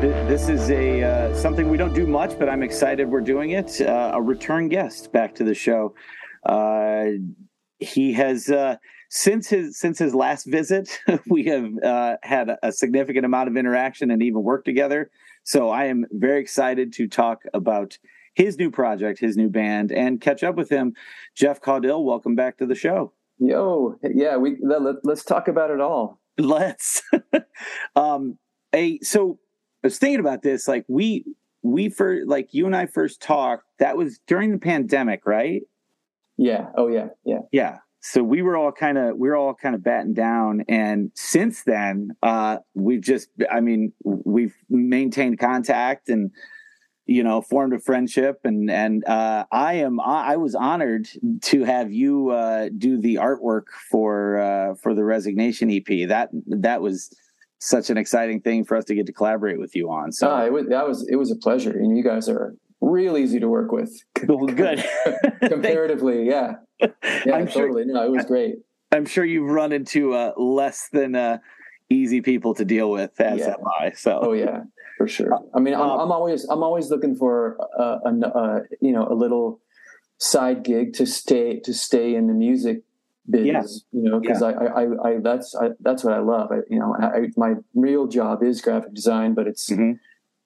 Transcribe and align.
this 0.00 0.48
is 0.48 0.70
a 0.70 1.02
uh, 1.02 1.34
something 1.34 1.68
we 1.68 1.76
don't 1.76 1.94
do 1.94 2.06
much, 2.06 2.38
but 2.38 2.48
I'm 2.48 2.62
excited 2.62 3.08
we're 3.08 3.20
doing 3.20 3.50
it. 3.50 3.80
Uh, 3.80 4.12
a 4.14 4.20
return 4.20 4.68
guest 4.68 5.10
back 5.12 5.34
to 5.36 5.44
the 5.44 5.54
show. 5.54 5.94
Uh, 6.44 7.06
he 7.78 8.12
has 8.12 8.50
uh, 8.50 8.76
since 9.08 9.48
his 9.48 9.78
since 9.78 9.98
his 9.98 10.14
last 10.14 10.44
visit, 10.44 10.98
we 11.28 11.44
have 11.44 11.70
uh, 11.82 12.16
had 12.22 12.50
a, 12.62 12.72
significant 12.72 13.24
amount 13.24 13.48
of 13.48 13.56
interaction 13.56 14.10
and 14.10 14.22
even 14.22 14.42
worked 14.42 14.66
together. 14.66 15.10
So 15.44 15.70
I 15.70 15.86
am 15.86 16.04
very 16.12 16.40
excited 16.40 16.92
to 16.94 17.08
talk 17.08 17.42
about 17.54 17.98
his 18.34 18.58
new 18.58 18.70
project, 18.70 19.18
his 19.18 19.36
new 19.36 19.48
band, 19.48 19.92
and 19.92 20.20
catch 20.20 20.44
up 20.44 20.56
with 20.56 20.68
him. 20.68 20.94
Jeff 21.34 21.60
Caudill, 21.60 22.04
welcome 22.04 22.34
back 22.34 22.58
to 22.58 22.66
the 22.66 22.74
show. 22.74 23.12
Yo, 23.38 23.98
yeah, 24.02 24.36
we 24.36 24.56
let, 24.62 24.82
us 25.08 25.24
talk 25.24 25.48
about 25.48 25.70
it 25.70 25.80
all. 25.80 26.20
Let's. 26.38 27.02
um, 27.96 28.38
a 28.74 28.98
so 29.00 29.38
was 29.86 29.98
thinking 29.98 30.20
about 30.20 30.42
this. 30.42 30.68
Like 30.68 30.84
we 30.88 31.24
we 31.62 31.88
first 31.88 32.28
like 32.28 32.52
you 32.52 32.66
and 32.66 32.76
I 32.76 32.86
first 32.86 33.20
talked. 33.20 33.64
That 33.78 33.96
was 33.96 34.18
during 34.26 34.52
the 34.52 34.58
pandemic, 34.58 35.26
right? 35.26 35.62
Yeah. 36.36 36.66
Oh 36.76 36.88
yeah. 36.88 37.08
Yeah. 37.24 37.40
Yeah. 37.52 37.78
So 38.00 38.22
we 38.22 38.42
were 38.42 38.56
all 38.56 38.72
kind 38.72 38.98
of 38.98 39.16
we 39.16 39.28
were 39.28 39.36
all 39.36 39.54
kind 39.54 39.74
of 39.74 39.82
batting 39.82 40.14
down, 40.14 40.64
and 40.68 41.10
since 41.14 41.64
then, 41.64 42.10
uh, 42.22 42.58
we've 42.74 43.00
just 43.00 43.28
I 43.50 43.60
mean 43.60 43.92
we've 44.04 44.54
maintained 44.68 45.40
contact 45.40 46.08
and 46.08 46.30
you 47.06 47.22
know 47.22 47.40
formed 47.40 47.72
a 47.72 47.78
friendship 47.78 48.40
and 48.44 48.70
and 48.70 49.04
uh, 49.06 49.44
i 49.52 49.74
am 49.74 50.00
i 50.00 50.36
was 50.36 50.54
honored 50.54 51.08
to 51.40 51.64
have 51.64 51.92
you 51.92 52.30
uh, 52.30 52.68
do 52.76 53.00
the 53.00 53.14
artwork 53.14 53.66
for 53.90 54.38
uh, 54.38 54.74
for 54.74 54.92
the 54.92 55.04
resignation 55.04 55.70
ep 55.70 55.86
that 56.08 56.28
that 56.46 56.82
was 56.82 57.14
such 57.58 57.90
an 57.90 57.96
exciting 57.96 58.40
thing 58.40 58.64
for 58.64 58.76
us 58.76 58.84
to 58.84 58.94
get 58.94 59.06
to 59.06 59.12
collaborate 59.12 59.58
with 59.58 59.74
you 59.74 59.90
on 59.90 60.12
so. 60.12 60.30
Uh, 60.30 60.44
it 60.44 60.52
was 60.52 60.66
that 60.68 60.86
was 60.86 61.06
it 61.08 61.16
was 61.16 61.30
a 61.30 61.36
pleasure 61.36 61.70
and 61.70 61.96
you 61.96 62.04
guys 62.04 62.28
are 62.28 62.54
real 62.80 63.16
easy 63.16 63.40
to 63.40 63.48
work 63.48 63.72
with. 63.72 63.90
Well, 64.26 64.46
good. 64.46 64.84
Comparatively 65.42 66.26
yeah. 66.26 66.54
Yeah 66.80 66.88
I'm 67.34 67.46
totally. 67.46 67.84
Sure, 67.84 67.94
no 67.94 68.04
it 68.04 68.10
was 68.10 68.24
great. 68.24 68.56
I'm 68.92 69.06
sure 69.06 69.24
you've 69.24 69.50
run 69.50 69.72
into 69.72 70.14
uh, 70.14 70.32
less 70.36 70.88
than 70.92 71.14
uh, 71.14 71.38
easy 71.90 72.20
people 72.20 72.54
to 72.54 72.64
deal 72.64 72.90
with 72.90 73.20
as 73.20 73.40
yeah. 73.40 73.48
am 73.48 73.64
i 73.80 73.92
so. 73.92 74.20
Oh 74.22 74.32
yeah 74.32 74.62
for 74.96 75.06
sure. 75.06 75.38
I 75.54 75.60
mean, 75.60 75.74
I'm, 75.74 75.82
um, 75.82 76.00
I'm 76.00 76.12
always 76.12 76.44
I'm 76.48 76.62
always 76.62 76.90
looking 76.90 77.16
for 77.16 77.58
a, 77.78 77.82
a, 77.82 78.10
a, 78.10 78.62
you 78.80 78.92
know 78.92 79.06
a 79.08 79.14
little 79.14 79.60
side 80.18 80.64
gig 80.64 80.94
to 80.94 81.06
stay 81.06 81.60
to 81.60 81.74
stay 81.74 82.14
in 82.14 82.26
the 82.26 82.32
music 82.32 82.82
business. 83.28 83.84
Yeah. 83.92 84.00
You 84.00 84.10
know, 84.10 84.20
because 84.20 84.40
yeah. 84.40 84.48
I, 84.48 84.82
I, 84.82 85.10
I 85.10 85.18
that's 85.20 85.54
I, 85.54 85.70
that's 85.80 86.04
what 86.04 86.14
I 86.14 86.20
love. 86.20 86.50
I, 86.52 86.58
you 86.68 86.78
know, 86.78 86.94
I, 87.00 87.28
my 87.36 87.54
real 87.74 88.06
job 88.06 88.42
is 88.42 88.60
graphic 88.60 88.94
design, 88.94 89.34
but 89.34 89.46
it's 89.46 89.70
mm-hmm. 89.70 89.92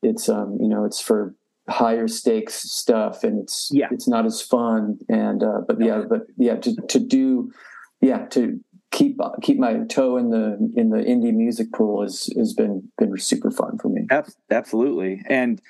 it's 0.03 0.29
um 0.29 0.59
you 0.61 0.69
know 0.69 0.85
it's 0.85 1.01
for 1.01 1.35
higher 1.69 2.09
stakes 2.09 2.55
stuff, 2.55 3.25
and 3.25 3.41
it's 3.43 3.71
yeah. 3.73 3.89
it's 3.91 4.09
not 4.09 4.27
as 4.27 4.43
fun. 4.43 4.99
And 5.09 5.43
uh, 5.43 5.61
but 5.67 5.81
yeah, 5.81 6.03
but 6.09 6.23
yeah, 6.37 6.57
to 6.57 6.75
to 6.89 6.99
do 6.99 7.53
yeah 8.01 8.27
to 8.27 8.61
keep 8.91 9.19
keep 9.43 9.59
my 9.59 9.85
toe 9.89 10.17
in 10.17 10.31
the 10.31 10.73
in 10.77 10.91
the 10.91 10.99
indie 10.99 11.35
music 11.35 11.73
pool 11.73 12.03
has 12.03 12.29
has 12.37 12.53
been 12.53 12.91
been 12.99 13.17
super 13.19 13.51
fun 13.51 13.79
for 13.79 13.89
me. 13.89 14.07
Absolutely, 14.51 15.23
and 15.29 15.61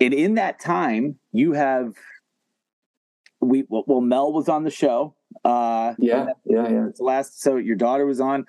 and 0.00 0.14
in 0.14 0.34
that 0.34 0.60
time, 0.60 1.18
you 1.32 1.52
have 1.52 1.94
we 3.40 3.64
well, 3.68 4.00
Mel 4.00 4.32
was 4.32 4.48
on 4.48 4.64
the 4.64 4.70
show. 4.70 5.14
Uh, 5.44 5.94
yeah, 5.98 6.26
yeah, 6.44 6.68
yeah. 6.68 6.86
The 6.96 7.02
last, 7.02 7.40
so 7.40 7.56
your 7.56 7.76
daughter 7.76 8.06
was 8.06 8.20
on. 8.20 8.46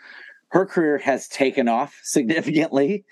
Her 0.49 0.65
career 0.65 0.97
has 0.97 1.27
taken 1.27 1.67
off 1.67 1.99
significantly, 2.03 3.05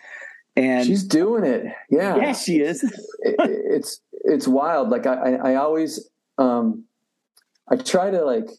and 0.56 0.85
she's 0.85 1.03
doing 1.03 1.45
it. 1.45 1.66
Yeah, 1.90 2.17
yeah, 2.17 2.34
she 2.34 2.59
is. 2.59 2.84
it, 3.19 3.35
it's 3.40 4.01
it's 4.12 4.47
wild. 4.47 4.90
Like 4.90 5.06
I, 5.06 5.13
I, 5.13 5.51
I 5.51 5.56
always, 5.56 6.09
um, 6.38 6.84
I 7.69 7.78
try 7.78 8.12
to 8.12 8.23
like 8.25 8.50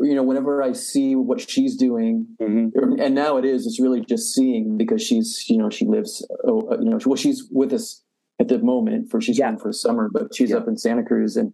you 0.00 0.14
know 0.14 0.22
whenever 0.22 0.62
i 0.62 0.72
see 0.72 1.14
what 1.14 1.40
she's 1.50 1.76
doing 1.76 2.26
mm-hmm. 2.40 3.00
and 3.00 3.14
now 3.14 3.36
it 3.36 3.44
is 3.44 3.66
it's 3.66 3.78
really 3.78 4.00
just 4.00 4.34
seeing 4.34 4.78
because 4.78 5.02
she's 5.02 5.44
you 5.48 5.58
know 5.58 5.68
she 5.68 5.84
lives 5.84 6.26
oh, 6.44 6.68
uh, 6.70 6.78
you 6.78 6.88
know 6.88 6.98
well 7.04 7.16
she's 7.16 7.44
with 7.50 7.72
us 7.72 8.02
at 8.40 8.48
the 8.48 8.58
moment 8.58 9.10
for 9.10 9.20
she's 9.20 9.38
yeah. 9.38 9.54
for 9.56 9.72
summer 9.72 10.08
but 10.10 10.34
she's 10.34 10.50
yeah. 10.50 10.56
up 10.56 10.66
in 10.66 10.78
santa 10.78 11.02
cruz 11.02 11.36
and 11.36 11.52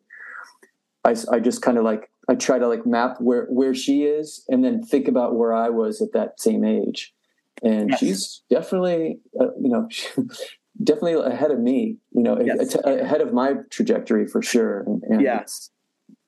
i, 1.04 1.16
I 1.32 1.40
just 1.40 1.62
kind 1.62 1.78
of 1.78 1.84
like 1.84 2.10
i 2.28 2.34
try 2.34 2.59
to 2.59 2.69
like 2.69 2.87
map 2.87 3.16
where 3.21 3.47
where 3.47 3.75
she 3.75 4.05
is 4.05 4.44
and 4.49 4.65
then 4.65 4.83
think 4.83 5.09
about 5.09 5.37
where 5.37 5.55
i 5.55 5.69
was 5.69 6.00
at 6.00 6.12
that 6.12 6.41
same 6.41 6.65
age 6.65 7.15
and 7.62 7.91
yes. 7.91 7.99
she's 7.99 8.43
definitely 8.50 9.19
uh, 9.41 9.53
you 9.61 9.71
know 9.71 9.89
definitely 10.84 11.15
ahead 11.15 11.50
of 11.50 11.59
me 11.59 11.97
you 12.12 12.22
know 12.22 12.38
yes. 12.41 12.75
ahead 12.84 13.21
of 13.21 13.33
my 13.33 13.55
trajectory 13.71 14.27
for 14.27 14.43
sure 14.43 14.81
and, 14.81 15.03
and 15.05 15.21
yeah 15.21 15.43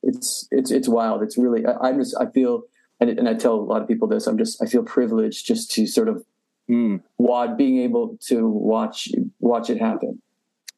it's 0.03 0.49
it's 0.51 0.71
it's 0.71 0.89
wild. 0.89 1.23
It's 1.23 1.37
really 1.37 1.65
I, 1.67 1.89
am 1.89 1.99
just 1.99 2.17
I 2.19 2.27
feel 2.27 2.63
and, 3.01 3.11
and 3.11 3.29
I 3.29 3.35
tell 3.35 3.55
a 3.55 3.61
lot 3.61 3.83
of 3.83 3.89
people 3.89 4.09
this. 4.09 4.27
I'm 4.27 4.39
just 4.39 4.63
I 4.63 4.67
feel 4.67 4.83
privileged 4.83 5.47
just 5.47 5.71
to 5.73 5.87
sort 5.87 6.09
of 6.09 6.25
mm. 6.69 7.03
wad 7.19 7.57
being 7.57 7.79
able 7.79 8.17
to 8.29 8.49
watch 8.49 9.09
watch 9.41 9.71
it 9.71 9.79
happen. 9.79 10.23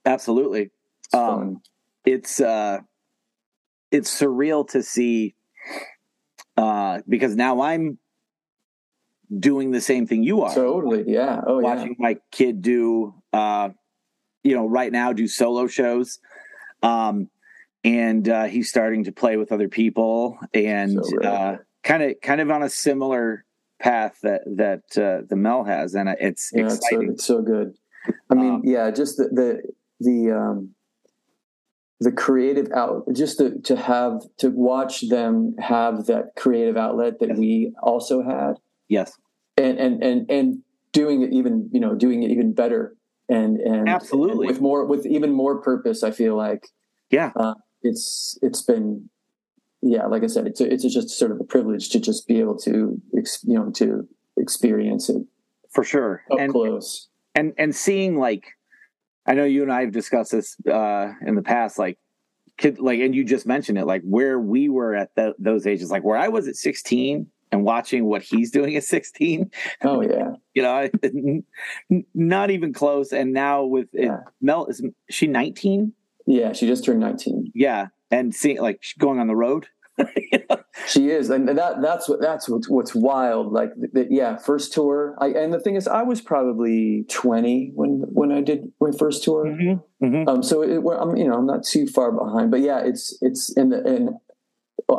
Absolutely, 0.04 0.70
it's, 1.04 1.14
um, 1.14 1.62
it's 2.04 2.40
uh, 2.40 2.78
it's 3.92 4.20
surreal 4.20 4.68
to 4.70 4.82
see 4.82 5.34
uh, 6.56 7.00
because 7.08 7.36
now 7.36 7.60
I'm 7.60 7.98
doing 9.38 9.70
the 9.70 9.80
same 9.80 10.06
thing 10.06 10.22
you 10.22 10.42
are. 10.42 10.54
Totally, 10.54 11.04
yeah. 11.06 11.40
Oh, 11.46 11.60
watching 11.60 11.90
yeah. 11.90 11.94
my 11.98 12.16
kid 12.30 12.62
do, 12.62 13.14
uh, 13.32 13.70
you 14.42 14.56
know, 14.56 14.66
right 14.66 14.90
now 14.90 15.12
do 15.12 15.28
solo 15.28 15.66
shows. 15.66 16.18
Um, 16.82 17.28
and 17.84 18.28
uh, 18.28 18.44
he's 18.44 18.68
starting 18.68 19.04
to 19.04 19.12
play 19.12 19.36
with 19.36 19.52
other 19.52 19.68
people 19.68 20.38
and 20.54 20.98
kind 21.82 22.02
of 22.02 22.20
kind 22.22 22.40
of 22.40 22.50
on 22.50 22.62
a 22.62 22.70
similar 22.70 23.44
path 23.80 24.18
that 24.22 24.42
that 24.46 24.82
uh, 24.96 25.26
the 25.28 25.36
Mel 25.36 25.64
has, 25.64 25.94
and 25.94 26.08
it's 26.08 26.50
yeah, 26.54 26.64
exciting. 26.64 27.12
It's 27.12 27.26
so, 27.26 27.38
it's 27.38 27.38
so 27.38 27.42
good. 27.42 27.74
I 28.30 28.34
mean, 28.34 28.54
um, 28.54 28.62
yeah, 28.64 28.90
just 28.90 29.16
the 29.16 29.28
the 29.32 29.62
the 30.00 30.30
um, 30.30 30.74
the 32.02 32.12
creative 32.12 32.68
out, 32.74 33.04
just 33.12 33.38
to, 33.38 33.58
to 33.62 33.76
have 33.76 34.22
to 34.38 34.50
watch 34.50 35.08
them 35.08 35.54
have 35.58 36.06
that 36.06 36.34
creative 36.36 36.76
outlet 36.76 37.20
that 37.20 37.30
yes. 37.30 37.38
we 37.38 37.72
also 37.82 38.22
had. 38.22 38.54
Yes, 38.88 39.12
and 39.56 39.78
and 39.78 40.02
and 40.02 40.30
and 40.30 40.62
doing 40.92 41.22
it 41.22 41.32
even 41.32 41.68
you 41.72 41.80
know 41.80 41.94
doing 41.94 42.22
it 42.22 42.30
even 42.30 42.52
better 42.52 42.94
and 43.28 43.58
and 43.60 43.88
absolutely 43.88 44.46
and 44.46 44.54
with 44.54 44.60
more 44.60 44.84
with 44.84 45.06
even 45.06 45.32
more 45.32 45.60
purpose. 45.62 46.02
I 46.02 46.10
feel 46.10 46.36
like 46.36 46.68
yeah. 47.10 47.30
Uh, 47.36 47.54
it's 47.82 48.38
it's 48.42 48.62
been 48.62 49.08
yeah 49.82 50.06
like 50.06 50.22
i 50.22 50.26
said 50.26 50.46
it's 50.46 50.60
a, 50.60 50.72
it's 50.72 50.84
just 50.84 51.10
sort 51.10 51.30
of 51.30 51.40
a 51.40 51.44
privilege 51.44 51.90
to 51.90 52.00
just 52.00 52.26
be 52.26 52.38
able 52.38 52.56
to 52.56 53.00
you 53.12 53.54
know 53.54 53.70
to 53.70 54.08
experience 54.36 55.08
it 55.08 55.22
for 55.70 55.84
sure 55.84 56.22
up 56.30 56.38
and, 56.38 56.52
close 56.52 57.08
and 57.34 57.52
and 57.58 57.74
seeing 57.74 58.16
like 58.16 58.56
i 59.26 59.34
know 59.34 59.44
you 59.44 59.62
and 59.62 59.72
i 59.72 59.80
have 59.80 59.92
discussed 59.92 60.32
this 60.32 60.56
uh 60.70 61.12
in 61.26 61.34
the 61.34 61.42
past 61.42 61.78
like 61.78 61.98
kid 62.58 62.78
like 62.78 63.00
and 63.00 63.14
you 63.14 63.24
just 63.24 63.46
mentioned 63.46 63.78
it 63.78 63.86
like 63.86 64.02
where 64.02 64.38
we 64.38 64.68
were 64.68 64.94
at 64.94 65.14
the, 65.16 65.34
those 65.38 65.66
ages 65.66 65.90
like 65.90 66.04
where 66.04 66.18
i 66.18 66.28
was 66.28 66.46
at 66.48 66.56
16 66.56 67.26
and 67.50 67.64
watching 67.64 68.06
what 68.06 68.22
he's 68.22 68.50
doing 68.50 68.76
at 68.76 68.84
16 68.84 69.50
oh 69.82 70.00
yeah 70.02 70.32
you 70.54 70.62
know 70.62 70.88
not 72.14 72.50
even 72.50 72.72
close 72.72 73.12
and 73.12 73.32
now 73.32 73.64
with 73.64 73.88
yeah. 73.92 74.20
mel 74.40 74.66
is 74.66 74.82
she 75.10 75.26
19 75.26 75.92
yeah, 76.26 76.52
she 76.52 76.66
just 76.66 76.84
turned 76.84 77.00
19. 77.00 77.52
Yeah, 77.54 77.88
and 78.10 78.34
seeing 78.34 78.60
like 78.60 78.82
going 78.98 79.18
on 79.18 79.26
the 79.26 79.36
road. 79.36 79.66
She 80.86 81.10
is, 81.10 81.30
and 81.30 81.48
that 81.48 81.80
that's 81.80 82.08
what 82.08 82.20
that's 82.20 82.48
what's, 82.48 82.68
what's 82.68 82.94
wild. 82.94 83.52
Like, 83.52 83.70
the, 83.76 84.06
yeah, 84.10 84.36
first 84.36 84.72
tour. 84.72 85.14
I, 85.20 85.28
and 85.28 85.52
the 85.52 85.60
thing 85.60 85.76
is, 85.76 85.86
I 85.86 86.02
was 86.02 86.20
probably 86.20 87.04
20 87.08 87.72
when 87.74 88.04
when 88.08 88.32
I 88.32 88.40
did 88.40 88.72
my 88.80 88.90
first 88.90 89.22
tour. 89.22 89.46
Mm-hmm, 89.46 90.04
mm-hmm. 90.04 90.28
Um, 90.28 90.42
so 90.42 90.62
it, 90.62 90.78
I'm 90.78 91.16
you 91.16 91.24
know 91.24 91.34
I'm 91.34 91.46
not 91.46 91.64
too 91.64 91.86
far 91.86 92.10
behind, 92.10 92.50
but 92.50 92.60
yeah, 92.60 92.80
it's 92.80 93.16
it's 93.20 93.50
in 93.56 93.68
the 93.68 93.84
and 93.84 94.10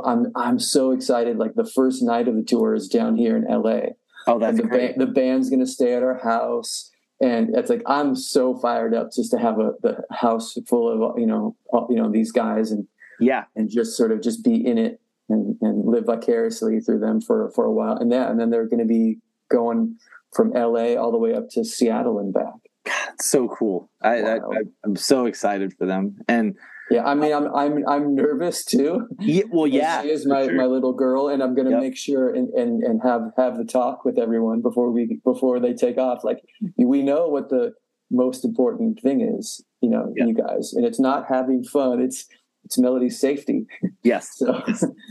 I'm 0.06 0.32
I'm 0.36 0.60
so 0.60 0.92
excited. 0.92 1.38
Like 1.38 1.56
the 1.56 1.70
first 1.70 2.02
night 2.02 2.28
of 2.28 2.36
the 2.36 2.44
tour 2.44 2.76
is 2.76 2.88
down 2.88 3.18
here 3.18 3.36
in 3.36 3.44
LA. 3.44 3.94
Oh, 4.26 4.40
that's 4.40 4.58
the 4.58 4.64
great. 4.64 4.98
the 4.98 5.08
band's 5.08 5.50
gonna 5.50 5.66
stay 5.66 5.94
at 5.94 6.04
our 6.04 6.20
house 6.20 6.92
and 7.22 7.56
it's 7.56 7.70
like 7.70 7.84
I'm 7.86 8.16
so 8.16 8.56
fired 8.56 8.94
up 8.94 9.12
just 9.14 9.32
to 9.32 9.38
have 9.38 9.60
a 9.60 9.74
the 9.82 10.04
house 10.12 10.58
full 10.68 10.90
of 10.90 11.20
you 11.20 11.26
know 11.26 11.56
all, 11.72 11.88
you 11.90 11.96
know 11.96 12.12
these 12.12 12.32
guys 12.32 12.72
and 12.72 12.88
yeah 13.20 13.44
and 13.56 13.70
just 13.70 13.96
sort 13.96 14.12
of 14.12 14.22
just 14.22 14.44
be 14.44 14.56
in 14.56 14.78
it 14.78 15.00
and 15.30 15.56
and 15.62 15.86
live 15.86 16.06
vicariously 16.06 16.80
through 16.80 17.00
them 17.00 17.22
for 17.22 17.52
for 17.56 17.66
a 17.66 17.72
while 17.72 17.96
and 17.98 18.12
yeah 18.12 18.30
and 18.30 18.40
then 18.40 18.50
they're 18.50 18.68
going 18.68 18.80
to 18.80 18.86
be 18.86 19.20
going 19.50 19.98
from 20.34 20.56
L.A. 20.56 20.98
all 20.98 21.12
the 21.12 21.18
way 21.18 21.34
up 21.34 21.50
to 21.52 21.64
Seattle 21.64 22.20
and 22.20 22.34
back. 22.34 22.54
God, 22.86 23.14
it's 23.14 23.30
so 23.30 23.48
cool. 23.48 23.90
I, 24.02 24.22
I, 24.22 24.36
I 24.38 24.62
I'm 24.84 24.96
so 24.96 25.26
excited 25.26 25.74
for 25.78 25.86
them, 25.86 26.18
and 26.28 26.58
yeah, 26.92 27.06
I 27.06 27.14
mean, 27.14 27.32
I'm 27.32 27.54
I'm 27.56 27.88
I'm 27.88 28.16
nervous 28.16 28.66
too. 28.66 29.08
Yeah, 29.20 29.44
well, 29.50 29.68
yeah, 29.68 30.02
she 30.02 30.10
is 30.10 30.26
my, 30.26 30.46
sure. 30.46 30.56
my 30.56 30.66
little 30.66 30.92
girl, 30.92 31.30
and 31.30 31.42
I'm 31.42 31.56
going 31.56 31.68
to 31.68 31.72
yep. 31.72 31.82
make 31.82 31.96
sure 31.96 32.30
and, 32.30 32.50
and 32.50 32.84
and 32.84 33.02
have 33.02 33.32
have 33.38 33.58
the 33.58 33.64
talk 33.64 34.04
with 34.04 34.20
everyone 34.20 34.62
before 34.62 34.92
we 34.92 35.20
before 35.24 35.62
they 35.62 35.74
take 35.74 35.98
off. 35.98 36.26
Like 36.26 36.42
we 36.78 37.02
know 37.04 37.28
what 37.28 37.50
the 37.50 37.74
most 38.12 38.44
important 38.44 39.00
thing 39.00 39.22
is, 39.22 39.64
you 39.82 39.90
know, 39.90 40.14
yep. 40.18 40.28
you 40.28 40.34
guys, 40.34 40.74
and 40.74 40.86
it's 40.86 41.00
not 41.00 41.26
having 41.30 41.64
fun. 41.64 42.02
It's 42.02 42.28
it's 42.66 42.78
Melody's 42.78 43.20
safety. 43.20 43.66
Yes. 44.04 44.30
so, 44.36 44.62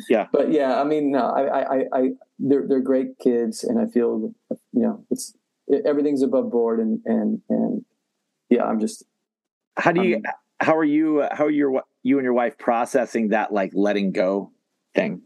yeah. 0.08 0.26
But 0.32 0.52
yeah, 0.52 0.80
I 0.80 0.84
mean, 0.84 1.12
no, 1.12 1.26
I, 1.26 1.60
I, 1.60 1.84
I, 1.92 2.10
they're 2.38 2.66
they're 2.66 2.80
great 2.80 3.18
kids, 3.18 3.64
and 3.64 3.78
I 3.78 3.86
feel, 3.86 4.34
you 4.50 4.82
know, 4.82 5.04
it's 5.10 5.34
it, 5.66 5.84
everything's 5.86 6.22
above 6.22 6.50
board, 6.50 6.80
and 6.80 7.00
and 7.04 7.40
and 7.48 7.84
yeah, 8.48 8.64
I'm 8.64 8.80
just. 8.80 9.04
How 9.76 9.92
do 9.92 10.02
you? 10.02 10.16
Um, 10.16 10.22
how 10.60 10.76
are 10.76 10.84
you? 10.84 11.26
How 11.30 11.46
are 11.46 11.50
your 11.50 11.82
you 12.02 12.18
and 12.18 12.24
your 12.24 12.34
wife 12.34 12.58
processing 12.58 13.28
that 13.28 13.52
like 13.52 13.72
letting 13.74 14.12
go 14.12 14.52
thing? 14.94 15.22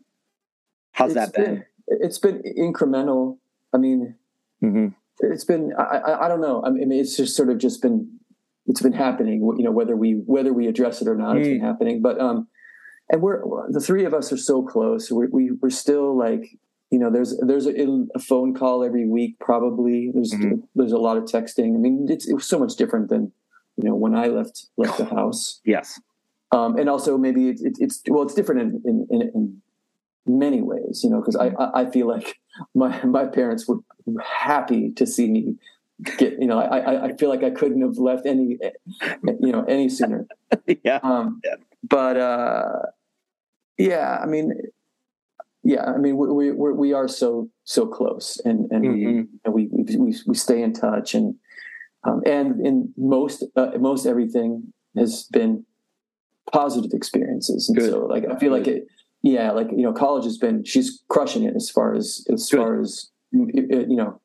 How's 0.93 1.15
that 1.15 1.33
been? 1.35 1.45
been? 1.45 1.65
It's 1.89 2.19
been 2.19 2.43
incremental. 2.59 3.39
I 3.73 3.79
mean, 3.79 4.15
mm-hmm. 4.63 4.89
it's 5.21 5.45
been. 5.45 5.73
I, 5.79 5.83
I, 5.83 6.25
I 6.27 6.29
don't 6.29 6.41
know. 6.41 6.63
I 6.65 6.71
mean, 6.71 6.93
it's 6.93 7.17
just 7.17 7.37
sort 7.37 7.51
of 7.51 7.59
just 7.59 7.83
been 7.83 8.16
it's 8.67 8.83
been 8.83 8.93
happening. 8.93 9.41
You 9.57 9.65
know, 9.65 9.71
whether 9.71 9.97
we 9.97 10.13
whether 10.13 10.53
we 10.53 10.67
address 10.67 11.01
it 11.03 11.09
or 11.09 11.17
not, 11.17 11.37
mm. 11.37 11.41
it's 11.41 11.49
been 11.49 11.61
mm. 11.61 11.65
happening. 11.65 12.03
But 12.03 12.21
um, 12.21 12.49
and 13.11 13.23
we're 13.23 13.43
the 13.71 13.81
three 13.81 14.05
of 14.05 14.15
us 14.15 14.33
are 14.33 14.37
so 14.37 14.63
close. 14.63 15.11
We, 15.11 15.27
we 15.27 15.51
we're 15.53 15.71
still 15.71 16.17
like 16.17 16.59
you 16.91 16.99
know 16.99 17.11
there's 17.11 17.39
there's 17.39 17.67
a, 17.67 18.07
a 18.15 18.19
phone 18.19 18.55
call 18.55 18.85
every 18.85 19.09
week 19.09 19.39
probably. 19.39 20.11
There's 20.13 20.33
mm-hmm. 20.33 20.61
there's 20.75 20.93
a 20.93 20.99
lot 20.99 21.17
of 21.17 21.25
texting. 21.25 21.75
I 21.75 21.79
mean, 21.79 22.07
it's 22.09 22.29
it 22.29 22.35
was 22.35 22.47
so 22.47 22.59
much 22.59 22.77
different 22.77 23.09
than 23.09 23.33
you 23.77 23.85
know 23.89 23.95
when 23.95 24.15
I 24.15 24.27
left 24.27 24.67
left 24.77 24.99
the 24.99 25.05
house. 25.17 25.61
yes. 25.65 26.01
Um, 26.53 26.79
and 26.79 26.89
also 26.89 27.19
maybe 27.19 27.49
it, 27.49 27.61
it, 27.61 27.77
it's 27.81 28.03
well, 28.09 28.23
it's 28.23 28.35
different 28.35 28.61
in 28.61 28.83
in, 28.85 29.07
in, 29.11 29.31
in 29.35 29.63
many 30.27 30.63
ways, 30.63 31.03
you 31.03 31.11
know, 31.11 31.21
because 31.21 31.37
I 31.37 31.53
I 31.75 31.91
feel 31.91 32.07
like 32.07 32.39
my 32.75 33.05
my 33.05 33.27
parents 33.27 33.67
were 33.69 33.79
happy 34.23 34.93
to 34.93 35.07
see 35.07 35.29
me 35.29 35.57
get 36.03 36.35
you 36.39 36.47
know 36.47 36.59
I 36.59 37.07
I 37.07 37.17
feel 37.17 37.29
like 37.29 37.43
I 37.43 37.51
couldn't 37.51 37.81
have 37.81 37.99
left 37.99 38.27
any 38.27 38.59
you 39.41 39.53
know 39.53 39.65
any 39.65 39.89
sooner. 39.89 40.27
yeah. 40.85 41.01
Um. 41.03 41.41
But 41.89 42.17
uh, 42.17 42.73
yeah, 43.79 44.19
I 44.23 44.27
mean, 44.27 44.53
yeah, 45.63 45.85
I 45.85 45.97
mean 45.99 46.17
we 46.17 46.53
we 46.53 46.73
we 46.73 46.93
are 46.93 47.09
so 47.09 47.49
so 47.65 47.87
close, 47.87 48.41
and 48.45 48.71
and 48.71 48.85
mm-hmm. 48.85 49.07
we, 49.07 49.27
and 49.45 49.55
we, 49.55 49.97
we 49.97 50.17
we 50.27 50.35
stay 50.35 50.63
in 50.63 50.73
touch, 50.73 51.15
and 51.15 51.35
um, 52.05 52.23
and 52.27 52.65
in 52.65 52.93
most 52.97 53.45
uh, 53.57 53.71
most 53.79 54.07
everything 54.07 54.73
has 54.97 55.25
been 55.25 55.65
positive 56.53 56.93
experiences, 56.93 57.69
and 57.69 57.79
Good. 57.79 57.91
so 57.91 58.07
like 58.07 58.25
I 58.27 58.39
feel 58.39 58.53
like 58.53 58.67
it. 58.67 58.87
Yeah, 59.23 59.51
like 59.51 59.71
you 59.73 59.83
know, 59.83 59.93
college 59.93 60.23
has 60.25 60.39
been 60.39 60.63
she's 60.63 61.03
crushing 61.09 61.43
it 61.43 61.57
as 61.57 61.69
far 61.69 61.95
as 61.95 62.25
as 62.33 62.49
Good. 62.49 62.59
far 62.59 62.81
as 62.81 63.11
you 63.33 63.97
know 63.97 64.21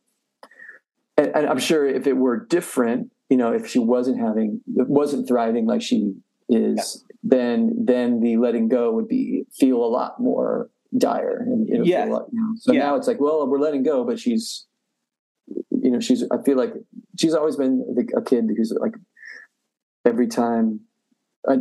and, 1.17 1.31
and 1.35 1.47
I'm 1.47 1.59
sure 1.59 1.85
if 1.87 2.07
it 2.07 2.13
were 2.13 2.45
different, 2.45 3.11
you 3.29 3.37
know, 3.37 3.51
if 3.53 3.67
she 3.67 3.79
wasn't 3.79 4.19
having, 4.19 4.61
wasn't 4.67 5.27
thriving 5.27 5.65
like 5.65 5.81
she 5.81 6.13
is, 6.49 7.03
yeah. 7.09 7.15
then 7.23 7.85
then 7.85 8.19
the 8.19 8.37
letting 8.37 8.67
go 8.67 8.91
would 8.91 9.07
be 9.07 9.45
feel 9.53 9.77
a 9.77 9.87
lot 9.87 10.19
more 10.19 10.69
dire. 10.97 11.37
And 11.39 11.85
yeah. 11.85 12.05
Lot, 12.05 12.25
you 12.31 12.39
know? 12.39 12.53
So 12.57 12.73
yeah. 12.73 12.79
now 12.79 12.95
it's 12.95 13.07
like, 13.07 13.19
well, 13.19 13.47
we're 13.47 13.59
letting 13.59 13.83
go, 13.83 14.03
but 14.03 14.19
she's, 14.19 14.65
you 15.69 15.91
know, 15.91 15.99
she's. 15.99 16.23
I 16.31 16.41
feel 16.43 16.57
like 16.57 16.73
she's 17.19 17.33
always 17.33 17.55
been 17.55 17.83
a 18.15 18.21
kid 18.21 18.49
who's 18.55 18.75
like 18.79 18.93
every 20.05 20.27
time, 20.27 20.81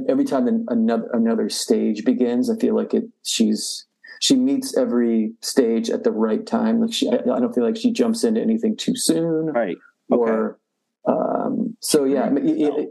every 0.08 0.24
time 0.24 0.64
another 0.68 1.08
another 1.12 1.48
stage 1.48 2.04
begins, 2.04 2.50
I 2.50 2.56
feel 2.56 2.74
like 2.74 2.94
it. 2.94 3.04
She's 3.22 3.86
she 4.20 4.36
meets 4.36 4.76
every 4.76 5.32
stage 5.40 5.90
at 5.90 6.04
the 6.04 6.12
right 6.12 6.46
time. 6.46 6.80
Like 6.80 6.92
she, 6.92 7.08
I, 7.08 7.14
I 7.14 7.40
don't 7.40 7.54
feel 7.54 7.64
like 7.64 7.76
she 7.76 7.90
jumps 7.90 8.22
into 8.22 8.40
anything 8.40 8.76
too 8.76 8.94
soon. 8.94 9.46
Right. 9.46 9.78
Okay. 10.12 10.20
Or, 10.20 10.58
um, 11.06 11.76
so 11.80 12.04
yeah, 12.04 12.24
I 12.24 12.30
mean, 12.30 12.90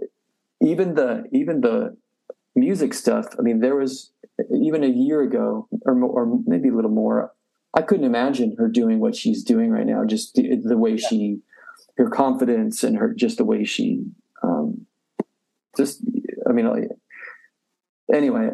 even 0.60 0.96
the, 0.96 1.24
even 1.32 1.62
the 1.62 1.96
music 2.56 2.96
stuff. 2.96 3.28
I 3.38 3.44
mean, 3.44 3.60
there 3.60 3.76
was 3.76 4.12
even 4.52 4.84
a 4.84 4.88
year 4.88 5.22
ago 5.22 5.68
or, 5.84 6.04
or 6.04 6.40
maybe 6.48 6.70
a 6.70 6.76
little 6.76 6.90
more, 6.90 7.32
I 7.76 7.84
couldn't 7.84 8.06
imagine 8.06 8.56
her 8.58 8.68
doing 8.68 9.00
what 9.00 9.16
she's 9.16 9.44
doing 9.44 9.70
right 9.70 9.86
now. 9.86 10.04
Just 10.06 10.34
the, 10.34 10.56
the 10.56 10.78
way 10.78 10.96
yeah. 10.96 11.08
she, 11.08 11.40
her 11.98 12.10
confidence 12.10 12.84
and 12.84 12.98
her, 12.98 13.14
just 13.14 13.38
the 13.38 13.46
way 13.46 13.66
she, 13.66 14.04
um, 14.42 14.88
just, 15.78 16.02
I 16.50 16.54
mean, 16.54 16.90
anyway, 18.12 18.50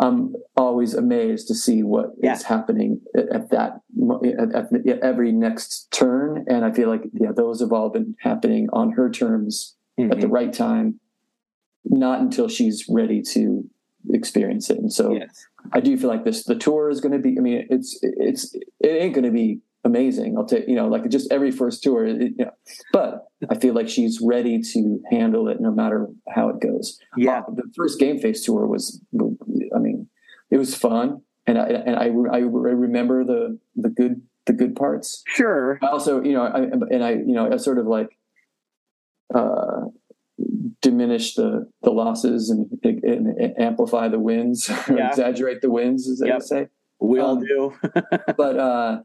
I'm 0.00 0.34
always 0.56 0.94
amazed 0.94 1.48
to 1.48 1.54
see 1.54 1.82
what 1.82 2.12
yeah. 2.22 2.34
is 2.34 2.44
happening 2.44 3.00
at, 3.16 3.28
at 3.34 3.50
that 3.50 3.80
at, 4.24 4.54
at, 4.54 4.98
every 5.02 5.32
next 5.32 5.90
turn, 5.90 6.44
and 6.48 6.64
I 6.64 6.72
feel 6.72 6.88
like 6.88 7.02
yeah, 7.12 7.32
those 7.34 7.60
have 7.60 7.72
all 7.72 7.90
been 7.90 8.14
happening 8.20 8.68
on 8.72 8.92
her 8.92 9.10
terms 9.10 9.74
mm-hmm. 9.98 10.12
at 10.12 10.20
the 10.20 10.26
mm-hmm. 10.26 10.34
right 10.34 10.52
time, 10.52 11.00
not 11.84 12.20
until 12.20 12.48
she's 12.48 12.86
ready 12.88 13.22
to 13.32 13.68
experience 14.10 14.70
it. 14.70 14.78
And 14.78 14.92
so 14.92 15.12
yes. 15.12 15.46
I 15.72 15.80
do 15.80 15.96
feel 15.98 16.08
like 16.08 16.24
this 16.24 16.44
the 16.44 16.54
tour 16.54 16.90
is 16.90 17.00
going 17.00 17.12
to 17.12 17.18
be. 17.18 17.36
I 17.36 17.40
mean, 17.40 17.66
it's 17.68 17.98
it's 18.02 18.54
it 18.54 18.88
ain't 18.88 19.14
going 19.14 19.24
to 19.24 19.32
be 19.32 19.60
amazing. 19.88 20.36
I'll 20.36 20.46
take 20.46 20.68
you 20.68 20.76
know 20.76 20.88
like 20.88 21.08
just 21.08 21.32
every 21.32 21.50
first 21.50 21.82
tour, 21.82 22.04
it, 22.04 22.20
you 22.20 22.44
know, 22.44 22.50
but 22.92 23.26
I 23.50 23.56
feel 23.56 23.74
like 23.74 23.88
she's 23.88 24.20
ready 24.22 24.60
to 24.74 25.00
handle 25.10 25.48
it 25.48 25.60
no 25.60 25.70
matter 25.70 26.06
how 26.28 26.48
it 26.50 26.60
goes. 26.60 26.98
Yeah, 27.16 27.40
uh, 27.40 27.50
the 27.54 27.64
first 27.74 27.98
game 27.98 28.18
face 28.18 28.44
tour 28.44 28.66
was, 28.66 29.02
I 29.74 29.78
mean, 29.78 30.08
it 30.50 30.58
was 30.58 30.74
fun, 30.74 31.22
and 31.46 31.58
I 31.58 31.66
and 31.66 31.96
I 31.96 32.04
I 32.04 32.38
remember 32.38 33.24
the 33.24 33.58
the 33.74 33.88
good 33.88 34.22
the 34.46 34.52
good 34.52 34.76
parts. 34.76 35.22
Sure. 35.26 35.78
I 35.82 35.86
also, 35.86 36.22
you 36.22 36.32
know, 36.32 36.44
I 36.44 36.60
and 36.94 37.02
I 37.02 37.10
you 37.12 37.34
know 37.34 37.50
I 37.52 37.56
sort 37.56 37.78
of 37.78 37.86
like 37.86 38.16
uh 39.34 39.86
diminish 40.80 41.34
the 41.34 41.68
the 41.82 41.90
losses 41.90 42.50
and, 42.50 42.70
and 42.84 43.58
amplify 43.58 44.08
the 44.08 44.18
wins 44.18 44.70
yeah. 44.88 45.08
exaggerate 45.08 45.60
the 45.60 45.70
wins 45.70 46.08
as 46.08 46.22
yep. 46.24 46.38
they 46.38 46.44
say 46.46 46.68
we 47.00 47.18
all 47.18 47.32
um, 47.32 47.40
do 47.40 47.74
but 48.36 48.56
uh 48.56 49.00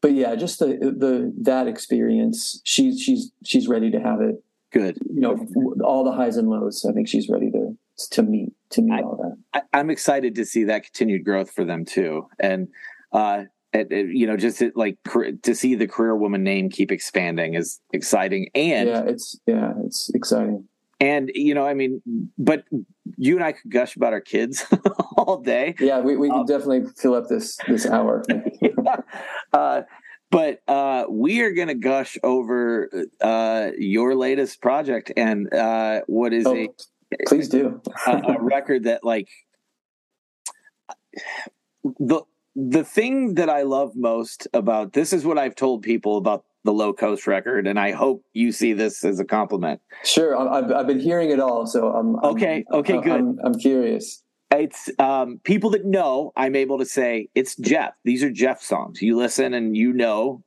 but 0.00 0.12
yeah, 0.12 0.34
just 0.34 0.58
the 0.58 0.66
the 0.66 1.32
that 1.42 1.66
experience. 1.66 2.60
She's 2.64 3.00
she's 3.00 3.32
she's 3.44 3.68
ready 3.68 3.90
to 3.90 4.00
have 4.00 4.20
it. 4.20 4.42
Good. 4.72 4.98
You 5.12 5.20
know, 5.20 5.46
all 5.84 6.04
the 6.04 6.12
highs 6.12 6.36
and 6.36 6.48
lows. 6.48 6.86
I 6.88 6.92
think 6.92 7.08
she's 7.08 7.28
ready 7.28 7.50
to 7.50 7.76
to 8.12 8.22
meet 8.22 8.52
to 8.70 8.82
meet 8.82 9.00
I, 9.00 9.02
all 9.02 9.36
that. 9.52 9.62
I, 9.72 9.80
am 9.80 9.90
excited 9.90 10.34
to 10.36 10.44
see 10.44 10.64
that 10.64 10.84
continued 10.84 11.24
growth 11.24 11.50
for 11.50 11.64
them 11.64 11.84
too, 11.84 12.28
and 12.38 12.68
uh, 13.12 13.44
it, 13.72 13.92
it, 13.92 14.06
you 14.14 14.26
know, 14.26 14.36
just 14.36 14.62
it, 14.62 14.76
like 14.76 14.98
to 15.42 15.54
see 15.54 15.74
the 15.74 15.86
career 15.86 16.16
woman 16.16 16.42
name 16.42 16.70
keep 16.70 16.90
expanding 16.90 17.54
is 17.54 17.80
exciting. 17.92 18.48
And 18.54 18.88
yeah, 18.88 19.02
it's 19.06 19.38
yeah, 19.46 19.72
it's 19.84 20.10
exciting. 20.14 20.68
And 21.00 21.30
you 21.34 21.54
know, 21.54 21.66
I 21.66 21.74
mean, 21.74 22.02
but 22.36 22.64
you 23.16 23.36
and 23.36 23.44
I 23.44 23.52
could 23.52 23.70
gush 23.70 23.96
about 23.96 24.12
our 24.12 24.20
kids 24.20 24.64
all 25.16 25.38
day. 25.38 25.74
Yeah, 25.80 26.00
we, 26.00 26.16
we 26.16 26.28
can 26.28 26.40
um, 26.40 26.46
definitely 26.46 26.84
fill 26.96 27.14
up 27.14 27.28
this 27.28 27.58
this 27.68 27.86
hour. 27.86 28.22
uh, 29.52 29.82
but 30.30 30.60
uh, 30.68 31.04
we 31.08 31.40
are 31.40 31.52
going 31.52 31.68
to 31.68 31.74
gush 31.74 32.16
over 32.22 32.88
uh, 33.20 33.70
your 33.78 34.14
latest 34.14 34.60
project 34.62 35.12
and 35.16 35.52
uh, 35.52 36.00
what 36.06 36.32
is 36.32 36.46
oh, 36.46 36.56
a 36.56 36.68
please 37.26 37.48
do 37.48 37.80
a, 38.06 38.16
a 38.16 38.42
record 38.42 38.84
that 38.84 39.02
like 39.04 39.28
the 41.98 42.22
the 42.56 42.84
thing 42.84 43.34
that 43.34 43.48
I 43.48 43.62
love 43.62 43.92
most 43.94 44.48
about 44.52 44.92
this 44.92 45.12
is 45.12 45.24
what 45.24 45.38
I've 45.38 45.54
told 45.54 45.82
people 45.82 46.16
about 46.16 46.44
the 46.64 46.72
low 46.72 46.92
coast 46.92 47.26
record, 47.26 47.66
and 47.66 47.78
I 47.78 47.92
hope 47.92 48.22
you 48.32 48.52
see 48.52 48.72
this 48.72 49.04
as 49.04 49.18
a 49.18 49.24
compliment. 49.24 49.80
Sure, 50.04 50.36
I've 50.36 50.70
I've 50.70 50.86
been 50.86 51.00
hearing 51.00 51.30
it 51.30 51.40
all, 51.40 51.66
so 51.66 51.90
I'm, 51.92 52.16
okay. 52.22 52.64
I'm, 52.70 52.80
okay, 52.80 53.00
good. 53.00 53.12
I'm, 53.12 53.38
I'm, 53.44 53.54
curious. 53.54 54.22
It's 54.60 54.90
um, 54.98 55.40
people 55.44 55.70
that 55.70 55.84
know. 55.84 56.32
I'm 56.36 56.54
able 56.54 56.78
to 56.78 56.86
say 56.86 57.28
it's 57.34 57.56
Jeff. 57.56 57.94
These 58.04 58.22
are 58.22 58.30
Jeff 58.30 58.62
songs. 58.62 59.00
You 59.02 59.16
listen 59.16 59.54
and 59.54 59.76
you 59.76 59.92
know, 59.92 60.42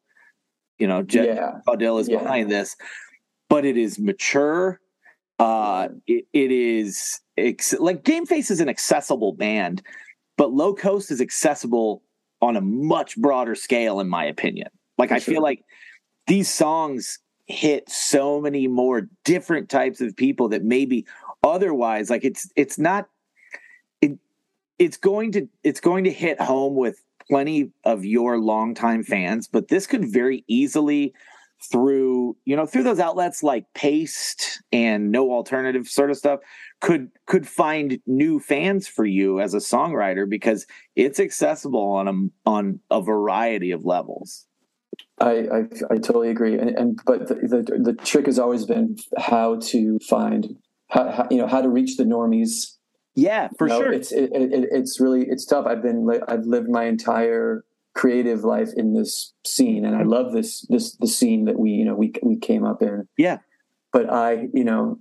you 0.77 0.87
know, 0.87 1.01
Jeff 1.03 1.25
yeah. 1.25 1.97
Is 1.97 2.09
yeah. 2.09 2.19
behind 2.19 2.51
this, 2.51 2.75
but 3.49 3.65
it 3.65 3.77
is 3.77 3.99
mature. 3.99 4.79
Uh, 5.39 5.89
it, 6.07 6.25
it 6.33 6.51
is 6.51 7.19
ex- 7.37 7.79
like 7.79 8.03
Game 8.03 8.25
Face 8.25 8.51
is 8.51 8.59
an 8.59 8.69
accessible 8.69 9.33
band, 9.33 9.81
but 10.37 10.53
Low 10.53 10.73
Coast 10.73 11.11
is 11.11 11.19
accessible 11.19 12.03
on 12.41 12.55
a 12.55 12.61
much 12.61 13.17
broader 13.17 13.55
scale, 13.55 13.99
in 13.99 14.07
my 14.07 14.25
opinion. 14.25 14.67
Like 14.97 15.09
For 15.09 15.15
I 15.15 15.19
sure. 15.19 15.33
feel 15.33 15.43
like 15.43 15.63
these 16.27 16.53
songs 16.53 17.19
hit 17.47 17.89
so 17.89 18.39
many 18.39 18.67
more 18.67 19.09
different 19.25 19.69
types 19.69 20.01
of 20.01 20.15
people 20.15 20.49
that 20.49 20.63
maybe 20.63 21.05
otherwise 21.43 22.09
like 22.09 22.23
it's 22.23 22.49
it's 22.55 22.79
not 22.79 23.09
it's 24.83 24.97
going 24.97 25.31
to 25.31 25.47
it's 25.63 25.79
going 25.79 26.03
to 26.03 26.11
hit 26.11 26.41
home 26.41 26.75
with 26.75 27.01
plenty 27.29 27.71
of 27.85 28.03
your 28.03 28.37
longtime 28.37 29.03
fans 29.03 29.47
but 29.47 29.69
this 29.69 29.87
could 29.87 30.05
very 30.11 30.43
easily 30.47 31.13
through 31.71 32.35
you 32.43 32.55
know 32.55 32.65
through 32.65 32.83
those 32.83 32.99
outlets 32.99 33.41
like 33.41 33.65
paste 33.73 34.61
and 34.73 35.09
no 35.09 35.31
alternative 35.31 35.87
sort 35.87 36.11
of 36.11 36.17
stuff 36.17 36.41
could 36.81 37.09
could 37.25 37.47
find 37.47 37.99
new 38.05 38.39
fans 38.39 38.85
for 38.87 39.05
you 39.05 39.39
as 39.39 39.53
a 39.53 39.59
songwriter 39.59 40.29
because 40.29 40.65
it's 40.97 41.19
accessible 41.19 41.87
on 41.93 42.07
a 42.09 42.49
on 42.49 42.79
a 42.91 43.01
variety 43.01 43.71
of 43.71 43.85
levels. 43.85 44.45
I 45.19 45.31
i, 45.31 45.59
I 45.91 45.95
totally 45.95 46.29
agree. 46.29 46.59
And, 46.59 46.71
and 46.71 46.99
but 47.05 47.29
the, 47.29 47.35
the, 47.35 47.79
the 47.81 47.93
trick 47.93 48.25
has 48.25 48.37
always 48.37 48.65
been 48.65 48.97
how 49.17 49.59
to 49.61 49.97
find 49.99 50.57
how, 50.89 51.09
how 51.09 51.27
you 51.31 51.37
know 51.37 51.47
how 51.47 51.61
to 51.61 51.69
reach 51.69 51.95
the 51.95 52.03
normies 52.03 52.75
yeah 53.15 53.47
for 53.57 53.67
you 53.67 53.73
know, 53.73 53.81
sure. 53.81 53.93
it's 53.93 54.11
it, 54.11 54.31
it, 54.33 54.67
it's 54.71 54.99
really 54.99 55.25
it's 55.29 55.45
tough. 55.45 55.65
I've 55.67 55.81
been 55.83 56.07
i've 56.27 56.45
lived 56.45 56.69
my 56.69 56.85
entire 56.85 57.63
creative 57.93 58.43
life 58.43 58.69
in 58.75 58.93
this 58.95 59.33
scene 59.45 59.85
and 59.85 59.95
i 59.95 60.01
love 60.01 60.33
this 60.33 60.61
this 60.69 60.95
the 60.95 61.07
scene 61.07 61.45
that 61.45 61.59
we 61.59 61.69
you 61.71 61.85
know 61.85 61.93
we 61.95 62.11
we 62.23 62.35
came 62.37 62.65
up 62.65 62.81
in. 62.81 63.07
Yeah. 63.17 63.37
But 63.91 64.09
i 64.11 64.47
you 64.53 64.63
know 64.63 64.97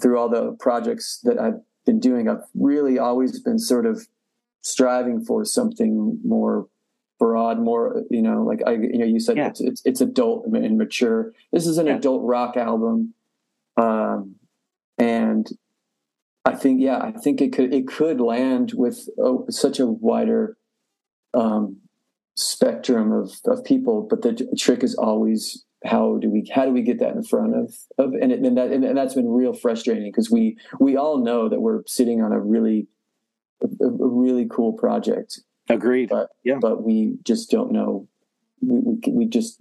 through 0.00 0.18
all 0.18 0.28
the 0.28 0.52
projects 0.60 1.20
that 1.24 1.38
i've 1.38 1.60
been 1.84 2.00
doing 2.00 2.28
i've 2.28 2.44
really 2.54 2.98
always 2.98 3.40
been 3.40 3.58
sort 3.58 3.86
of 3.86 4.06
striving 4.62 5.24
for 5.24 5.44
something 5.44 6.18
more 6.24 6.66
broad 7.18 7.58
more 7.58 8.02
you 8.10 8.22
know 8.22 8.42
like 8.42 8.60
i 8.66 8.72
you 8.72 8.98
know 8.98 9.04
you 9.04 9.18
said 9.20 9.36
Yeah. 9.36 9.48
it's, 9.48 9.60
it's 9.60 9.82
it's 9.84 10.00
adult 10.00 10.46
and 10.46 10.78
mature. 10.78 11.32
This 11.52 11.66
is 11.66 11.78
an 11.78 11.86
Yeah. 11.86 11.96
adult 11.96 12.22
rock 12.24 12.56
album 12.56 13.14
um 13.76 14.36
and 14.98 15.46
i 16.46 16.54
think 16.54 16.80
yeah 16.80 16.98
i 16.98 17.10
think 17.12 17.40
it 17.40 17.52
could 17.52 17.72
it 17.74 17.86
could 17.86 18.20
land 18.20 18.72
with 18.74 19.08
oh, 19.18 19.44
such 19.50 19.78
a 19.78 19.86
wider 19.86 20.56
um 21.34 21.76
spectrum 22.36 23.12
of 23.12 23.32
of 23.46 23.64
people 23.64 24.06
but 24.08 24.22
the 24.22 24.32
t- 24.34 24.46
trick 24.58 24.82
is 24.84 24.94
always 24.94 25.64
how 25.84 26.16
do 26.18 26.30
we 26.30 26.50
how 26.54 26.64
do 26.64 26.70
we 26.70 26.82
get 26.82 26.98
that 26.98 27.14
in 27.14 27.22
front 27.22 27.54
of 27.54 27.74
of 27.98 28.12
and, 28.14 28.32
it, 28.32 28.40
and 28.40 28.56
that 28.56 28.70
and, 28.70 28.84
and 28.84 28.96
that's 28.96 29.14
been 29.14 29.28
real 29.28 29.52
frustrating 29.54 30.10
because 30.10 30.30
we 30.30 30.56
we 30.80 30.96
all 30.96 31.18
know 31.18 31.48
that 31.48 31.60
we're 31.60 31.82
sitting 31.86 32.22
on 32.22 32.32
a 32.32 32.40
really 32.40 32.86
a, 33.62 33.84
a 33.84 33.90
really 33.90 34.46
cool 34.50 34.72
project 34.72 35.40
agreed 35.68 36.08
but 36.08 36.28
Yeah. 36.44 36.58
but 36.60 36.82
we 36.82 37.16
just 37.24 37.50
don't 37.50 37.72
know 37.72 38.06
we, 38.60 38.78
we 38.80 39.12
we 39.12 39.26
just 39.26 39.60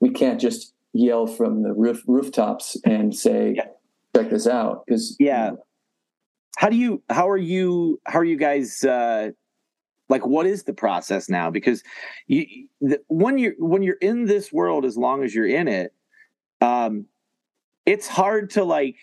we 0.00 0.10
can't 0.10 0.40
just 0.40 0.72
yell 0.92 1.26
from 1.26 1.62
the 1.62 1.72
roof 1.72 2.02
rooftops 2.06 2.76
and 2.84 3.14
say 3.14 3.54
Yeah. 3.56 3.66
check 4.16 4.30
this 4.30 4.46
out 4.46 4.84
because 4.86 5.16
Yeah. 5.20 5.52
How 6.56 6.68
do 6.68 6.76
you 6.76 7.02
how 7.08 7.28
are 7.28 7.36
you 7.36 8.00
how 8.06 8.18
are 8.18 8.24
you 8.24 8.36
guys 8.36 8.82
uh 8.82 9.30
like 10.08 10.26
what 10.26 10.46
is 10.46 10.64
the 10.64 10.72
process 10.72 11.28
now? 11.28 11.50
Because 11.50 11.82
you 12.26 12.68
the, 12.80 13.00
when 13.08 13.38
you're 13.38 13.54
when 13.58 13.82
you're 13.82 13.96
in 14.00 14.26
this 14.26 14.52
world 14.52 14.84
as 14.84 14.96
long 14.96 15.22
as 15.22 15.34
you're 15.34 15.48
in 15.48 15.68
it 15.68 15.92
um 16.60 17.06
it's 17.84 18.08
hard 18.08 18.50
to 18.50 18.64
like 18.64 18.96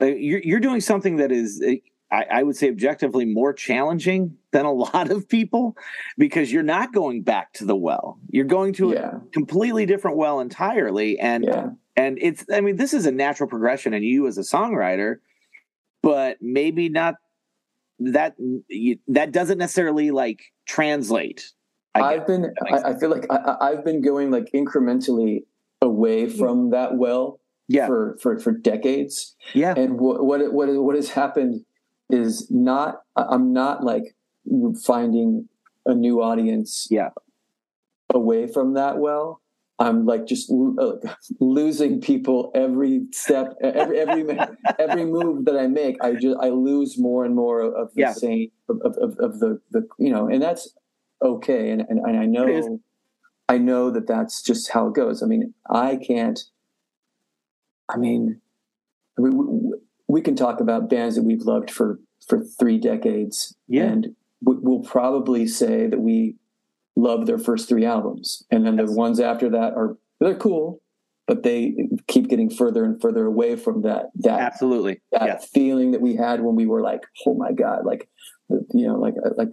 uh, 0.00 0.06
you're 0.06 0.40
you're 0.40 0.60
doing 0.60 0.80
something 0.80 1.16
that 1.16 1.32
is 1.32 1.62
uh, 1.66 1.72
I, 2.10 2.24
I 2.30 2.42
would 2.42 2.56
say 2.56 2.68
objectively 2.68 3.24
more 3.24 3.52
challenging 3.52 4.36
than 4.52 4.64
a 4.64 4.72
lot 4.94 5.10
of 5.10 5.28
people 5.28 5.76
because 6.16 6.52
you're 6.52 6.62
not 6.62 6.92
going 6.92 7.22
back 7.22 7.52
to 7.54 7.64
the 7.64 7.76
well. 7.76 8.18
You're 8.30 8.44
going 8.44 8.72
to 8.74 8.92
yeah. 8.92 9.16
a 9.16 9.20
completely 9.32 9.86
different 9.86 10.16
well 10.16 10.40
entirely. 10.40 11.18
And 11.18 11.44
yeah. 11.44 11.70
and 11.96 12.18
it's 12.20 12.44
i 12.52 12.60
mean 12.60 12.76
this 12.76 12.92
is 12.92 13.06
a 13.06 13.12
natural 13.12 13.48
progression. 13.48 13.94
And 13.94 14.04
you 14.04 14.26
as 14.26 14.36
a 14.36 14.42
songwriter 14.42 15.16
but 16.02 16.38
maybe 16.40 16.88
not 16.88 17.16
that 18.00 18.36
that 19.08 19.32
doesn't 19.32 19.58
necessarily 19.58 20.10
like 20.10 20.52
translate. 20.66 21.52
I 21.94 22.00
I've 22.00 22.26
been 22.26 22.54
I, 22.70 22.90
I 22.90 22.98
feel 22.98 23.10
like 23.10 23.26
I, 23.30 23.56
I've 23.60 23.84
been 23.84 24.02
going 24.02 24.30
like 24.30 24.50
incrementally 24.54 25.44
away 25.82 26.28
from 26.28 26.70
that 26.70 26.96
well 26.96 27.40
yeah. 27.68 27.86
for 27.86 28.16
for 28.20 28.38
for 28.38 28.52
decades. 28.52 29.36
Yeah. 29.54 29.74
And 29.76 29.98
what 30.00 30.24
what 30.24 30.52
what 30.52 30.68
what 30.68 30.96
has 30.96 31.10
happened 31.10 31.64
is 32.10 32.50
not 32.50 33.02
I'm 33.16 33.52
not 33.52 33.84
like 33.84 34.14
finding 34.84 35.48
a 35.84 35.94
new 35.94 36.22
audience 36.22 36.86
Yeah. 36.90 37.10
away 38.10 38.46
from 38.46 38.74
that 38.74 38.98
well 38.98 39.40
I'm 39.80 40.06
like 40.06 40.26
just 40.26 40.50
uh, 40.50 40.92
losing 41.40 42.00
people 42.00 42.50
every 42.54 43.02
step 43.12 43.54
every 43.62 43.98
every 44.00 44.24
every 44.78 45.04
move 45.04 45.44
that 45.44 45.56
I 45.56 45.66
make 45.68 45.96
I 46.02 46.14
just 46.14 46.36
I 46.40 46.48
lose 46.48 46.98
more 46.98 47.24
and 47.24 47.34
more 47.34 47.60
of 47.60 47.94
the 47.94 48.00
Yeah. 48.02 48.12
same 48.12 48.50
of, 48.68 48.80
of, 48.82 49.16
of 49.20 49.38
the 49.40 49.60
the 49.70 49.86
you 49.98 50.10
know 50.12 50.28
and 50.28 50.42
that's 50.42 50.74
okay 51.22 51.70
and 51.70 51.82
and, 51.88 52.00
and 52.00 52.18
I 52.18 52.26
know 52.26 52.80
I 53.48 53.58
know 53.58 53.90
that 53.90 54.06
that's 54.06 54.42
just 54.42 54.70
how 54.72 54.88
it 54.88 54.94
goes 54.94 55.22
I 55.22 55.26
mean 55.26 55.54
I 55.70 55.96
can't 55.96 56.40
I 57.88 57.96
mean 57.96 58.40
we, 59.16 59.30
we, 59.30 59.74
we 60.08 60.20
can 60.22 60.36
talk 60.36 60.60
about 60.60 60.90
bands 60.90 61.16
that 61.16 61.22
we've 61.22 61.42
loved 61.42 61.70
for 61.70 61.98
for 62.26 62.42
three 62.58 62.78
decades 62.78 63.54
Yeah. 63.68 63.84
and 63.84 64.08
we- 64.42 64.58
we'll 64.60 64.82
probably 64.82 65.46
say 65.46 65.86
that 65.86 66.00
we 66.00 66.36
love 67.06 67.26
their 67.26 67.38
first 67.38 67.68
three 67.68 67.84
albums 67.84 68.42
and 68.50 68.66
then 68.66 68.76
Yes. 68.76 68.88
the 68.88 68.94
ones 68.96 69.20
after 69.20 69.48
that 69.50 69.70
are 69.80 69.96
they're 70.20 70.34
cool 70.48 70.80
but 71.28 71.42
they 71.42 71.60
keep 72.12 72.28
getting 72.28 72.50
further 72.50 72.82
and 72.84 73.00
further 73.00 73.24
away 73.26 73.54
from 73.64 73.82
that 73.82 74.06
that 74.16 74.40
absolutely 74.40 74.94
that 75.12 75.26
yeah 75.28 75.38
feeling 75.58 75.92
that 75.92 76.00
we 76.00 76.16
had 76.16 76.40
when 76.42 76.56
we 76.56 76.66
were 76.66 76.82
like 76.90 77.02
oh 77.26 77.34
my 77.34 77.52
god 77.52 77.80
like 77.84 78.08
you 78.78 78.86
know 78.86 78.96
like 78.96 79.14
like 79.36 79.52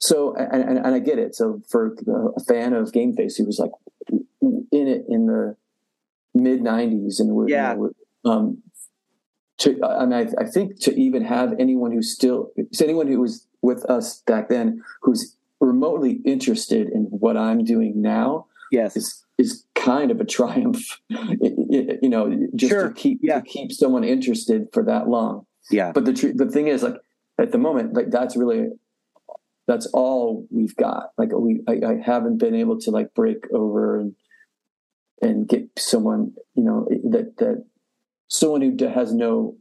so 0.00 0.34
and, 0.36 0.62
and, 0.68 0.78
and 0.84 0.94
i 0.94 0.98
get 0.98 1.18
it 1.18 1.34
so 1.34 1.60
for 1.70 1.94
a 2.36 2.40
fan 2.44 2.72
of 2.74 2.92
game 2.92 3.12
face 3.14 3.36
who 3.36 3.46
was 3.46 3.58
like 3.58 3.70
in 4.42 4.86
it 4.94 5.02
in 5.08 5.26
the 5.26 5.56
mid 6.34 6.60
90s 6.60 7.20
and 7.20 7.30
we're, 7.30 7.48
you 7.48 7.54
Yeah. 7.54 7.72
know, 7.74 7.78
we're, 8.24 8.30
um 8.32 8.62
to 9.58 9.68
i 9.84 10.04
mean 10.06 10.12
I, 10.38 10.42
I 10.44 10.46
think 10.54 10.80
to 10.84 10.90
even 11.00 11.22
have 11.24 11.54
anyone 11.58 11.92
who's 11.92 12.12
still 12.12 12.50
anyone 12.80 13.06
who 13.06 13.20
was 13.20 13.46
with 13.62 13.84
us 13.88 14.22
back 14.26 14.48
then 14.48 14.82
who's 15.02 15.36
remotely 15.62 16.20
interested 16.24 16.88
in 16.90 17.02
what 17.04 17.36
i'm 17.36 17.64
doing 17.64 18.02
now 18.02 18.46
yes. 18.70 18.96
is 18.96 19.24
is 19.38 19.64
kind 19.74 20.10
of 20.10 20.20
a 20.20 20.24
triumph. 20.36 21.00
You 21.08 22.08
know 22.14 22.24
just 22.54 22.70
Sure. 22.70 22.88
to 22.88 22.94
keep 22.94 23.18
Yeah. 23.22 23.40
to 23.40 23.46
keep 23.46 23.72
someone 23.72 24.04
interested 24.04 24.68
for 24.72 24.82
that 24.84 25.08
long. 25.08 25.46
Yeah. 25.70 25.92
But 25.92 26.04
the 26.04 26.12
tr- 26.12 26.34
the 26.34 26.46
thing 26.50 26.68
is 26.68 26.82
like 26.82 26.96
at 27.38 27.50
the 27.52 27.58
moment 27.58 27.94
like 27.94 28.10
that's 28.10 28.36
really 28.36 28.68
that's 29.66 29.86
all 29.86 30.46
we've 30.50 30.76
got. 30.76 31.10
Like 31.16 31.30
we 31.32 31.60
I, 31.68 31.72
I 31.92 31.94
haven't 32.04 32.38
been 32.38 32.54
able 32.54 32.78
to 32.80 32.90
like 32.90 33.14
break 33.14 33.46
over 33.52 33.98
and 34.00 34.14
and 35.20 35.48
get 35.48 35.64
someone 35.78 36.32
you 36.54 36.64
know 36.64 36.88
that 37.10 37.36
that 37.38 37.64
someone 38.28 38.62
who 38.62 38.76
has 38.88 39.12
no 39.12 39.56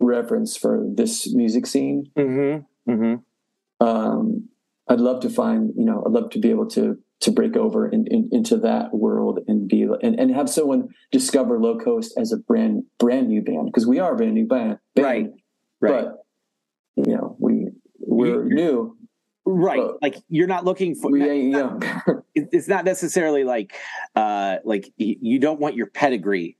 reference 0.00 0.56
for 0.56 0.84
this 1.00 1.32
music 1.34 1.66
scene. 1.66 2.10
Mm-hmm. 2.16 2.90
Mm-hmm. 2.92 3.86
Um 3.86 4.48
i'd 4.88 5.00
love 5.00 5.20
to 5.20 5.30
find 5.30 5.72
you 5.76 5.84
know 5.84 6.02
i'd 6.06 6.12
love 6.12 6.30
to 6.30 6.38
be 6.38 6.50
able 6.50 6.68
to 6.68 6.98
to 7.20 7.30
break 7.30 7.56
over 7.56 7.88
in, 7.88 8.06
in, 8.08 8.28
into 8.32 8.56
that 8.58 8.92
world 8.92 9.38
and 9.48 9.66
be 9.68 9.82
and, 10.02 10.18
and 10.20 10.34
have 10.34 10.50
someone 10.50 10.88
discover 11.10 11.58
low 11.58 11.78
coast 11.78 12.12
as 12.18 12.32
a 12.32 12.36
brand 12.36 12.82
brand 12.98 13.28
new 13.28 13.40
band 13.40 13.66
because 13.66 13.86
we 13.86 13.98
are 13.98 14.12
a 14.12 14.16
brand 14.16 14.34
new 14.34 14.46
band, 14.46 14.78
band. 14.94 15.06
Right. 15.06 15.26
right. 15.80 16.04
But 16.96 17.06
you 17.06 17.14
know 17.16 17.36
we 17.38 17.68
we're 18.00 18.46
You- 18.48 18.54
new. 18.54 18.96
Right. 19.46 19.80
But- 19.80 20.02
like 20.02 20.16
you're 20.28 20.46
not 20.46 20.64
looking 20.64 20.94
for 20.94 21.10
we 21.10 21.28
ain't 21.28 21.52
young. 21.52 21.82
it- 22.34 22.48
it's 22.52 22.68
not 22.68 22.84
necessarily 22.84 23.44
like 23.44 23.74
uh 24.16 24.56
like 24.64 24.92
you 24.96 25.38
don't 25.38 25.60
want 25.60 25.76
your 25.76 25.86
pedigree 25.86 26.56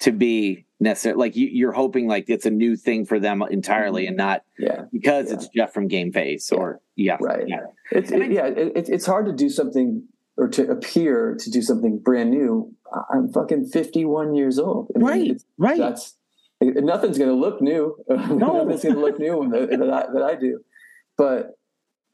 to 0.00 0.12
be 0.12 0.64
necessary 0.80 1.16
like 1.16 1.34
you, 1.34 1.48
you're 1.48 1.72
hoping 1.72 2.06
like 2.06 2.26
it's 2.28 2.46
a 2.46 2.50
new 2.50 2.76
thing 2.76 3.04
for 3.04 3.18
them 3.18 3.42
entirely 3.50 4.06
and 4.06 4.16
not 4.16 4.44
yeah. 4.58 4.82
because 4.92 5.28
Yeah. 5.28 5.34
it's 5.34 5.48
jeff 5.48 5.72
from 5.72 5.88
game 5.88 6.12
face 6.12 6.52
or 6.52 6.80
yeah. 6.94 7.16
Right. 7.20 7.48
yeah. 7.48 7.66
It's 7.90 8.10
it, 8.10 8.30
yeah 8.30 8.46
it, 8.46 8.76
it, 8.76 8.88
it's 8.88 9.06
hard 9.06 9.26
to 9.26 9.32
do 9.32 9.48
something 9.48 10.04
or 10.36 10.48
to 10.48 10.70
appear 10.70 11.36
to 11.40 11.50
do 11.50 11.60
something 11.62 11.98
brand 11.98 12.30
new. 12.30 12.72
I'm 13.12 13.32
fucking 13.32 13.66
51 13.66 14.34
years 14.36 14.58
old. 14.58 14.90
I 14.94 14.98
mean, 14.98 15.06
right. 15.06 15.42
right. 15.58 15.78
that's 15.78 16.16
nothing's 16.60 17.18
going 17.18 17.30
to 17.30 17.36
look 17.36 17.60
new. 17.60 17.96
Nothing's 18.08 18.82
going 18.82 18.94
to 18.94 19.00
look 19.00 19.18
new 19.18 19.38
when 19.38 19.50
that, 19.50 19.90
I, 19.92 20.12
that 20.12 20.22
i 20.22 20.34
do. 20.34 20.60
But 21.16 21.58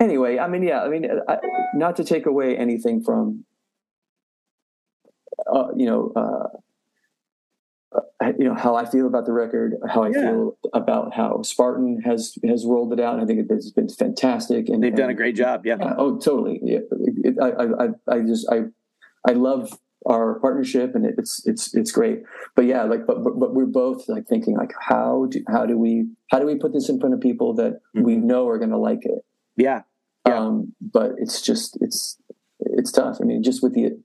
anyway 0.00 0.38
i 0.38 0.49
mean 0.49 0.62
yeah 0.62 0.83
i 0.83 0.88
mean 0.88 1.07
I, 1.29 1.38
not 1.75 1.97
to 1.97 2.05
take 2.05 2.26
away 2.26 2.57
anything 2.57 3.03
from 3.03 3.45
uh, 5.53 5.69
you 5.76 5.87
know 5.87 6.12
uh, 6.17 6.49
you 8.38 8.44
know 8.44 8.54
how 8.54 8.74
I 8.74 8.84
feel 8.86 9.06
about 9.06 9.26
the 9.26 9.32
record, 9.32 9.74
how 9.88 10.02
I 10.04 10.08
Yeah. 10.08 10.30
feel 10.30 10.58
about 10.72 11.14
how 11.14 11.42
Spartan 11.42 12.00
has 12.04 12.36
has 12.46 12.64
rolled 12.66 12.92
it 12.92 13.00
out. 13.00 13.20
I 13.20 13.24
think 13.26 13.46
it's 13.50 13.70
been 13.70 13.88
fantastic, 13.88 14.68
and 14.68 14.82
they've 14.82 14.94
done 14.94 15.10
a 15.10 15.14
great 15.14 15.36
job 15.36 15.64
yeah 15.66 15.76
yeah, 15.80 15.94
oh, 15.98 16.18
totally. 16.18 16.60
Yeah, 16.62 16.80
it, 17.24 17.36
I, 17.40 17.48
I, 17.50 18.16
I- 18.16 18.20
just, 18.20 18.48
I, 18.50 18.62
I 19.28 19.32
love 19.32 19.78
our 20.06 20.38
partnership, 20.40 20.94
and 20.94 21.06
it's, 21.06 21.46
it's, 21.46 21.74
it's 21.74 21.90
great. 21.90 22.22
But 22.54 22.66
yeah, 22.66 22.82
like, 22.82 23.06
but, 23.06 23.24
but, 23.24 23.38
but 23.40 23.54
we're 23.54 23.64
both 23.64 24.06
like 24.08 24.26
thinking, 24.26 24.54
like, 24.56 24.72
how 24.78 25.26
do, 25.30 25.42
how 25.48 25.64
do 25.64 25.78
we, 25.78 26.06
how 26.30 26.38
do 26.38 26.46
we 26.46 26.56
put 26.56 26.74
this 26.74 26.90
in 26.90 27.00
front 27.00 27.14
of 27.14 27.20
people 27.22 27.54
that 27.54 27.80
we 27.94 28.16
Mhm. 28.16 28.24
know 28.24 28.46
are 28.48 28.58
going 28.58 28.70
to 28.70 28.76
like 28.78 29.04
it? 29.06 29.24
yeah 29.56 29.82
Yeah. 30.26 30.38
Um, 30.40 30.74
but 30.80 31.12
it's 31.16 31.40
just, 31.40 31.78
it's, 31.80 32.18
it's 32.60 32.92
tough. 32.92 33.16
I 33.22 33.24
mean, 33.24 33.42
just 33.42 33.62
with 33.62 33.72
the, 33.74 33.98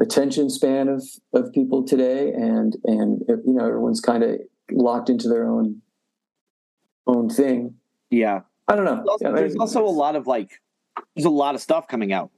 attention 0.00 0.50
span 0.50 0.88
of 0.88 1.02
of 1.32 1.52
people 1.52 1.84
today, 1.84 2.32
and 2.32 2.76
and 2.84 3.22
you 3.28 3.54
know 3.54 3.66
everyone's 3.66 4.00
kind 4.00 4.22
of 4.22 4.40
locked 4.70 5.10
into 5.10 5.28
their 5.28 5.46
own 5.48 5.80
own 7.06 7.28
thing. 7.28 7.74
Yeah, 8.10 8.40
I 8.68 8.76
don't 8.76 8.84
know. 8.84 8.96
There's 8.96 9.08
also, 9.08 9.24
Yeah, 9.28 9.32
there's 9.32 9.56
also 9.56 9.84
a 9.84 9.90
lot 9.90 10.16
of 10.16 10.26
like, 10.26 10.60
there's 11.14 11.26
a 11.26 11.30
lot 11.30 11.54
of 11.54 11.60
stuff 11.60 11.88
coming 11.88 12.12
out. 12.12 12.30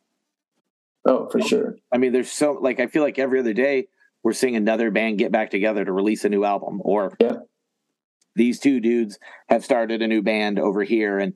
Oh, 1.05 1.29
for 1.29 1.41
sure. 1.41 1.77
I 1.93 1.99
mean, 1.99 2.13
there's 2.13 2.33
so 2.33 2.53
like 2.53 2.81
I 2.81 2.87
feel 2.89 3.03
like 3.03 3.19
every 3.19 3.39
other 3.39 3.53
day 3.53 3.89
we're 4.23 4.33
seeing 4.33 4.57
another 4.57 4.91
band 4.91 5.19
get 5.19 5.31
back 5.31 5.51
together 5.51 5.85
to 5.85 5.93
release 5.93 6.25
a 6.25 6.29
new 6.29 6.45
album, 6.45 6.81
or 6.85 7.17
Yeah. 7.21 7.37
these 8.35 8.59
two 8.59 8.81
dudes 8.81 9.19
have 9.49 9.65
started 9.65 10.03
a 10.03 10.09
new 10.09 10.21
band 10.23 10.59
over 10.59 10.83
here, 10.83 11.19
and 11.19 11.35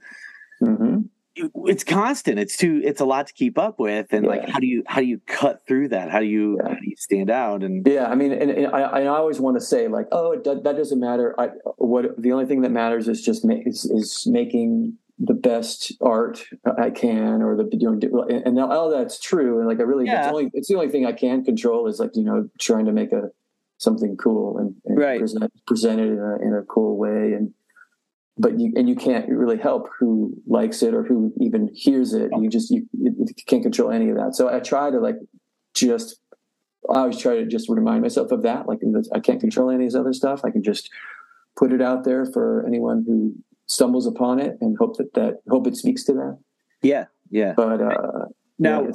hmm 0.58 1.02
it's 1.37 1.84
constant. 1.84 2.38
It's 2.38 2.56
too. 2.56 2.80
It's 2.84 3.00
a 3.00 3.04
lot 3.04 3.26
to 3.28 3.32
keep 3.32 3.58
up 3.58 3.78
with, 3.78 4.12
and 4.12 4.26
like 4.26 4.49
how 4.49 4.58
do 4.58 4.66
you 4.66 4.82
how 4.87 5.00
do 5.00 5.06
you 5.06 5.20
cut 5.26 5.66
through 5.66 5.88
that? 5.88 6.10
How 6.10 6.20
do 6.20 6.26
you 6.26 6.58
Yeah. 6.62 6.68
how 6.68 6.75
do 6.75 6.88
you 6.88 6.96
stand 6.96 7.30
out? 7.30 7.62
And 7.62 7.87
Yeah, 7.87 8.08
I 8.08 8.14
mean, 8.14 8.32
and, 8.32 8.50
and 8.50 8.66
I, 8.68 8.80
I 8.80 9.06
always 9.06 9.40
want 9.40 9.56
to 9.56 9.60
say 9.64 9.88
like, 9.88 10.06
oh, 10.12 10.32
it, 10.32 10.44
do- 10.44 10.60
that 10.62 10.76
doesn't 10.76 11.00
matter. 11.00 11.34
I, 11.38 11.49
what 11.76 12.20
the 12.20 12.32
only 12.32 12.46
thing 12.46 12.62
that 12.62 12.70
matters 12.70 13.08
is 13.08 13.22
just 13.22 13.44
ma- 13.44 13.54
is, 13.64 13.84
is 13.84 14.26
making 14.26 14.96
the 15.18 15.34
best 15.34 15.92
art 16.00 16.42
I 16.78 16.90
can, 16.90 17.42
or 17.42 17.56
the 17.56 17.68
you 17.72 17.90
know, 17.90 18.22
and 18.28 18.58
all 18.58 18.90
that's 18.90 19.18
true. 19.20 19.58
And 19.58 19.68
like, 19.68 19.78
I 19.78 19.82
really, 19.82 20.08
it's, 20.08 20.26
only, 20.28 20.50
it's 20.54 20.68
the 20.68 20.75
only 20.76 20.88
thing 20.88 21.04
I 21.06 21.12
can 21.12 21.44
control 21.44 21.87
is 21.87 22.00
like 22.00 22.10
you 22.14 22.25
know 22.25 22.49
trying 22.58 22.87
to 22.87 22.92
make 22.92 23.12
a 23.12 23.30
something 23.78 24.16
cool 24.16 24.58
and, 24.58 24.75
and 24.84 24.99
Right. 24.99 25.18
present, 25.18 25.50
present 25.66 26.00
it 26.00 26.08
in 26.08 26.18
a, 26.18 26.37
in 26.42 26.54
a 26.54 26.62
cool 26.62 26.99
way. 26.99 27.32
And 27.32 27.54
but 28.38 28.58
you 28.58 28.72
and 28.76 28.88
you 28.88 28.94
can't 28.94 29.28
really 29.28 29.58
help 29.58 29.88
who 29.99 30.34
likes 30.46 30.82
it 30.82 30.94
or 30.94 31.04
who 31.04 31.32
even 31.40 31.68
hears 31.75 32.14
it. 32.14 32.30
You 32.38 32.49
just 32.49 32.70
you, 32.70 32.87
you 32.92 33.26
can't 33.46 33.62
control 33.62 33.90
any 33.90 34.10
of 34.10 34.16
that. 34.16 34.34
So 34.34 34.49
I 34.49 34.60
try 34.60 34.90
to 34.90 34.99
like 34.99 35.16
just 35.75 36.18
I 36.88 37.00
always 37.00 37.18
try 37.18 37.37
to 37.37 37.46
just 37.46 37.68
remind 37.68 38.02
myself 38.02 38.32
of 38.32 38.42
that. 38.42 38.66
Like 38.66 38.78
I 39.14 39.20
can't 39.20 39.40
control 39.40 39.70
any 39.70 39.76
of 39.76 39.80
these 39.80 39.96
other 39.96 40.12
stuff. 40.12 40.40
I 40.44 40.50
can 40.50 40.62
just 40.62 40.90
put 41.56 41.72
it 41.72 41.82
out 41.82 42.04
there 42.04 42.25
for 42.25 42.64
anyone 42.66 43.04
who 43.06 43.34
stumbles 43.66 44.06
upon 44.06 44.40
it 44.40 44.56
and 44.60 44.76
hope 44.78 44.96
that 44.96 45.14
that 45.14 45.34
hope 45.49 45.66
it 45.66 45.76
speaks 45.76 46.04
to 46.04 46.12
them. 46.12 46.38
yeah, 46.82 47.04
yeah. 47.30 47.52
But 47.56 47.80
uh, 47.80 48.26
Now 48.58 48.84
yeah, 48.84 48.92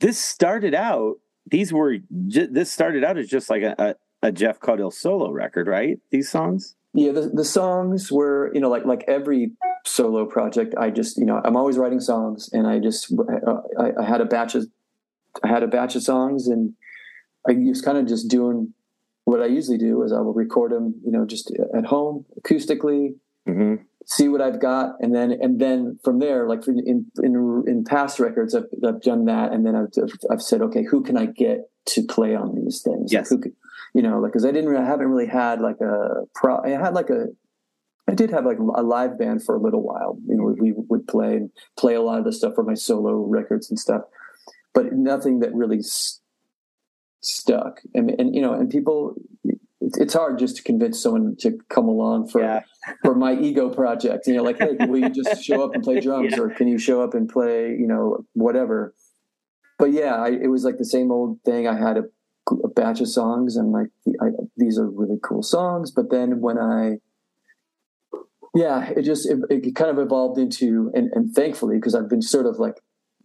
this 0.00 0.18
started 0.18 0.74
out. 0.74 1.16
These 1.46 1.72
were 1.72 1.96
this 2.10 2.72
started 2.72 3.04
out 3.04 3.18
as 3.18 3.28
just 3.28 3.50
like 3.50 3.62
a, 3.62 3.74
a, 3.78 4.28
a 4.28 4.32
Jeff 4.32 4.60
Caudill 4.60 4.92
solo 4.92 5.30
record, 5.30 5.66
right? 5.66 5.98
These 6.10 6.30
songs. 6.30 6.74
Yeah 6.94 7.12
the, 7.12 7.30
the 7.32 7.44
songs 7.44 8.10
were 8.10 8.50
you 8.54 8.60
know 8.60 8.70
like 8.70 8.84
like 8.84 9.04
every 9.08 9.52
solo 9.86 10.26
project. 10.26 10.74
I 10.78 10.90
just 10.90 11.16
you 11.16 11.26
know 11.26 11.40
I'm 11.44 11.56
always 11.56 11.78
writing 11.78 12.00
songs 12.00 12.50
and 12.52 12.66
I 12.66 12.78
just 12.78 13.12
uh, 13.12 13.60
I, 13.78 13.92
I 14.00 14.04
had 14.04 14.20
a 14.20 14.26
batch 14.26 14.54
of 14.54 14.66
I 15.42 15.48
had 15.48 15.62
a 15.62 15.68
batch 15.68 15.96
of 15.96 16.02
songs 16.02 16.48
and 16.48 16.74
I 17.48 17.54
was 17.54 17.80
kind 17.80 17.98
of 17.98 18.06
just 18.06 18.28
doing 18.28 18.74
what 19.24 19.42
I 19.42 19.46
usually 19.46 19.78
do 19.78 20.02
is 20.02 20.12
I 20.12 20.20
will 20.20 20.34
record 20.34 20.72
them 20.72 20.94
you 21.04 21.12
know 21.12 21.26
just 21.26 21.52
at 21.76 21.86
home 21.86 22.24
acoustically 22.40 23.14
Mm-hmm. 23.48 23.82
see 24.04 24.28
what 24.28 24.42
I've 24.42 24.60
got, 24.60 24.96
and 25.00 25.14
then 25.14 25.32
and 25.32 25.58
then 25.58 25.98
from 26.04 26.18
there, 26.18 26.46
like 26.46 26.68
in 26.68 27.06
in 27.16 27.64
in 27.66 27.84
past 27.84 28.20
records, 28.20 28.54
I've, 28.54 28.66
I've 28.86 29.00
done 29.00 29.24
that, 29.24 29.52
and 29.52 29.64
then 29.64 29.74
I've 29.74 29.88
I've 30.30 30.42
said, 30.42 30.60
okay, 30.60 30.84
who 30.84 31.02
can 31.02 31.16
I 31.16 31.26
get 31.26 31.70
to 31.86 32.04
play 32.04 32.34
on 32.34 32.54
these 32.54 32.82
things? 32.82 33.10
Yes. 33.10 33.30
Like 33.30 33.44
who 33.44 33.52
you 33.94 34.02
know, 34.02 34.18
like 34.20 34.32
because 34.32 34.44
I 34.44 34.50
didn't, 34.50 34.68
really, 34.70 34.82
I 34.82 34.86
haven't 34.86 35.08
really 35.08 35.26
had 35.26 35.60
like 35.60 35.80
a 35.80 36.24
pro. 36.34 36.58
I 36.62 36.70
had 36.70 36.94
like 36.94 37.10
a, 37.10 37.26
I 38.08 38.14
did 38.14 38.30
have 38.30 38.44
like 38.46 38.58
a 38.58 38.82
live 38.82 39.18
band 39.18 39.44
for 39.44 39.54
a 39.54 39.60
little 39.60 39.82
while. 39.82 40.18
You 40.26 40.36
know, 40.36 40.44
we, 40.44 40.72
we 40.72 40.74
would 40.88 41.06
play 41.06 41.36
and 41.36 41.50
play 41.78 41.94
a 41.94 42.02
lot 42.02 42.18
of 42.18 42.24
the 42.24 42.32
stuff 42.32 42.54
for 42.54 42.64
my 42.64 42.74
solo 42.74 43.12
records 43.26 43.68
and 43.70 43.78
stuff, 43.78 44.02
but 44.74 44.92
nothing 44.92 45.40
that 45.40 45.54
really 45.54 45.78
s- 45.78 46.20
stuck. 47.20 47.80
And 47.94 48.10
and 48.18 48.34
you 48.34 48.42
know, 48.42 48.52
and 48.54 48.70
people. 48.70 49.14
It's 49.80 49.96
it's 49.96 50.12
hard 50.14 50.40
just 50.40 50.56
to 50.56 50.62
convince 50.64 51.00
someone 51.00 51.36
to 51.38 51.56
come 51.70 51.86
along 51.88 52.28
for 52.28 52.40
Yeah. 52.42 52.62
for 53.04 53.14
my 53.14 53.34
ego 53.38 53.70
project. 53.70 54.26
You 54.26 54.34
know, 54.34 54.42
like, 54.42 54.58
hey, 54.58 54.76
will 54.86 54.98
you 54.98 55.08
just 55.08 55.42
show 55.42 55.62
up 55.64 55.72
and 55.72 55.84
play 55.84 56.00
drums, 56.06 56.32
Yeah. 56.32 56.40
or 56.42 56.50
can 56.50 56.66
you 56.66 56.78
show 56.78 57.00
up 57.00 57.14
and 57.14 57.28
play, 57.28 57.70
you 57.70 57.86
know, 57.86 58.24
whatever? 58.34 58.92
But 59.78 59.92
yeah, 59.92 60.16
I, 60.16 60.30
it 60.30 60.48
was 60.50 60.64
like 60.64 60.78
the 60.78 60.84
same 60.84 61.12
old 61.12 61.38
thing. 61.44 61.68
I 61.68 61.78
had 61.78 61.96
a, 61.96 62.02
a 62.64 62.68
batch 62.68 63.00
of 63.00 63.08
songs, 63.08 63.56
and 63.56 63.72
like 63.72 63.88
I, 64.20 64.26
these 64.56 64.78
are 64.78 64.88
really 64.88 65.18
cool 65.22 65.42
songs. 65.42 65.90
But 65.90 66.10
then 66.10 66.40
when 66.40 66.58
I, 66.58 66.98
yeah, 68.54 68.90
it 68.96 69.02
just 69.02 69.28
it, 69.28 69.38
it 69.50 69.74
kind 69.74 69.90
of 69.90 69.98
evolved 69.98 70.38
into, 70.38 70.90
and, 70.94 71.10
and 71.14 71.34
thankfully, 71.34 71.76
because 71.76 71.94
I've 71.94 72.08
been 72.08 72.22
sort 72.22 72.46
of 72.46 72.58
like, 72.58 72.76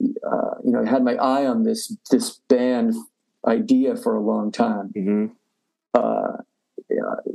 uh, 0.02 0.56
you 0.64 0.72
know, 0.72 0.84
I 0.86 0.90
had 0.90 1.04
my 1.04 1.16
eye 1.16 1.46
on 1.46 1.64
this 1.64 1.96
this 2.12 2.40
band 2.50 2.94
idea 3.48 3.96
for 3.96 4.16
a 4.16 4.22
long 4.22 4.52
time 4.52 4.92
Mm-hmm. 4.96 5.26
uh, 5.94 6.38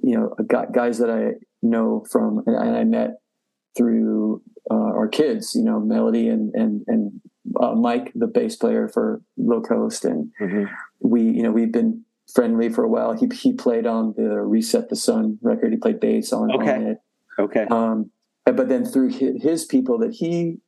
you 0.02 0.16
know, 0.16 0.34
gu- 0.46 0.72
guys 0.72 0.98
that 0.98 1.10
I 1.10 1.34
know 1.62 2.04
from 2.10 2.42
and, 2.46 2.56
and 2.56 2.76
I 2.76 2.84
met 2.84 3.18
through 3.76 4.42
uh, 4.70 4.74
our 4.74 5.08
kids, 5.08 5.54
you 5.54 5.64
know, 5.64 5.80
Melody 5.80 6.28
and 6.28 6.54
and 6.54 6.82
and 6.86 7.20
uh, 7.60 7.74
Mike, 7.74 8.12
the 8.14 8.26
bass 8.26 8.56
player 8.56 8.88
for 8.88 9.20
Low 9.36 9.60
Coast, 9.60 10.04
and 10.04 10.30
Mm-hmm. 10.40 10.64
We, 11.00 11.22
you 11.22 11.42
know, 11.42 11.50
we've 11.50 11.72
been 11.72 12.04
friendly 12.32 12.68
for 12.68 12.84
a 12.84 12.88
while. 12.88 13.12
He 13.12 13.28
he 13.34 13.52
played 13.52 13.86
on 13.86 14.14
the 14.16 14.40
Reset 14.40 14.88
the 14.88 14.96
Sun 14.96 15.38
record. 15.42 15.72
He 15.72 15.78
played 15.78 16.00
bass 16.00 16.32
on, 16.32 16.50
Okay. 16.52 16.74
on 16.74 16.82
it. 16.86 16.98
Okay. 17.38 17.66
Um, 17.70 18.10
but 18.44 18.68
then 18.68 18.84
through 18.84 19.08
his, 19.10 19.64
people 19.66 19.98
that 19.98 20.12
he 20.12 20.58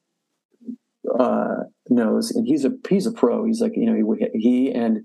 uh, 1.18 1.64
knows, 1.88 2.30
and 2.30 2.46
he's 2.46 2.64
a 2.64 2.72
he's 2.88 3.06
a 3.06 3.12
pro. 3.12 3.44
He's 3.44 3.60
like 3.60 3.72
you 3.74 3.86
know 3.86 4.16
he, 4.18 4.38
he 4.38 4.72
and 4.72 5.04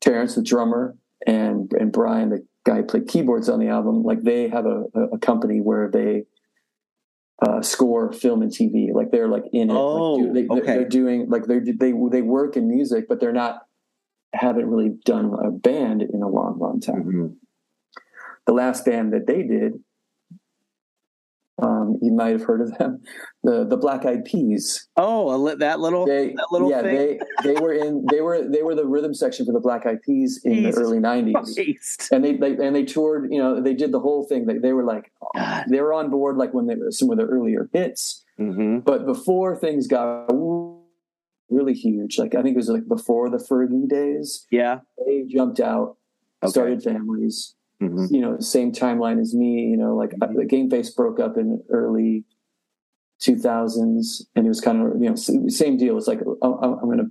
Terrence, 0.00 0.34
the 0.34 0.42
drummer, 0.42 0.96
and 1.26 1.72
and 1.72 1.92
Brian, 1.92 2.30
the 2.30 2.44
guy 2.64 2.76
who 2.76 2.84
played 2.84 3.08
keyboards 3.08 3.48
on 3.48 3.60
the 3.60 3.68
album, 3.68 4.02
like 4.02 4.22
they 4.22 4.48
have 4.48 4.66
a, 4.66 4.84
a, 5.12 5.18
company 5.18 5.60
where 5.60 5.90
they 5.90 6.24
uh, 7.40 7.62
score 7.62 8.12
film 8.12 8.42
and 8.42 8.50
TV. 8.50 8.92
Like 8.92 9.10
they're 9.10 9.28
like 9.28 9.44
in 9.52 9.70
it. 9.70 9.74
Oh, 9.74 10.14
like, 10.14 10.24
do- 10.24 10.32
they, 10.32 10.60
okay. 10.60 10.76
They're 10.78 10.88
doing 10.88 11.30
like 11.30 11.46
they're 11.46 11.64
they 11.64 11.92
they 11.92 12.22
work 12.22 12.56
in 12.56 12.68
music, 12.68 13.06
but 13.08 13.20
they're 13.20 13.32
not 13.32 13.62
haven't 14.34 14.66
really 14.68 14.90
done 15.04 15.32
a 15.42 15.50
band 15.50 16.02
in 16.02 16.22
a 16.22 16.28
long, 16.28 16.58
long 16.58 16.80
time. 16.80 17.04
Mhm. 17.04 17.36
The 18.46 18.52
last 18.52 18.84
band 18.84 19.12
that 19.14 19.26
they 19.26 19.42
did, 19.42 19.82
um, 21.62 21.98
you 22.02 22.12
might 22.12 22.32
have 22.32 22.42
heard 22.42 22.60
of 22.60 22.76
them, 22.78 23.00
the 23.44 23.64
the 23.64 23.76
Black 23.76 24.04
Eyed 24.04 24.24
Peas. 24.24 24.88
Oh, 24.96 25.34
a 25.34 25.38
li- 25.38 25.54
that 25.60 25.78
little 25.78 26.04
They, 26.04 26.30
that 26.34 26.48
little 26.50 26.68
yeah, 26.68 26.82
thing. 26.82 26.94
they 26.96 27.20
they 27.54 27.60
were 27.60 27.72
in 27.72 28.04
they 28.10 28.20
were 28.20 28.42
they 28.48 28.62
were 28.62 28.74
the 28.74 28.84
rhythm 28.86 29.14
section 29.14 29.46
for 29.46 29.52
the 29.52 29.60
Black 29.60 29.86
Eyed 29.86 30.02
Peas 30.02 30.40
in 30.44 30.54
Jesus 30.54 30.74
the 30.74 30.80
early 30.82 30.98
'90s. 30.98 32.10
And 32.10 32.24
they, 32.24 32.36
they 32.36 32.56
and 32.56 32.74
they 32.74 32.84
toured 32.84 33.32
you 33.32 33.38
know 33.38 33.60
they 33.60 33.72
did 33.74 33.92
the 33.92 34.00
whole 34.00 34.24
thing 34.24 34.46
they, 34.46 34.58
they 34.58 34.72
were 34.72 34.84
like 34.84 35.12
God. 35.34 35.66
they 35.70 35.80
were 35.80 35.94
on 35.94 36.10
board 36.10 36.36
like 36.36 36.52
when 36.52 36.66
they 36.66 36.74
some 36.90 37.10
of 37.10 37.18
the 37.18 37.24
earlier 37.24 37.68
hits 37.72 38.20
Mm-hmm. 38.36 38.80
but 38.80 39.06
before 39.06 39.54
things 39.56 39.86
got 39.86 40.26
really 41.50 41.74
huge 41.74 42.18
like 42.18 42.34
i 42.34 42.42
think 42.42 42.54
it 42.54 42.56
was 42.56 42.68
like 42.68 42.86
before 42.88 43.28
the 43.30 43.36
fergie 43.36 43.88
days 43.88 44.46
Yeah. 44.50 44.80
they 45.06 45.24
jumped 45.28 45.60
out 45.60 45.96
Okay. 46.42 46.50
started 46.50 46.82
families 46.82 47.54
Mhm. 47.80 48.10
you 48.10 48.20
know 48.20 48.38
same 48.38 48.72
timeline 48.72 49.20
as 49.20 49.34
me 49.34 49.62
you 49.70 49.76
know 49.76 49.94
like 49.96 50.10
Mhm. 50.12 50.36
the 50.36 50.44
game 50.44 50.70
face 50.70 50.90
broke 50.90 51.18
up 51.20 51.36
in 51.36 51.62
early 51.70 52.24
2000s 53.20 54.22
and 54.34 54.44
it 54.44 54.48
was 54.48 54.60
kind 54.60 54.80
of 54.82 55.00
you 55.00 55.08
know 55.08 55.14
same 55.16 55.76
deal 55.76 55.96
it's 55.96 56.06
like 56.08 56.20
oh, 56.42 56.58
i'm 56.62 56.74
i'm 56.80 56.88
gonna 56.90 57.08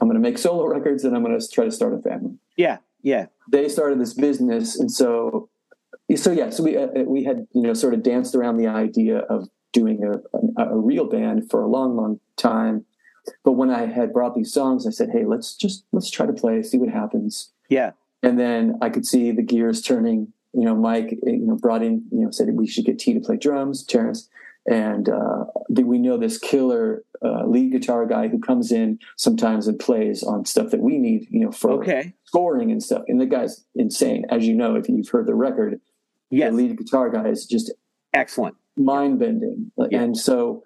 i'm 0.00 0.08
gonna 0.08 0.20
make 0.20 0.38
solo 0.38 0.66
records 0.66 1.04
and 1.04 1.14
i'm 1.16 1.22
gonna 1.22 1.38
try 1.52 1.64
to 1.64 1.70
start 1.70 1.92
a 1.94 1.98
family 1.98 2.34
Yeah. 2.56 2.78
Yeah. 3.02 3.26
they 3.50 3.68
started 3.68 4.00
this 4.00 4.14
business, 4.14 4.78
and 4.78 4.90
so 4.90 5.48
so 6.14 6.30
yeah, 6.30 6.50
so 6.50 6.62
we 6.62 6.76
uh, 6.76 6.86
we 7.04 7.24
had 7.24 7.46
you 7.52 7.62
know 7.62 7.74
sort 7.74 7.92
of 7.94 8.02
danced 8.02 8.34
around 8.34 8.56
the 8.58 8.66
idea 8.68 9.18
of 9.34 9.48
doing 9.72 10.02
a, 10.04 10.12
a, 10.62 10.70
a 10.70 10.78
real 10.78 11.04
band 11.08 11.50
for 11.50 11.60
a 11.62 11.66
long, 11.68 11.96
long 11.96 12.20
time. 12.36 12.84
But 13.44 13.52
when 13.52 13.70
I 13.70 13.86
had 13.86 14.12
brought 14.12 14.34
these 14.34 14.52
songs, 14.52 14.86
I 14.86 14.90
said, 14.90 15.10
"Hey, 15.10 15.24
let's 15.24 15.54
just 15.54 15.84
let's 15.92 16.10
try 16.10 16.26
to 16.26 16.32
play, 16.32 16.62
see 16.62 16.78
what 16.78 16.88
happens." 16.88 17.50
Yeah. 17.68 17.92
And 18.22 18.38
then 18.38 18.78
I 18.82 18.88
could 18.90 19.06
see 19.06 19.30
the 19.32 19.42
gears 19.42 19.82
turning. 19.82 20.32
You 20.52 20.64
know, 20.64 20.74
Mike, 20.74 21.10
you 21.22 21.38
know, 21.46 21.56
brought 21.56 21.82
in, 21.82 22.04
you 22.10 22.20
know, 22.24 22.30
said 22.30 22.48
we 22.54 22.66
should 22.66 22.86
get 22.86 22.98
T 22.98 23.12
to 23.12 23.20
play 23.20 23.36
drums, 23.36 23.84
Terrence, 23.84 24.28
and 24.66 25.06
uh, 25.08 25.44
we 25.68 25.98
know 25.98 26.16
this 26.16 26.38
killer 26.38 27.04
uh, 27.22 27.44
lead 27.46 27.72
guitar 27.72 28.06
guy 28.06 28.28
who 28.28 28.38
comes 28.38 28.72
in 28.72 28.98
sometimes 29.16 29.68
and 29.68 29.78
plays 29.78 30.22
on 30.22 30.46
stuff 30.46 30.70
that 30.70 30.80
we 30.80 30.96
need, 30.98 31.26
you 31.30 31.40
know, 31.44 31.52
for 31.52 31.72
Okay. 31.72 32.14
scoring 32.24 32.70
and 32.72 32.82
stuff. 32.82 33.02
And 33.06 33.20
the 33.20 33.26
guy's 33.26 33.64
insane, 33.74 34.24
as 34.30 34.46
you 34.46 34.54
know, 34.54 34.76
if 34.76 34.88
you've 34.88 35.08
heard 35.08 35.26
the 35.26 35.34
record. 35.34 35.78
Yes. 36.30 36.50
The 36.50 36.56
lead 36.56 36.76
guitar 36.78 37.10
guy 37.10 37.28
is 37.28 37.44
just 37.46 37.72
Excellent. 38.14 38.56
mind 38.76 39.18
bending. 39.18 39.70
Yeah. 39.90 40.02
And 40.02 40.16
so 40.16 40.62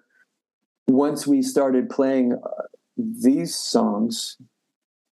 once 0.93 1.27
we 1.27 1.41
started 1.41 1.89
playing 1.89 2.33
uh, 2.33 2.63
these 2.97 3.55
songs, 3.55 4.37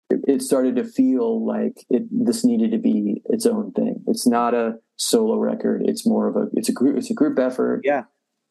it, 0.09 0.19
it 0.27 0.41
started 0.41 0.75
to 0.75 0.83
feel 0.83 1.45
like 1.45 1.85
it 1.89 2.03
this 2.11 2.43
needed 2.43 2.71
to 2.71 2.77
be 2.77 3.21
its 3.29 3.45
own 3.45 3.71
thing. 3.71 4.03
It's 4.07 4.27
not 4.27 4.53
a 4.53 4.75
solo 4.97 5.37
record. 5.37 5.83
It's 5.85 6.05
more 6.05 6.27
of 6.27 6.35
a 6.35 6.47
it's 6.53 6.69
a 6.69 6.73
group 6.73 6.97
it's 6.97 7.09
a 7.09 7.13
group 7.13 7.39
effort. 7.39 7.81
Yeah. 7.83 8.03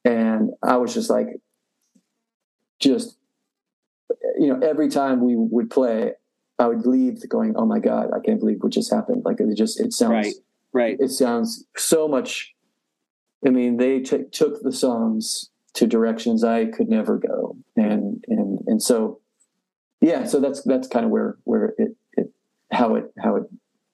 And 0.05 0.51
I 0.63 0.79
was 0.79 0.95
just 0.95 1.11
like, 1.11 1.27
just 2.79 3.17
you 4.39 4.49
know, 4.49 4.67
every 4.67 4.89
time 4.89 5.21
we 5.21 5.37
would 5.37 5.71
play, 5.71 6.13
I 6.59 6.67
would 6.67 6.87
leave 6.87 7.27
going, 7.29 7.55
oh 7.57 7.67
my 7.67 7.79
god, 7.79 8.11
I 8.15 8.21
can't 8.21 8.41
believe 8.41 8.63
what 8.63 8.73
just 8.73 8.93
happened. 8.93 9.23
Like 9.25 9.41
it 9.41 9.55
just 9.57 9.79
it 9.79 9.93
sounds 9.93 10.13
right, 10.13 10.35
right. 10.73 10.97
It 10.99 11.11
sounds 11.11 11.67
so 11.77 12.09
much. 12.09 12.55
I 13.45 13.51
mean, 13.51 13.77
they 13.77 14.01
t- 14.01 14.25
took 14.33 14.63
the 14.63 14.73
songs 14.73 15.50
to 15.75 15.87
directions 15.87 16.45
I 16.45 16.67
could 16.67 16.89
never 16.89 17.19
go, 17.19 17.57
and 17.77 18.25
and 18.29 18.61
and 18.67 18.83
so 18.83 19.21
yeah, 20.01 20.25
so 20.25 20.41
that's 20.41 20.63
that's 20.63 20.89
kind 20.89 21.05
of 21.05 21.11
where 21.11 21.37
where 21.45 21.75
it, 21.79 21.97
it 22.15 22.33
how 22.73 22.95
it 22.95 23.13
how 23.19 23.37
it 23.37 23.45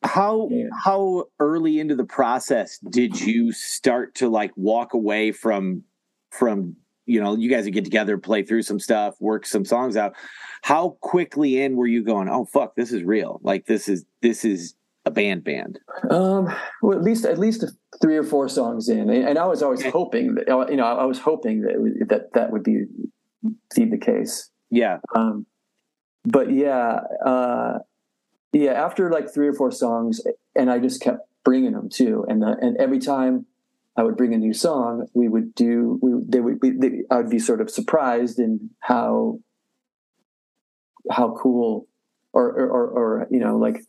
how 0.04 0.48
yeah. 0.50 0.66
how 0.84 1.24
early 1.40 1.80
into 1.80 1.96
the 1.96 2.04
process 2.04 2.78
did 2.78 3.20
you 3.20 3.52
start 3.52 4.14
to 4.16 4.28
like 4.28 4.52
walk 4.56 4.94
away 4.94 5.32
from 5.32 5.82
from 6.30 6.76
you 7.06 7.20
know 7.20 7.36
you 7.36 7.50
guys 7.50 7.64
would 7.64 7.74
get 7.74 7.84
together 7.84 8.18
play 8.18 8.42
through 8.42 8.62
some 8.62 8.78
stuff 8.78 9.20
work 9.20 9.46
some 9.46 9.64
songs 9.64 9.96
out. 9.96 10.14
How 10.62 10.96
quickly 11.00 11.60
in 11.60 11.76
were 11.76 11.86
you 11.86 12.04
going 12.04 12.28
oh 12.28 12.44
fuck 12.44 12.76
this 12.76 12.92
is 12.92 13.02
real. 13.02 13.40
Like 13.42 13.66
this 13.66 13.88
is 13.88 14.04
this 14.22 14.44
is 14.44 14.74
a 15.06 15.10
band 15.10 15.44
band? 15.44 15.78
Um 16.10 16.54
well 16.82 16.98
at 16.98 17.02
least 17.02 17.24
at 17.24 17.38
least 17.38 17.64
three 18.00 18.16
or 18.16 18.24
four 18.24 18.48
songs 18.48 18.88
in. 18.88 19.08
And 19.08 19.38
i 19.38 19.46
was 19.46 19.62
always 19.62 19.84
hoping 19.84 20.34
that 20.34 20.46
you 20.70 20.76
know 20.76 20.84
i 20.84 21.04
was 21.04 21.18
hoping 21.18 21.62
that 21.62 22.06
that 22.08 22.32
that 22.34 22.50
would 22.50 22.62
be 22.62 22.84
be 23.74 23.84
the 23.86 23.98
case. 23.98 24.50
Yeah. 24.70 24.98
Um 25.14 25.46
but 26.24 26.52
yeah 26.52 27.00
uh 27.24 27.78
yeah 28.52 28.72
after 28.72 29.10
like 29.10 29.32
three 29.32 29.48
or 29.48 29.54
four 29.54 29.70
songs 29.70 30.20
and 30.54 30.70
i 30.70 30.78
just 30.78 31.00
kept 31.00 31.20
bringing 31.46 31.72
them 31.72 31.88
too. 31.88 32.26
And 32.28 32.42
the, 32.42 32.56
and 32.60 32.76
every 32.76 32.98
time 32.98 33.46
I 33.96 34.02
would 34.02 34.16
bring 34.16 34.34
a 34.34 34.36
new 34.36 34.52
song, 34.52 35.06
we 35.14 35.28
would 35.28 35.54
do, 35.54 35.98
we, 36.02 36.12
they 36.28 36.40
would, 36.40 36.60
be, 36.60 36.72
they, 36.72 36.90
I 37.08 37.18
would 37.18 37.30
be 37.30 37.38
sort 37.38 37.60
of 37.60 37.70
surprised 37.70 38.40
in 38.40 38.70
how, 38.80 39.38
how 41.08 41.36
cool 41.40 41.86
or, 42.32 42.46
or, 42.50 42.66
or, 42.66 42.86
or, 42.88 43.28
you 43.30 43.38
know, 43.38 43.56
like 43.56 43.80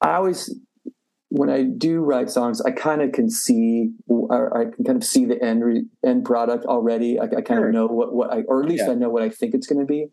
I 0.00 0.14
always, 0.14 0.54
when 1.28 1.50
I 1.50 1.64
do 1.64 2.00
write 2.00 2.30
songs, 2.30 2.60
I 2.60 2.70
kind 2.70 3.02
of 3.02 3.12
can 3.12 3.30
see, 3.30 3.90
or 4.08 4.56
I 4.56 4.74
can 4.74 4.84
kind 4.84 4.96
of 4.96 5.04
see 5.04 5.24
the 5.24 5.42
end 5.42 5.64
re, 5.64 5.84
end 6.04 6.24
product 6.24 6.64
already. 6.66 7.18
I, 7.18 7.24
I 7.24 7.40
kind 7.42 7.64
of 7.64 7.70
know 7.72 7.86
what, 7.86 8.12
what 8.14 8.32
I, 8.32 8.42
or 8.42 8.62
at 8.62 8.68
least 8.68 8.84
yeah. 8.86 8.92
I 8.92 8.94
know 8.94 9.10
what 9.10 9.22
I 9.22 9.28
think 9.28 9.54
it's 9.54 9.66
going 9.66 9.80
to 9.80 9.86
be. 9.86 10.08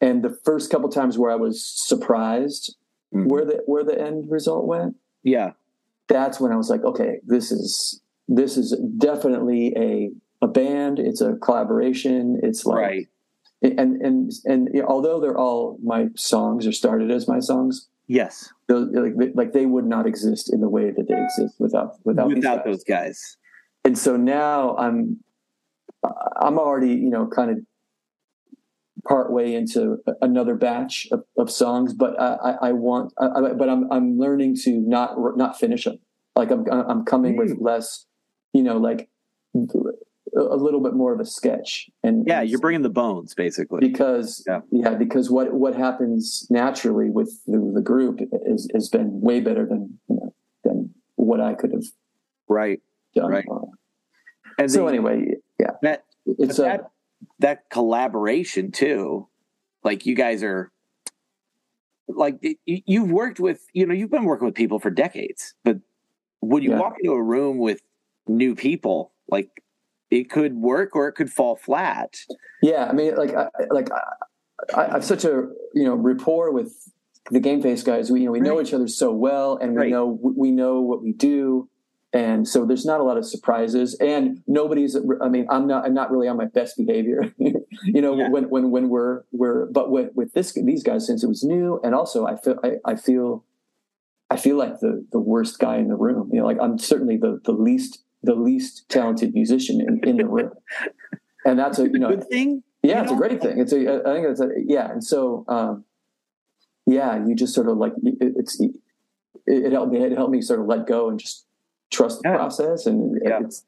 And 0.00 0.22
the 0.22 0.38
first 0.44 0.70
couple 0.70 0.88
times 0.88 1.18
where 1.18 1.30
I 1.30 1.36
was 1.36 1.64
surprised 1.64 2.76
mm-hmm. 3.14 3.28
where 3.28 3.44
the, 3.44 3.62
where 3.66 3.84
the 3.84 4.00
end 4.00 4.30
result 4.30 4.66
went. 4.66 4.96
Yeah. 5.22 5.52
That's 6.08 6.40
when 6.40 6.52
I 6.52 6.56
was 6.56 6.70
like, 6.70 6.84
okay, 6.84 7.20
this 7.26 7.50
is, 7.50 8.00
this 8.28 8.56
is 8.56 8.76
definitely 8.98 9.72
a 9.76 10.10
a 10.42 10.46
band. 10.46 10.98
It's 10.98 11.20
a 11.20 11.34
collaboration. 11.36 12.40
It's 12.42 12.66
like, 12.66 12.78
right. 12.78 13.06
and 13.62 14.02
and 14.02 14.32
and 14.44 14.68
you 14.72 14.82
know, 14.82 14.88
although 14.88 15.20
they're 15.20 15.38
all 15.38 15.78
my 15.82 16.08
songs 16.16 16.66
or 16.66 16.72
started 16.72 17.10
as 17.10 17.26
my 17.28 17.40
songs, 17.40 17.88
yes, 18.06 18.52
like, 18.68 19.14
like 19.34 19.52
they 19.52 19.66
would 19.66 19.86
not 19.86 20.06
exist 20.06 20.52
in 20.52 20.60
the 20.60 20.68
way 20.68 20.90
that 20.90 21.08
they 21.08 21.22
exist 21.22 21.56
without 21.58 21.96
without 22.04 22.28
without 22.28 22.64
guys. 22.64 22.64
those 22.64 22.84
guys. 22.84 23.36
And 23.84 23.96
so 23.96 24.16
now 24.16 24.76
I'm 24.76 25.20
I'm 26.40 26.58
already 26.58 26.94
you 26.94 27.10
know 27.10 27.26
kind 27.26 27.50
of 27.50 27.58
part 29.06 29.30
way 29.30 29.54
into 29.54 29.98
another 30.20 30.56
batch 30.56 31.06
of, 31.12 31.22
of 31.38 31.48
songs, 31.48 31.94
but 31.94 32.20
I, 32.20 32.56
I 32.60 32.72
want, 32.72 33.12
I, 33.20 33.52
but 33.56 33.68
I'm 33.68 33.90
I'm 33.92 34.18
learning 34.18 34.56
to 34.64 34.72
not 34.80 35.14
not 35.36 35.58
finish 35.58 35.84
them. 35.84 35.98
Like 36.34 36.50
I'm 36.50 36.64
I'm 36.70 37.04
coming 37.04 37.34
mm. 37.34 37.38
with 37.38 37.58
less 37.60 38.06
you 38.52 38.62
know, 38.62 38.78
like 38.78 39.08
a 40.34 40.56
little 40.56 40.82
bit 40.82 40.94
more 40.94 41.12
of 41.12 41.20
a 41.20 41.24
sketch. 41.24 41.88
And 42.02 42.26
yeah, 42.26 42.42
you're 42.42 42.60
bringing 42.60 42.82
the 42.82 42.90
bones 42.90 43.34
basically 43.34 43.80
because 43.80 44.44
yeah, 44.46 44.60
yeah 44.70 44.94
because 44.94 45.30
what 45.30 45.52
what 45.54 45.74
happens 45.74 46.46
naturally 46.50 47.10
with 47.10 47.32
the, 47.46 47.72
the 47.74 47.80
group 47.80 48.20
is 48.46 48.68
has 48.74 48.88
been 48.88 49.20
way 49.20 49.40
better 49.40 49.66
than 49.66 49.98
you 50.08 50.16
know, 50.16 50.34
than 50.64 50.94
what 51.16 51.40
I 51.40 51.54
could 51.54 51.72
have 51.72 51.84
right 52.48 52.80
done. 53.14 53.30
Right. 53.30 53.44
Uh, 53.50 53.66
and 54.58 54.70
so 54.70 54.84
the, 54.84 54.92
anyway, 54.92 55.34
yeah, 55.60 55.72
that 55.82 56.04
it's 56.26 56.58
uh, 56.58 56.64
that, 56.64 56.80
a, 56.80 56.86
that 57.40 57.70
collaboration 57.70 58.72
too. 58.72 59.28
Like 59.84 60.06
you 60.06 60.14
guys 60.14 60.42
are 60.42 60.72
like 62.08 62.42
you've 62.64 63.10
worked 63.10 63.40
with 63.40 63.66
you 63.72 63.86
know 63.86 63.94
you've 63.94 64.10
been 64.10 64.24
working 64.24 64.46
with 64.46 64.54
people 64.54 64.78
for 64.78 64.90
decades, 64.90 65.54
but 65.64 65.76
when 66.40 66.62
you 66.62 66.70
yeah. 66.70 66.78
walk 66.78 66.94
into 67.00 67.12
a 67.12 67.22
room 67.22 67.58
with 67.58 67.80
new 68.28 68.54
people 68.54 69.12
like 69.28 69.50
it 70.20 70.30
could 70.30 70.54
work 70.54 70.94
or 70.94 71.08
it 71.08 71.12
could 71.12 71.30
fall 71.30 71.56
flat 71.56 72.16
yeah 72.62 72.86
i 72.86 72.92
mean 72.92 73.14
like 73.16 73.34
I, 73.34 73.48
like 73.70 73.88
I, 73.92 74.82
I 74.82 74.86
have 74.92 75.04
such 75.04 75.24
a 75.24 75.48
you 75.74 75.84
know 75.84 75.94
rapport 75.94 76.52
with 76.52 76.92
the 77.30 77.40
game 77.40 77.62
face 77.62 77.82
guys 77.82 78.10
we 78.10 78.20
you 78.20 78.26
know 78.26 78.32
we 78.32 78.40
right. 78.40 78.48
know 78.48 78.60
each 78.60 78.74
other 78.74 78.88
so 78.88 79.12
well 79.12 79.56
and 79.56 79.72
we 79.72 79.78
right. 79.78 79.90
know 79.90 80.18
we 80.22 80.50
know 80.50 80.80
what 80.80 81.02
we 81.02 81.12
do 81.12 81.68
and 82.12 82.46
so 82.46 82.64
there's 82.64 82.86
not 82.86 83.00
a 83.00 83.02
lot 83.02 83.16
of 83.16 83.26
surprises 83.26 83.94
and 84.00 84.42
nobody's 84.46 84.96
i 85.20 85.28
mean 85.28 85.46
i'm 85.50 85.66
not 85.66 85.84
i'm 85.84 85.94
not 85.94 86.10
really 86.10 86.28
on 86.28 86.36
my 86.36 86.46
best 86.46 86.76
behavior 86.76 87.34
you 87.38 88.00
know 88.00 88.16
yeah. 88.16 88.28
when 88.28 88.48
when 88.48 88.70
when 88.70 88.88
we're 88.88 89.22
we're 89.32 89.66
but 89.66 89.90
with 89.90 90.10
with 90.14 90.32
this 90.32 90.52
these 90.52 90.82
guys 90.82 91.06
since 91.06 91.24
it 91.24 91.28
was 91.28 91.42
new 91.42 91.80
and 91.82 91.94
also 91.94 92.26
i 92.26 92.36
feel 92.36 92.58
i, 92.62 92.76
I 92.84 92.96
feel 92.96 93.44
I 94.30 94.36
feel 94.36 94.56
like 94.56 94.80
the 94.80 95.06
the 95.12 95.20
worst 95.20 95.58
guy 95.58 95.76
in 95.76 95.88
the 95.88 95.94
room. 95.94 96.30
You 96.32 96.40
know, 96.40 96.46
like 96.46 96.58
I'm 96.60 96.78
certainly 96.78 97.16
the 97.16 97.40
the 97.44 97.52
least 97.52 98.02
the 98.22 98.34
least 98.34 98.88
talented 98.88 99.34
musician 99.34 99.80
in, 99.80 100.00
in 100.08 100.16
the 100.16 100.26
room. 100.26 100.52
And 101.44 101.58
that's 101.58 101.78
a, 101.78 101.84
you 101.84 101.98
know, 101.98 102.10
good 102.10 102.28
thing. 102.28 102.62
Yeah, 102.82 103.02
it's 103.02 103.10
know? 103.10 103.16
a 103.16 103.20
great 103.20 103.40
thing. 103.40 103.58
It's 103.58 103.72
a, 103.72 104.02
I 104.08 104.14
think 104.14 104.26
it's 104.26 104.40
a, 104.40 104.48
yeah. 104.64 104.90
And 104.90 105.02
so, 105.02 105.44
um, 105.48 105.84
yeah, 106.86 107.24
you 107.24 107.34
just 107.34 107.54
sort 107.54 107.68
of 107.68 107.78
like, 107.78 107.92
it, 108.02 108.34
it's, 108.36 108.60
it, 108.60 108.72
it, 109.46 109.72
helped 109.72 109.92
me, 109.92 110.02
it 110.02 110.12
helped 110.12 110.32
me 110.32 110.40
sort 110.40 110.60
of 110.60 110.66
let 110.66 110.86
go 110.86 111.08
and 111.08 111.18
just 111.18 111.46
trust 111.90 112.22
the 112.22 112.30
yeah. 112.30 112.36
process. 112.36 112.86
And 112.86 113.20
yeah. 113.24 113.40
it's, 113.42 113.64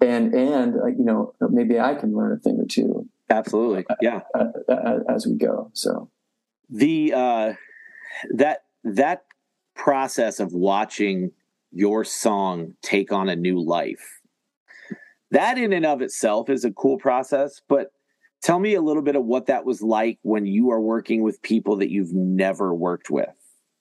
and, 0.00 0.34
and, 0.34 0.76
uh, 0.76 0.86
you 0.86 1.04
know, 1.04 1.34
maybe 1.50 1.78
I 1.78 1.94
can 1.94 2.14
learn 2.14 2.32
a 2.32 2.36
thing 2.36 2.58
or 2.60 2.66
two. 2.66 3.08
Absolutely. 3.30 3.84
Yeah. 4.00 4.20
as 5.08 5.26
we 5.26 5.34
go. 5.34 5.70
So 5.74 6.10
the, 6.70 7.12
uh, 7.14 7.52
that, 8.30 8.64
that 8.84 9.24
process 9.74 10.40
of 10.40 10.52
watching 10.52 11.32
your 11.72 12.04
song 12.04 12.74
take 12.82 13.12
on 13.12 13.28
a 13.28 13.36
new 13.36 13.62
life. 13.62 14.20
That 15.30 15.58
in 15.58 15.72
and 15.72 15.84
of 15.84 16.00
itself 16.00 16.48
is 16.48 16.64
a 16.64 16.72
cool 16.72 16.98
process, 16.98 17.60
but 17.68 17.92
tell 18.42 18.58
me 18.58 18.74
a 18.74 18.80
little 18.80 19.02
bit 19.02 19.16
of 19.16 19.24
what 19.24 19.46
that 19.46 19.64
was 19.64 19.82
like 19.82 20.18
when 20.22 20.46
you 20.46 20.70
are 20.70 20.80
working 20.80 21.22
with 21.22 21.42
people 21.42 21.76
that 21.76 21.90
you've 21.90 22.14
never 22.14 22.74
worked 22.74 23.10
with. 23.10 23.28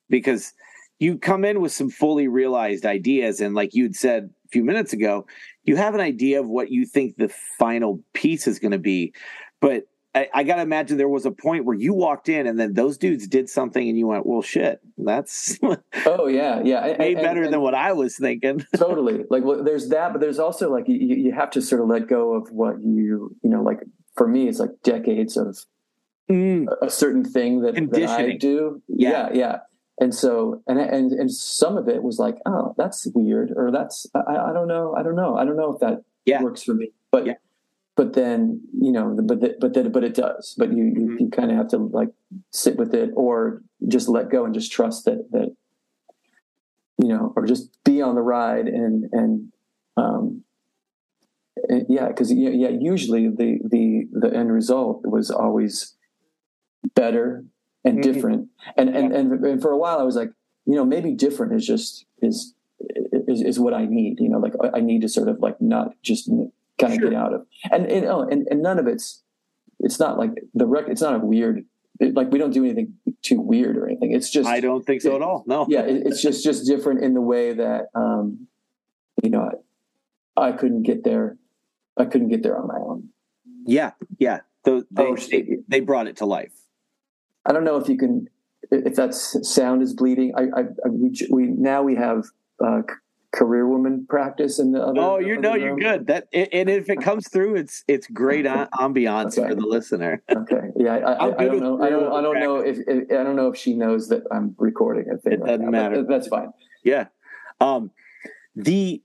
Because 0.10 0.54
you 1.00 1.18
come 1.18 1.46
in 1.46 1.62
with 1.62 1.72
some 1.72 1.90
fully 1.90 2.28
realized 2.28 2.86
ideas 2.86 3.40
and 3.40 3.56
like 3.56 3.74
you'd 3.74 3.96
said 3.96 4.30
a 4.46 4.50
few 4.50 4.64
minutes 4.64 4.94
ago, 4.94 5.26
you 5.64 5.76
have 5.76 5.94
an 5.94 6.02
idea 6.02 6.40
of 6.40 6.48
what 6.48 6.72
you 6.72 6.86
think 6.86 7.16
the 7.16 7.30
final 7.60 8.02
piece 8.14 8.48
is 8.48 8.60
going 8.60 8.72
to 8.72 8.78
be, 8.78 9.14
but 9.62 9.84
I, 10.18 10.30
I 10.34 10.44
got 10.44 10.56
to 10.56 10.64
imagine 10.64 10.98
there 10.98 11.08
was 11.08 11.28
a 11.28 11.32
point 11.32 11.66
where 11.66 11.76
you 11.76 11.94
walked 11.94 12.28
in 12.28 12.48
and 12.48 12.60
then 12.60 12.74
those 12.74 12.98
dudes 12.98 13.28
did 13.28 13.50
something 13.50 13.88
and 13.88 13.96
you 13.96 14.08
went, 14.08 14.26
well, 14.26 14.42
shit, 14.42 14.80
that's 14.98 15.60
oh 16.08 16.28
yeah, 16.28 16.60
yeah, 16.64 16.98
way 16.98 17.14
better 17.14 17.44
and, 17.44 17.54
than 17.54 17.62
what 17.62 17.76
I 17.76 17.94
was 17.94 18.18
thinking. 18.18 18.66
totally. 18.76 19.26
Like, 19.30 19.44
well, 19.44 19.64
there's 19.64 19.90
that, 19.90 20.14
but 20.14 20.20
there's 20.20 20.40
also 20.40 20.72
like 20.72 20.88
you, 20.88 20.96
you 20.96 21.32
have 21.34 21.52
to 21.52 21.62
sort 21.62 21.82
of 21.82 21.88
let 21.88 22.08
go 22.08 22.34
of 22.34 22.52
what 22.52 22.82
you, 22.82 23.36
you 23.44 23.50
know, 23.50 23.62
like 23.62 23.82
for 24.16 24.28
me, 24.28 24.48
it's 24.48 24.58
like 24.58 24.72
decades 24.82 25.38
of 25.38 25.56
mm. 26.30 26.66
a, 26.82 26.88
a, 26.88 26.90
certain 26.90 27.24
thing 27.24 27.62
that, 27.62 27.76
that 27.76 28.10
I 28.10 28.32
do. 28.32 28.82
Yeah. 28.88 29.12
yeah, 29.12 29.30
yeah. 29.34 29.58
And 30.00 30.16
so, 30.16 30.64
and 30.68 30.80
and 30.80 31.12
and 31.12 31.32
some 31.32 31.78
of 31.78 31.88
it 31.88 32.02
was 32.02 32.18
like, 32.18 32.38
oh, 32.48 32.74
that's 32.76 33.08
weird, 33.14 33.52
or 33.56 33.72
that's 33.72 34.08
I, 34.16 34.50
I 34.50 34.54
don't 34.54 34.68
know, 34.68 34.96
I 34.98 35.04
don't 35.04 35.16
know, 35.16 35.38
I 35.38 35.46
don't 35.46 35.58
know 35.58 35.74
if 35.74 35.80
that 35.82 36.04
yeah. 36.26 36.42
works 36.42 36.64
for 36.64 36.74
me. 36.74 36.92
But 37.12 37.28
yeah 37.28 37.34
but 37.98 38.14
then 38.14 38.62
you 38.80 38.92
know 38.92 39.18
but 39.22 39.42
the, 39.42 39.58
but 39.60 39.74
then 39.74 39.92
but 39.92 40.04
it 40.04 40.14
does 40.14 40.56
but 40.58 40.72
you 40.72 40.86
you, 40.86 40.94
mm-hmm. 40.94 41.18
you 41.20 41.30
kind 41.30 41.52
of 41.52 41.58
have 41.58 41.68
to 41.68 41.78
like 41.78 42.10
sit 42.52 42.78
with 42.78 42.94
it 42.94 43.10
or 43.16 43.62
just 43.88 44.08
let 44.08 44.30
go 44.30 44.46
and 44.46 44.54
just 44.54 44.72
trust 44.72 45.04
that 45.06 45.30
that 45.32 45.54
you 46.98 47.10
know 47.10 47.34
or 47.36 47.46
just 47.46 47.84
be 47.84 48.02
on 48.02 48.16
the 48.16 48.22
ride 48.22 48.68
and 48.68 49.10
and 49.12 49.52
um 49.98 50.44
and 51.68 51.86
yeah 51.90 52.08
because 52.08 52.32
yeah, 52.32 52.52
yeah 52.52 52.70
usually 52.70 53.28
the 53.28 53.60
the 53.66 54.08
the 54.14 54.34
end 54.34 54.54
result 54.54 55.02
was 55.04 55.32
always 55.32 55.96
better 56.96 57.44
and 57.84 58.00
mm-hmm. 58.00 58.14
different 58.14 58.48
and, 58.78 58.96
and 58.96 59.12
and 59.12 59.44
and 59.44 59.62
for 59.62 59.72
a 59.72 59.78
while 59.78 60.00
i 60.00 60.04
was 60.04 60.16
like 60.16 60.32
you 60.66 60.76
know 60.76 60.86
maybe 60.86 61.14
different 61.14 61.52
is 61.54 61.66
just 61.66 62.06
is 62.22 62.54
is, 63.28 63.42
is 63.42 63.60
what 63.60 63.74
i 63.74 63.86
need 63.86 64.20
you 64.20 64.30
know 64.30 64.38
like 64.38 64.54
i 64.76 64.80
need 64.80 65.02
to 65.02 65.10
sort 65.10 65.28
of 65.28 65.40
like 65.40 65.60
not 65.60 65.92
just 66.04 66.30
kind 66.80 66.94
of 66.94 67.00
sure. 67.00 67.10
get 67.10 67.18
out 67.18 67.34
of. 67.34 67.46
And 67.72 67.86
and, 67.86 68.06
oh, 68.06 68.22
and 68.22 68.48
and 68.50 68.62
none 68.62 68.80
of 68.80 68.88
it's 68.88 69.24
it's 69.80 70.00
not 70.00 70.18
like 70.18 70.32
the 70.54 70.66
record. 70.66 70.92
It's 70.92 71.02
not 71.02 71.16
a 71.16 71.20
weird. 71.20 71.66
It, 72.00 72.16
like 72.16 72.32
we 72.32 72.38
don't 72.38 72.52
do 72.52 72.64
anything 72.64 72.94
too 73.24 73.42
weird 73.42 73.76
or 73.78 73.88
anything. 73.88 74.12
It's 74.12 74.30
just 74.30 74.48
I 74.48 74.60
don't 74.60 74.86
think 74.86 75.02
so 75.02 75.14
it, 75.14 75.16
at 75.18 75.22
all. 75.22 75.44
No. 75.48 75.66
Yeah, 75.68 75.82
it, 75.82 76.04
it's 76.06 76.22
just 76.22 76.44
just 76.44 76.66
different 76.66 77.04
in 77.04 77.14
the 77.14 77.22
way 77.22 77.54
that 77.54 77.88
um, 77.96 78.48
you 79.24 79.30
know 79.30 79.52
I, 80.38 80.50
I 80.50 80.52
couldn't 80.52 80.84
get 80.84 81.04
there. 81.04 81.38
I 81.98 82.06
couldn't 82.06 82.30
get 82.30 82.44
there 82.44 82.58
on 82.58 82.68
my 82.68 82.78
own. 82.78 83.10
Yeah, 83.66 83.92
yeah. 84.20 84.42
The, 84.64 84.86
they, 84.92 85.04
oh, 85.04 85.16
they, 85.16 85.58
they 85.68 85.80
brought 85.80 86.08
it 86.08 86.18
to 86.18 86.26
life. 86.26 86.54
I 87.46 87.54
don't 87.54 87.64
know 87.64 87.78
if 87.78 87.90
you 87.90 87.98
can 87.98 88.28
if 88.72 88.96
that 88.96 89.14
sound 89.14 89.82
is 89.82 89.94
bleeding, 89.94 90.34
I, 90.36 90.42
I, 90.42 90.64
I 90.86 90.90
we, 90.90 91.12
we 91.30 91.44
now 91.48 91.84
we 91.84 91.96
have 91.96 92.26
uh, 92.64 92.82
career 93.34 93.68
woman 93.68 94.06
practice 94.10 94.60
in 94.60 94.72
the 94.72 94.82
other. 94.82 95.00
Oh, 95.00 95.20
you 95.20 95.38
know, 95.38 95.56
you're 95.56 95.76
good. 95.76 96.08
That 96.08 96.28
and 96.34 96.70
if 96.70 96.90
it 96.90 97.02
comes 97.02 97.28
through, 97.28 97.56
it's 97.56 97.84
it's 97.88 98.08
great 98.08 98.46
ambiance 98.46 99.38
okay. 99.38 99.50
for 99.50 99.56
the 99.56 99.66
listener. 99.66 100.22
okay, 100.36 100.70
yeah, 100.76 100.96
I, 100.96 101.12
I, 101.14 101.44
I 101.44 101.46
don't 101.46 101.60
know. 101.60 101.82
I 101.82 101.90
don't. 101.90 102.14
I 102.14 102.22
don't 102.22 102.40
know 102.40 102.58
if, 102.58 102.78
if, 102.88 103.12
I 103.12 103.24
don't 103.24 103.36
know 103.36 103.50
if 103.50 103.58
she 103.58 103.74
knows 103.74 104.10
that 104.10 104.24
I'm 104.32 104.56
recording 104.58 105.10
a 105.12 105.18
thing. 105.18 105.34
It 105.34 105.46
doesn't 105.46 105.70
matter. 105.70 106.04
That's 106.04 106.28
fine. 106.28 106.52
Yeah. 106.84 107.08
Um. 107.60 107.92
The 108.56 109.02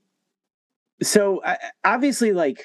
so 1.01 1.41
I, 1.43 1.57
obviously, 1.83 2.31
like, 2.31 2.63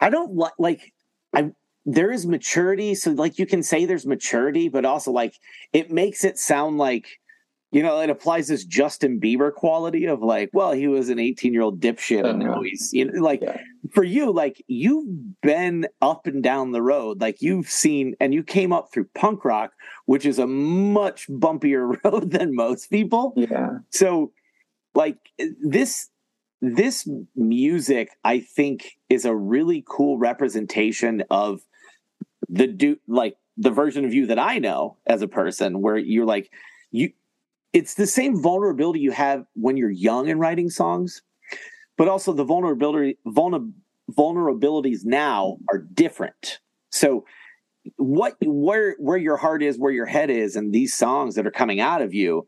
I 0.00 0.10
don't 0.10 0.34
like 0.34 0.52
like 0.58 0.92
I 1.34 1.52
there 1.86 2.10
is 2.10 2.26
maturity. 2.26 2.94
So 2.96 3.12
like 3.12 3.38
you 3.38 3.46
can 3.46 3.62
say 3.62 3.84
there's 3.84 4.06
maturity, 4.06 4.68
but 4.68 4.84
also 4.84 5.12
like 5.12 5.34
it 5.72 5.90
makes 5.90 6.24
it 6.24 6.38
sound 6.38 6.78
like 6.78 7.20
you 7.76 7.82
know, 7.82 8.00
it 8.00 8.08
applies 8.08 8.48
this 8.48 8.64
Justin 8.64 9.20
Bieber 9.20 9.52
quality 9.52 10.06
of 10.06 10.22
like, 10.22 10.48
well, 10.54 10.72
he 10.72 10.88
was 10.88 11.10
an 11.10 11.18
18 11.18 11.52
year 11.52 11.60
old 11.60 11.78
dipshit 11.78 12.24
and 12.24 12.38
now 12.38 12.62
he's 12.62 12.90
you 12.94 13.04
know, 13.04 13.22
like 13.22 13.42
yeah. 13.42 13.58
for 13.92 14.02
you, 14.02 14.32
like 14.32 14.64
you've 14.66 15.42
been 15.42 15.86
up 16.00 16.26
and 16.26 16.42
down 16.42 16.72
the 16.72 16.80
road, 16.80 17.20
like 17.20 17.42
you've 17.42 17.68
seen 17.68 18.14
and 18.18 18.32
you 18.32 18.42
came 18.42 18.72
up 18.72 18.90
through 18.90 19.06
punk 19.14 19.44
rock, 19.44 19.72
which 20.06 20.24
is 20.24 20.38
a 20.38 20.46
much 20.46 21.28
bumpier 21.28 21.98
road 22.04 22.30
than 22.30 22.54
most 22.54 22.88
people. 22.88 23.34
Yeah. 23.36 23.80
So 23.90 24.32
like 24.94 25.18
this 25.62 26.08
this 26.62 27.06
music, 27.34 28.08
I 28.24 28.40
think, 28.40 28.96
is 29.10 29.26
a 29.26 29.36
really 29.36 29.84
cool 29.86 30.16
representation 30.16 31.24
of 31.30 31.60
the 32.48 32.68
do 32.68 32.96
like 33.06 33.36
the 33.58 33.70
version 33.70 34.06
of 34.06 34.14
you 34.14 34.28
that 34.28 34.38
I 34.38 34.60
know 34.60 34.96
as 35.06 35.20
a 35.20 35.28
person, 35.28 35.82
where 35.82 35.98
you're 35.98 36.24
like 36.24 36.50
you 36.90 37.10
it's 37.72 37.94
the 37.94 38.06
same 38.06 38.40
vulnerability 38.40 39.00
you 39.00 39.12
have 39.12 39.46
when 39.54 39.76
you're 39.76 39.90
young 39.90 40.28
and 40.28 40.40
writing 40.40 40.70
songs, 40.70 41.22
but 41.96 42.08
also 42.08 42.32
the 42.32 42.44
vulnerability 42.44 43.18
vulner, 43.26 43.72
vulnerabilities 44.10 45.04
now 45.04 45.58
are 45.70 45.78
different. 45.78 46.60
So 46.90 47.24
what 47.96 48.36
where 48.40 48.96
where 48.98 49.16
your 49.16 49.36
heart 49.36 49.62
is, 49.62 49.78
where 49.78 49.92
your 49.92 50.06
head 50.06 50.30
is, 50.30 50.56
and 50.56 50.72
these 50.72 50.94
songs 50.94 51.34
that 51.34 51.46
are 51.46 51.52
coming 51.52 51.80
out 51.80 52.02
of 52.02 52.14
you, 52.14 52.46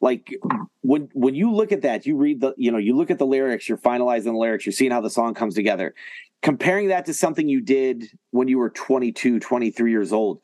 like 0.00 0.34
when 0.82 1.08
when 1.12 1.34
you 1.34 1.52
look 1.52 1.72
at 1.72 1.82
that, 1.82 2.06
you 2.06 2.16
read 2.16 2.40
the 2.40 2.54
you 2.56 2.70
know 2.70 2.78
you 2.78 2.96
look 2.96 3.10
at 3.10 3.18
the 3.18 3.26
lyrics, 3.26 3.68
you're 3.68 3.78
finalizing 3.78 4.24
the 4.24 4.32
lyrics, 4.32 4.64
you're 4.64 4.72
seeing 4.72 4.90
how 4.90 5.00
the 5.00 5.10
song 5.10 5.34
comes 5.34 5.54
together. 5.54 5.94
Comparing 6.40 6.88
that 6.88 7.04
to 7.06 7.14
something 7.14 7.48
you 7.48 7.60
did 7.60 8.04
when 8.30 8.46
you 8.46 8.58
were 8.58 8.70
22, 8.70 9.40
23 9.40 9.90
years 9.90 10.12
old, 10.12 10.40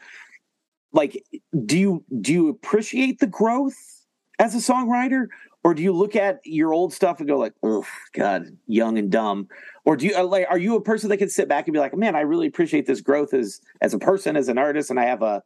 like 0.93 1.23
do 1.65 1.79
you 1.79 2.05
do 2.21 2.33
you 2.33 2.49
appreciate 2.49 3.21
the 3.21 3.27
growth 3.27 4.04
as 4.39 4.55
a 4.55 4.59
songwriter 4.59 5.27
or 5.65 5.75
do 5.75 5.83
you 5.83 5.93
look 5.93 6.15
at 6.15 6.41
your 6.45 6.73
old 6.73 6.93
stuff 6.93 7.19
and 7.19 7.29
go 7.29 7.39
like 7.39 7.55
oh 7.63 7.85
god 8.13 8.47
young 8.67 8.99
and 8.99 9.11
dumb 9.11 9.49
or 9.85 9.97
do 9.97 10.07
you 10.07 10.15
uh, 10.17 10.23
like 10.23 10.47
are 10.49 10.59
you 10.59 10.77
a 10.77 10.81
person 10.81 11.09
that 11.09 11.17
can 11.17 11.29
sit 11.29 11.49
back 11.49 11.67
and 11.67 11.73
be 11.73 11.81
like 11.81 11.97
man 11.97 12.15
i 12.15 12.21
really 12.21 12.47
appreciate 12.47 12.87
this 12.87 13.01
growth 13.01 13.35
as 13.35 13.61
as 13.81 13.95
a 13.95 13.99
person 13.99 14.37
as 14.37 14.49
an 14.49 14.59
artist 14.59 14.91
and 14.91 15.01
i 15.01 15.05
have 15.05 15.23
a 15.23 15.43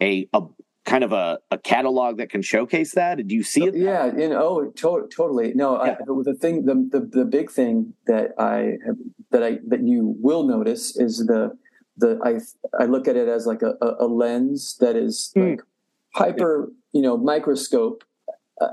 a, 0.00 0.28
a 0.32 0.42
kind 0.84 1.02
of 1.02 1.12
a, 1.12 1.38
a 1.50 1.58
catalog 1.58 2.16
that 2.18 2.30
can 2.30 2.40
showcase 2.40 2.92
that 2.92 3.26
do 3.26 3.34
you 3.34 3.42
see 3.42 3.64
it 3.64 3.74
yeah 3.74 4.06
you 4.06 4.28
know 4.28 4.38
oh, 4.40 4.70
to- 4.70 5.08
totally 5.14 5.52
no 5.54 5.82
yeah. 5.84 5.96
I, 6.00 6.04
the 6.22 6.34
thing 6.34 6.64
the, 6.66 6.74
the 6.74 7.18
the 7.18 7.24
big 7.24 7.50
thing 7.50 7.94
that 8.06 8.32
i 8.38 8.78
have, 8.86 8.96
that 9.30 9.42
i 9.42 9.58
that 9.66 9.82
you 9.82 10.16
will 10.20 10.44
notice 10.44 10.96
is 10.96 11.18
the 11.26 11.56
the 11.96 12.18
i 12.24 12.38
i 12.82 12.86
look 12.86 13.08
at 13.08 13.16
it 13.16 13.28
as 13.28 13.46
like 13.46 13.62
a, 13.62 13.74
a 13.98 14.06
lens 14.06 14.76
that 14.80 14.96
is 14.96 15.32
mm. 15.36 15.50
like 15.50 15.60
hyper 16.14 16.72
you 16.92 17.02
know 17.02 17.16
microscope 17.18 18.04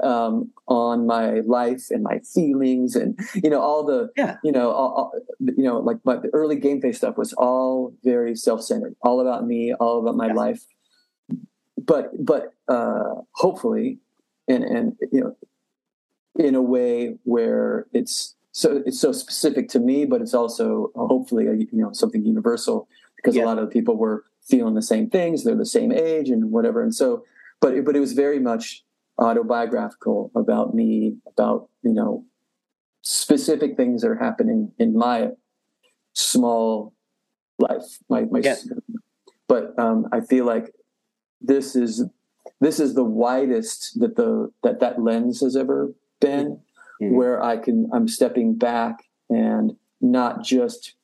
um, 0.03 0.51
on 0.67 1.05
my 1.05 1.41
life 1.41 1.87
and 1.91 2.03
my 2.03 2.19
feelings 2.19 2.95
and 2.95 3.19
you 3.35 3.49
know 3.49 3.61
all 3.61 3.83
the 3.83 4.09
yeah. 4.17 4.37
you 4.43 4.51
know 4.51 4.71
all, 4.71 4.93
all, 4.93 5.11
you 5.39 5.63
know 5.63 5.79
like 5.79 5.97
my 6.05 6.15
the 6.15 6.29
early 6.33 6.55
game 6.55 6.81
face 6.81 6.97
stuff 6.97 7.17
was 7.17 7.33
all 7.33 7.93
very 8.03 8.35
self-centered 8.35 8.95
all 9.01 9.19
about 9.19 9.45
me 9.45 9.73
all 9.75 9.99
about 9.99 10.15
my 10.15 10.31
life 10.31 10.65
but 11.77 12.11
but 12.23 12.53
uh 12.67 13.15
hopefully 13.33 13.99
and 14.47 14.63
and 14.63 14.97
you 15.11 15.21
know 15.21 15.35
in 16.37 16.55
a 16.55 16.61
way 16.61 17.15
where 17.23 17.85
it's 17.93 18.35
so 18.51 18.81
it's 18.85 18.99
so 18.99 19.11
specific 19.11 19.69
to 19.69 19.79
me 19.79 20.05
but 20.05 20.21
it's 20.21 20.33
also 20.33 20.91
hopefully 20.95 21.47
a, 21.47 21.53
you 21.53 21.67
know 21.73 21.91
something 21.93 22.25
universal 22.25 22.87
because 23.17 23.35
yeah. 23.35 23.43
a 23.43 23.45
lot 23.45 23.59
of 23.59 23.69
people 23.69 23.95
were 23.95 24.23
feeling 24.41 24.73
the 24.73 24.81
same 24.81 25.09
things 25.09 25.43
they're 25.43 25.55
the 25.55 25.65
same 25.65 25.91
age 25.91 26.29
and 26.29 26.51
whatever 26.51 26.81
and 26.81 26.95
so 26.95 27.23
but 27.61 27.83
but 27.85 27.95
it 27.95 27.99
was 27.99 28.13
very 28.13 28.39
much 28.39 28.84
autobiographical 29.19 30.31
about 30.35 30.73
me, 30.73 31.17
about, 31.27 31.69
you 31.83 31.93
know, 31.93 32.25
specific 33.01 33.77
things 33.77 34.01
that 34.01 34.09
are 34.09 34.15
happening 34.15 34.71
in 34.79 34.97
my 34.97 35.29
small 36.13 36.93
life. 37.59 37.99
My, 38.09 38.21
my 38.21 38.39
yeah. 38.39 38.55
but 39.47 39.77
um, 39.77 40.07
I 40.11 40.21
feel 40.21 40.45
like 40.45 40.73
this 41.41 41.75
is 41.75 42.03
this 42.61 42.79
is 42.79 42.95
the 42.95 43.03
widest 43.03 43.99
that 43.99 44.15
the 44.15 44.51
that 44.63 44.79
that 44.79 45.01
lens 45.01 45.41
has 45.41 45.55
ever 45.55 45.93
been, 46.19 46.59
mm-hmm. 47.01 47.15
where 47.15 47.41
I 47.43 47.57
can 47.57 47.89
I'm 47.93 48.07
stepping 48.07 48.55
back 48.55 49.03
and 49.29 49.75
not 50.01 50.43
just 50.43 50.95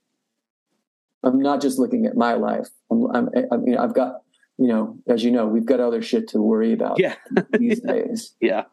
I'm 1.23 1.39
not 1.39 1.61
just 1.61 1.77
looking 1.77 2.05
at 2.05 2.15
my 2.15 2.33
life. 2.33 2.69
I'm, 2.89 3.05
I'm 3.15 3.29
I 3.51 3.57
mean 3.57 3.77
I've 3.77 3.93
got 3.93 4.20
you 4.61 4.67
know, 4.67 4.95
as 5.07 5.23
you 5.23 5.31
know, 5.31 5.47
we've 5.47 5.65
got 5.65 5.79
other 5.79 6.03
shit 6.03 6.27
to 6.29 6.39
worry 6.39 6.71
about 6.71 6.99
yeah. 6.99 7.15
these 7.59 7.81
days. 7.81 8.35
Yeah. 8.41 8.65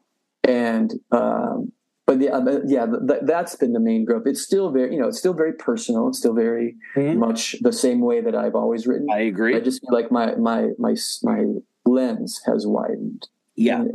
And, 0.44 0.92
um, 1.11 1.72
but 2.07 2.20
yeah, 2.20 2.40
yeah, 2.66 2.87
th- 2.87 3.20
that's 3.22 3.57
been 3.57 3.72
the 3.72 3.81
main 3.81 4.05
growth. 4.05 4.24
It's 4.27 4.42
still 4.42 4.70
very, 4.70 4.94
you 4.94 5.01
know, 5.01 5.09
it's 5.09 5.18
still 5.18 5.33
very 5.33 5.55
personal. 5.55 6.09
It's 6.09 6.18
still 6.18 6.35
very 6.35 6.77
mm-hmm. 6.94 7.18
much 7.18 7.57
the 7.62 7.72
same 7.72 8.01
way 8.01 8.20
that 8.20 8.35
I've 8.35 8.55
always 8.55 8.87
written. 8.87 9.09
I 9.11 9.20
agree. 9.20 9.57
I 9.57 9.61
just 9.61 9.81
feel 9.81 9.92
like 9.92 10.11
my 10.11 10.35
my 10.37 10.68
my 10.79 10.94
my 11.22 11.44
lens 11.85 12.40
has 12.46 12.66
widened. 12.66 13.29
Yeah, 13.57 13.81
and, 13.81 13.94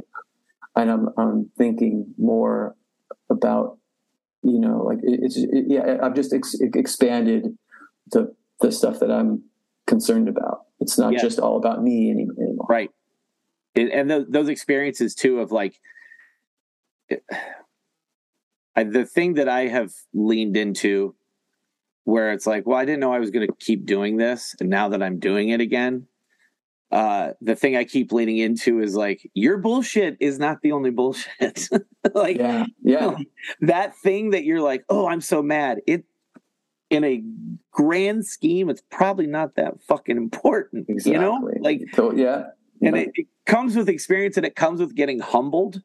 and 0.75 0.91
I'm 0.91 1.09
I'm 1.17 1.51
thinking 1.57 2.13
more 2.19 2.75
about, 3.31 3.77
you 4.43 4.59
know, 4.59 4.83
like 4.83 4.99
it, 5.01 5.19
it's 5.23 5.37
it, 5.37 5.65
yeah. 5.67 5.97
I've 6.03 6.13
just 6.13 6.33
ex- 6.33 6.59
expanded 6.59 7.57
the 8.11 8.35
the 8.61 8.71
stuff 8.71 8.99
that 8.99 9.09
I'm 9.09 9.43
concerned 9.87 10.27
about. 10.27 10.65
It's 10.83 10.99
not 10.99 11.13
yeah. 11.13 11.21
just 11.21 11.39
all 11.39 11.55
about 11.57 11.81
me 11.81 12.11
anymore. 12.11 12.67
Right. 12.69 12.91
And, 13.73 13.89
and 13.89 14.11
those, 14.11 14.25
those 14.27 14.49
experiences 14.49 15.15
too 15.15 15.39
of 15.39 15.51
like, 15.51 15.79
I, 18.75 18.83
the 18.83 19.05
thing 19.05 19.35
that 19.35 19.47
I 19.47 19.67
have 19.67 19.91
leaned 20.13 20.57
into 20.57 21.15
where 22.03 22.33
it's 22.33 22.45
like, 22.45 22.67
well, 22.67 22.77
I 22.77 22.85
didn't 22.85 22.99
know 22.99 23.13
I 23.13 23.19
was 23.19 23.31
going 23.31 23.47
to 23.47 23.53
keep 23.59 23.85
doing 23.85 24.17
this. 24.17 24.55
And 24.59 24.69
now 24.69 24.89
that 24.89 25.01
I'm 25.01 25.19
doing 25.19 25.49
it 25.49 25.61
again, 25.61 26.07
uh, 26.91 27.31
the 27.39 27.55
thing 27.55 27.77
I 27.77 27.85
keep 27.85 28.11
leaning 28.11 28.39
into 28.39 28.81
is 28.81 28.93
like, 28.93 29.29
your 29.33 29.57
bullshit 29.57 30.17
is 30.19 30.37
not 30.37 30.61
the 30.61 30.73
only 30.73 30.89
bullshit. 30.89 31.69
like, 32.13 32.37
yeah, 32.37 32.65
yeah. 32.83 33.05
Like, 33.05 33.27
that 33.61 33.95
thing 33.95 34.31
that 34.31 34.43
you're 34.43 34.61
like, 34.61 34.83
oh, 34.89 35.07
I'm 35.07 35.21
so 35.21 35.41
mad. 35.41 35.79
It 35.87 36.03
in 36.93 37.03
a 37.03 37.23
grand 37.71 38.25
scheme, 38.25 38.69
it's 38.69 38.83
probably 38.91 39.27
not 39.27 39.55
that 39.55 39.81
fucking 39.81 40.15
important. 40.15 40.85
Exactly. 40.87 41.13
You 41.13 41.19
know, 41.19 41.49
like 41.59 41.81
so, 41.93 42.13
yeah. 42.13 42.45
And 42.81 42.97
it, 42.97 43.11
it, 43.15 43.27
comes 43.45 43.75
with 43.75 43.89
experience, 43.89 44.37
and 44.37 44.45
it 44.45 44.55
comes 44.55 44.79
with 44.79 44.95
getting 44.95 45.19
humbled. 45.19 45.81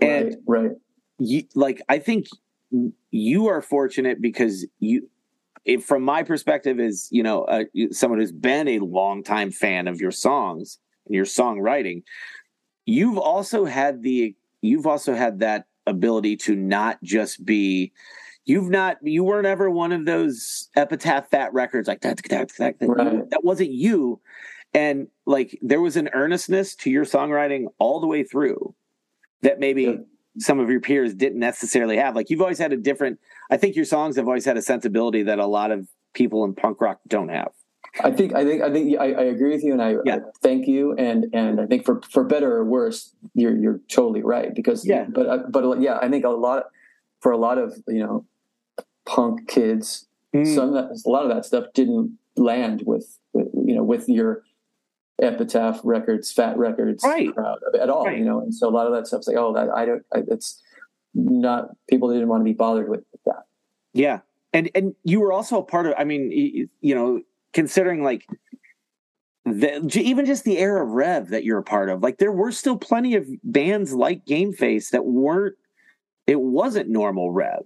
And 0.00 0.36
right, 0.46 0.62
right. 0.62 0.70
You, 1.18 1.42
like 1.54 1.82
I 1.88 1.98
think 1.98 2.26
you 3.10 3.48
are 3.48 3.60
fortunate 3.60 4.22
because 4.22 4.66
you, 4.78 5.08
if, 5.64 5.84
from 5.84 6.02
my 6.02 6.22
perspective, 6.22 6.78
is 6.78 7.08
you 7.10 7.22
know 7.22 7.44
uh, 7.44 7.64
someone 7.90 8.20
who's 8.20 8.32
been 8.32 8.68
a 8.68 8.78
longtime 8.78 9.50
fan 9.50 9.88
of 9.88 10.00
your 10.00 10.12
songs 10.12 10.78
and 11.06 11.14
your 11.14 11.24
songwriting. 11.24 12.02
You've 12.86 13.18
also 13.18 13.64
had 13.64 14.02
the 14.02 14.34
you've 14.62 14.86
also 14.86 15.14
had 15.14 15.40
that 15.40 15.66
ability 15.86 16.36
to 16.36 16.54
not 16.54 17.02
just 17.02 17.44
be 17.44 17.92
You've 18.48 18.70
not, 18.70 18.96
you 19.02 19.24
weren't 19.24 19.46
ever 19.46 19.70
one 19.70 19.92
of 19.92 20.06
those 20.06 20.70
epitaph 20.74 21.28
fat 21.28 21.52
records 21.52 21.86
like 21.86 22.00
that. 22.00 22.16
That, 22.30 22.48
that, 22.56 22.76
right. 22.80 23.28
that 23.28 23.44
wasn't 23.44 23.72
you. 23.72 24.22
And 24.72 25.08
like 25.26 25.58
there 25.60 25.82
was 25.82 25.98
an 25.98 26.08
earnestness 26.14 26.74
to 26.76 26.90
your 26.90 27.04
songwriting 27.04 27.66
all 27.78 28.00
the 28.00 28.06
way 28.06 28.24
through 28.24 28.74
that 29.42 29.60
maybe 29.60 29.82
yeah. 29.82 29.96
some 30.38 30.60
of 30.60 30.70
your 30.70 30.80
peers 30.80 31.12
didn't 31.12 31.40
necessarily 31.40 31.98
have. 31.98 32.16
Like 32.16 32.30
you've 32.30 32.40
always 32.40 32.58
had 32.58 32.72
a 32.72 32.78
different, 32.78 33.18
I 33.50 33.58
think 33.58 33.76
your 33.76 33.84
songs 33.84 34.16
have 34.16 34.26
always 34.26 34.46
had 34.46 34.56
a 34.56 34.62
sensibility 34.62 35.22
that 35.24 35.38
a 35.38 35.46
lot 35.46 35.70
of 35.70 35.86
people 36.14 36.42
in 36.44 36.54
punk 36.54 36.80
rock 36.80 37.00
don't 37.06 37.28
have. 37.28 37.52
I 38.02 38.10
think 38.10 38.34
I 38.34 38.44
think 38.44 38.62
I 38.62 38.72
think 38.72 38.98
I, 38.98 39.12
I 39.12 39.22
agree 39.24 39.50
with 39.50 39.64
you, 39.64 39.72
and 39.72 39.82
I, 39.82 39.94
yeah. 40.04 40.16
I, 40.16 40.18
thank 40.42 40.66
you, 40.66 40.94
and 40.96 41.26
and 41.32 41.58
I 41.58 41.66
think 41.66 41.86
for 41.86 42.02
for 42.02 42.22
better 42.22 42.54
or 42.54 42.64
worse, 42.64 43.14
you're 43.34 43.56
you're 43.56 43.80
totally 43.88 44.22
right 44.22 44.54
because 44.54 44.86
yeah, 44.86 45.06
but 45.08 45.26
uh, 45.26 45.38
but 45.48 45.64
uh, 45.64 45.78
yeah, 45.78 45.98
I 46.00 46.08
think 46.08 46.24
a 46.24 46.28
lot 46.28 46.64
for 47.20 47.32
a 47.32 47.38
lot 47.38 47.56
of 47.56 47.74
you 47.88 48.00
know 48.00 48.26
punk 49.08 49.48
kids. 49.48 50.06
Mm. 50.34 50.54
Some 50.54 50.74
that, 50.74 51.02
a 51.04 51.10
lot 51.10 51.24
of 51.24 51.34
that 51.34 51.46
stuff 51.46 51.64
didn't 51.74 52.16
land 52.36 52.82
with, 52.86 53.18
with, 53.32 53.48
you 53.54 53.74
know 53.74 53.82
with 53.82 54.08
your 54.08 54.42
Epitaph 55.20 55.80
Records, 55.82 56.30
Fat 56.30 56.56
Records 56.56 57.02
right. 57.02 57.34
crowd 57.34 57.58
at 57.80 57.90
all, 57.90 58.04
right. 58.04 58.18
you 58.18 58.24
know. 58.24 58.40
And 58.40 58.54
so 58.54 58.68
a 58.68 58.70
lot 58.70 58.86
of 58.86 58.92
that 58.92 59.06
stuff's 59.06 59.26
like, 59.26 59.36
oh, 59.36 59.52
that 59.54 59.70
I 59.70 59.86
don't. 59.86 60.02
I, 60.14 60.22
it's 60.28 60.62
not 61.14 61.70
people 61.88 62.12
didn't 62.12 62.28
want 62.28 62.42
to 62.42 62.44
be 62.44 62.52
bothered 62.52 62.88
with, 62.88 63.02
with 63.10 63.22
that. 63.24 63.44
Yeah, 63.94 64.20
and 64.52 64.70
and 64.74 64.94
you 65.04 65.20
were 65.20 65.32
also 65.32 65.58
a 65.58 65.64
part 65.64 65.86
of. 65.86 65.94
I 65.98 66.04
mean, 66.04 66.30
you, 66.30 66.68
you 66.80 66.94
know, 66.94 67.22
considering 67.52 68.04
like 68.04 68.26
the, 69.44 69.90
even 69.98 70.26
just 70.26 70.44
the 70.44 70.58
era 70.58 70.84
of 70.84 70.90
Rev 70.90 71.28
that 71.30 71.42
you're 71.42 71.58
a 71.58 71.64
part 71.64 71.88
of, 71.88 72.02
like 72.02 72.18
there 72.18 72.32
were 72.32 72.52
still 72.52 72.76
plenty 72.76 73.16
of 73.16 73.26
bands 73.42 73.94
like 73.94 74.26
Game 74.26 74.52
Face 74.52 74.90
that 74.90 75.06
weren't. 75.06 75.56
It 76.26 76.40
wasn't 76.40 76.90
normal 76.90 77.32
Rev, 77.32 77.64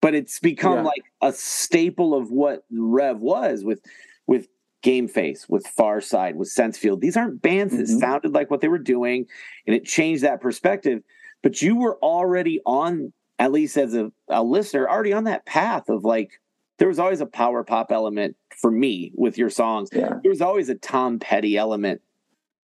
but 0.00 0.14
it's 0.14 0.38
become 0.38 0.78
yeah. 0.78 0.82
like 0.82 1.04
a 1.22 1.32
staple 1.32 2.14
of 2.14 2.30
what 2.30 2.64
Rev 2.70 3.18
was 3.18 3.64
with 3.64 3.80
with 4.26 4.48
Gameface, 4.82 5.48
with 5.48 5.64
Farside, 5.64 6.34
with 6.34 6.48
Sensefield. 6.48 7.00
These 7.00 7.16
aren't 7.16 7.42
bands 7.42 7.76
that 7.76 7.86
mm-hmm. 7.86 7.98
sounded 7.98 8.32
like 8.32 8.50
what 8.50 8.60
they 8.60 8.68
were 8.68 8.78
doing, 8.78 9.26
and 9.66 9.74
it 9.74 9.84
changed 9.84 10.22
that 10.22 10.40
perspective. 10.40 11.02
But 11.42 11.62
you 11.62 11.76
were 11.76 11.96
already 11.98 12.60
on, 12.64 13.12
at 13.38 13.52
least 13.52 13.76
as 13.76 13.94
a, 13.94 14.12
a 14.28 14.42
listener, 14.42 14.88
already 14.88 15.12
on 15.12 15.24
that 15.24 15.46
path 15.46 15.88
of 15.88 16.04
like 16.04 16.40
there 16.78 16.88
was 16.88 16.98
always 16.98 17.20
a 17.20 17.26
power 17.26 17.64
pop 17.64 17.90
element 17.90 18.36
for 18.56 18.70
me 18.70 19.12
with 19.14 19.36
your 19.36 19.50
songs. 19.50 19.90
Yeah. 19.92 20.14
There 20.22 20.30
was 20.30 20.40
always 20.40 20.68
a 20.68 20.76
Tom 20.76 21.18
Petty 21.18 21.56
element 21.56 22.00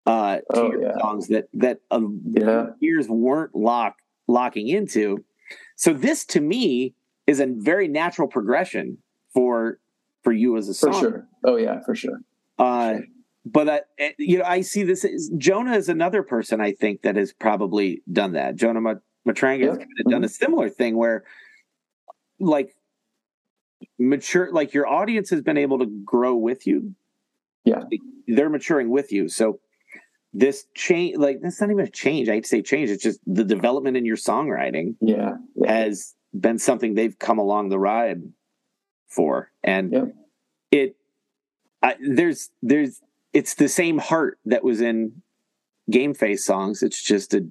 uh, 0.07 0.37
to 0.37 0.43
oh, 0.51 0.71
your 0.71 0.83
yeah. 0.83 0.99
songs 1.01 1.29
that 1.29 1.49
that 1.55 1.81
uh, 1.91 2.01
yeah. 2.31 2.67
ears 2.81 3.09
weren't 3.09 3.55
lock 3.55 3.97
locking 4.29 4.69
into. 4.69 5.25
So 5.77 5.93
this 5.93 6.25
to 6.27 6.41
me 6.41 6.95
is 7.27 7.41
a 7.41 7.47
very 7.47 7.89
natural 7.89 8.29
progression 8.29 8.99
for 9.33 9.79
for 10.23 10.33
you 10.33 10.57
as 10.57 10.69
a 10.69 10.75
song. 10.75 10.93
For 10.93 11.01
sure. 11.01 11.29
Oh 11.45 11.57
yeah, 11.57 11.81
for 11.85 11.95
sure. 11.95 12.21
Uh. 12.59 12.99
But 13.47 13.69
uh, 13.69 13.81
eh, 13.99 14.13
you 14.19 14.39
know, 14.39 14.45
I 14.45 14.63
see 14.63 14.85
this. 14.85 15.05
As, 15.05 15.31
Jonah 15.37 15.75
is 15.77 15.91
another 15.91 16.23
person 16.23 16.63
I 16.63 16.73
think 16.73 17.03
that 17.03 17.17
has 17.17 17.35
probably 17.35 18.01
done 18.11 18.33
that. 18.33 18.57
Jonah 18.57 18.81
Matranga 18.81 19.61
yeah. 19.61 19.67
has 19.67 19.79
mm-hmm. 19.79 20.11
done 20.11 20.25
a 20.25 20.29
similar 20.29 20.71
thing 20.71 20.97
where, 20.97 21.25
like, 22.41 22.75
mature. 23.99 24.51
Like 24.51 24.73
your 24.73 24.87
audience 24.87 25.29
has 25.29 25.43
been 25.43 25.59
able 25.59 25.79
to 25.81 25.87
grow 26.07 26.35
with 26.35 26.67
you. 26.67 26.95
Yeah, 27.67 27.83
they're 28.27 28.49
maturing 28.49 28.89
with 28.89 29.13
you. 29.13 29.29
So 29.29 29.61
this 30.33 30.65
change, 30.75 31.19
like 31.19 31.41
that's 31.43 31.61
not 31.61 31.71
even 31.71 31.85
a 31.85 31.91
change. 31.91 32.31
I 32.31 32.33
hate 32.33 32.45
to 32.45 32.49
say 32.49 32.63
change. 32.63 32.89
It's 32.89 33.03
just 33.03 33.21
the 33.27 33.45
development 33.45 33.99
in 33.99 34.07
your 34.07 34.17
songwriting. 34.17 34.97
Yeah, 35.03 35.33
yeah. 35.55 35.71
has 35.71 36.15
been 36.39 36.59
something 36.59 36.95
they've 36.95 37.19
come 37.19 37.39
along 37.39 37.69
the 37.69 37.79
ride 37.79 38.23
for, 39.09 39.51
and 39.63 39.93
yeah. 39.93 40.05
it. 40.71 40.97
I, 41.83 41.97
there's 42.01 42.51
there's 42.63 43.01
it's 43.33 43.55
the 43.55 43.69
same 43.69 43.99
heart 43.99 44.39
that 44.47 44.65
was 44.65 44.81
in 44.81 45.23
Gameface 45.91 46.41
songs. 46.41 46.83
It's 46.83 47.03
just 47.03 47.35
a 47.35 47.47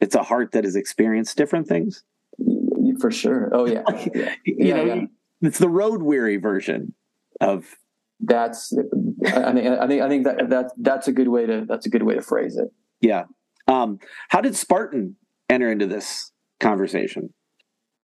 it's 0.00 0.14
a 0.14 0.22
heart 0.22 0.52
that 0.52 0.64
has 0.64 0.76
experienced 0.76 1.36
different 1.36 1.68
things. 1.68 2.02
For 3.00 3.10
sure. 3.10 3.50
Oh 3.52 3.66
yeah. 3.66 3.82
yeah. 4.14 4.34
you 4.44 4.56
yeah, 4.58 4.74
know, 4.76 4.94
yeah. 4.94 5.04
it's 5.42 5.58
the 5.58 5.68
road 5.68 6.02
weary 6.02 6.36
version 6.36 6.94
of 7.40 7.76
that's 8.20 8.72
I 9.26 9.52
think 9.52 9.66
I 9.66 9.86
think 9.86 10.02
I 10.02 10.08
think 10.08 10.24
that 10.24 10.50
that 10.50 10.72
that's 10.78 11.08
a 11.08 11.12
good 11.12 11.28
way 11.28 11.46
to 11.46 11.64
that's 11.68 11.86
a 11.86 11.90
good 11.90 12.02
way 12.02 12.14
to 12.14 12.22
phrase 12.22 12.56
it. 12.56 12.72
Yeah. 13.00 13.24
Um, 13.66 13.98
how 14.28 14.40
did 14.40 14.56
Spartan 14.56 15.16
enter 15.48 15.70
into 15.70 15.86
this 15.86 16.32
conversation? 16.58 17.32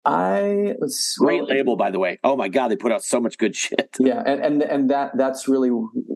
I 0.05 0.75
was 0.79 1.15
great 1.19 1.45
label, 1.45 1.77
by 1.77 1.91
the 1.91 1.99
way. 1.99 2.19
Oh 2.25 2.37
my 2.37 2.49
god, 2.49 2.69
they 2.69 2.77
put 2.77 2.93
out 2.93 3.05
so 3.05 3.21
much 3.21 3.39
good 3.39 3.55
shit. 3.65 3.97
Yeah, 3.99 4.23
and 4.27 4.41
and 4.41 4.63
and 4.63 4.91
that 4.91 5.17
that's 5.17 5.49
really 5.49 5.71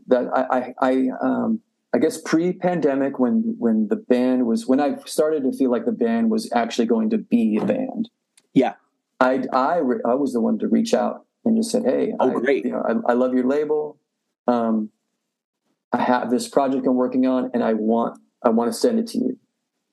that 0.08 0.26
I 0.34 0.74
I, 0.80 0.90
I 0.90 1.08
um 1.22 1.60
I 1.94 1.98
guess 1.98 2.20
pre-pandemic 2.20 3.18
when 3.18 3.54
when 3.58 3.88
the 3.88 3.96
band 3.96 4.46
was 4.46 4.66
when 4.66 4.80
I 4.80 4.96
started 5.04 5.44
to 5.44 5.52
feel 5.56 5.70
like 5.70 5.84
the 5.84 5.92
band 5.92 6.30
was 6.30 6.50
actually 6.54 6.86
going 6.86 7.10
to 7.10 7.18
be 7.18 7.58
a 7.60 7.64
band. 7.64 8.10
Yeah, 8.54 8.74
I 9.20 9.44
I 9.52 9.78
I 9.78 10.14
was 10.14 10.32
the 10.32 10.40
one 10.40 10.58
to 10.58 10.68
reach 10.68 10.92
out 10.92 11.24
and 11.44 11.56
just 11.56 11.70
said, 11.70 11.84
hey, 11.84 12.12
oh 12.18 12.30
I, 12.30 12.40
great, 12.40 12.64
you 12.64 12.72
know, 12.72 12.82
I, 12.86 13.12
I 13.12 13.14
love 13.14 13.34
your 13.34 13.46
label. 13.46 13.98
Um, 14.48 14.90
I 15.92 16.02
have 16.02 16.30
this 16.30 16.48
project 16.48 16.86
I'm 16.86 16.96
working 16.96 17.26
on, 17.26 17.50
and 17.54 17.62
I 17.62 17.74
want 17.74 18.18
I 18.42 18.48
want 18.48 18.72
to 18.72 18.76
send 18.76 18.98
it 18.98 19.06
to 19.08 19.18
you 19.18 19.38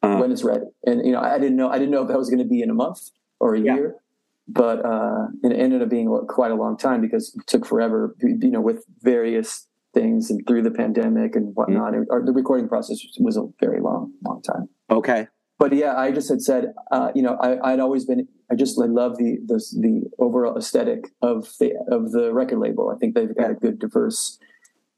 uh-huh. 0.02 0.18
when 0.18 0.32
it's 0.32 0.44
ready. 0.44 0.66
And 0.86 1.06
you 1.06 1.12
know, 1.12 1.22
I 1.22 1.38
didn't 1.38 1.58
know 1.58 1.70
I 1.70 1.78
didn't 1.78 1.92
know 1.92 2.02
if 2.02 2.08
that 2.08 2.18
was 2.18 2.30
going 2.30 2.40
to 2.40 2.50
be 2.50 2.64
in 2.64 2.72
a 2.72 2.74
month 2.74 3.12
or 3.40 3.56
a 3.56 3.60
yeah. 3.60 3.76
year. 3.76 3.96
But 4.48 4.86
uh, 4.86 5.28
it 5.44 5.54
ended 5.54 5.82
up 5.82 5.90
being 5.90 6.10
quite 6.28 6.52
a 6.52 6.56
long 6.56 6.78
time 6.78 7.00
because 7.00 7.34
it 7.34 7.48
took 7.48 7.66
forever, 7.66 8.16
you 8.22 8.52
know, 8.52 8.60
with 8.60 8.84
various 9.02 9.68
things 9.94 10.30
and 10.30 10.46
through 10.48 10.64
the 10.64 10.72
pandemic 10.72 11.36
and 11.36 11.56
whatnot. 11.56 11.94
Mm-hmm. 11.94 12.26
the 12.26 12.34
recording 12.34 12.68
process 12.68 13.00
was 13.20 13.38
a 13.38 13.46
very 13.60 13.80
long, 13.80 14.12
long 14.26 14.42
time. 14.42 14.68
Okay. 14.90 15.28
But 15.60 15.74
yeah, 15.74 15.96
I 15.96 16.12
just 16.12 16.30
had 16.30 16.42
said, 16.42 16.74
uh, 16.92 17.12
you 17.16 17.22
know, 17.22 17.38
I, 17.40 17.72
would 17.72 17.80
always 17.80 18.06
been, 18.06 18.28
I 18.52 18.56
just 18.56 18.78
I 18.82 18.86
love 18.86 19.18
the, 19.18 19.38
the, 19.46 19.64
the 19.80 20.10
overall 20.20 20.58
aesthetic 20.58 21.12
of 21.22 21.48
the 21.60 21.74
of 21.90 22.12
the 22.12 22.34
record 22.34 22.60
label. 22.60 22.92
I 22.94 22.98
think 22.98 23.16
they've 23.16 23.34
got 23.34 23.52
a 23.52 23.54
good, 23.54 23.80
diverse 23.80 24.40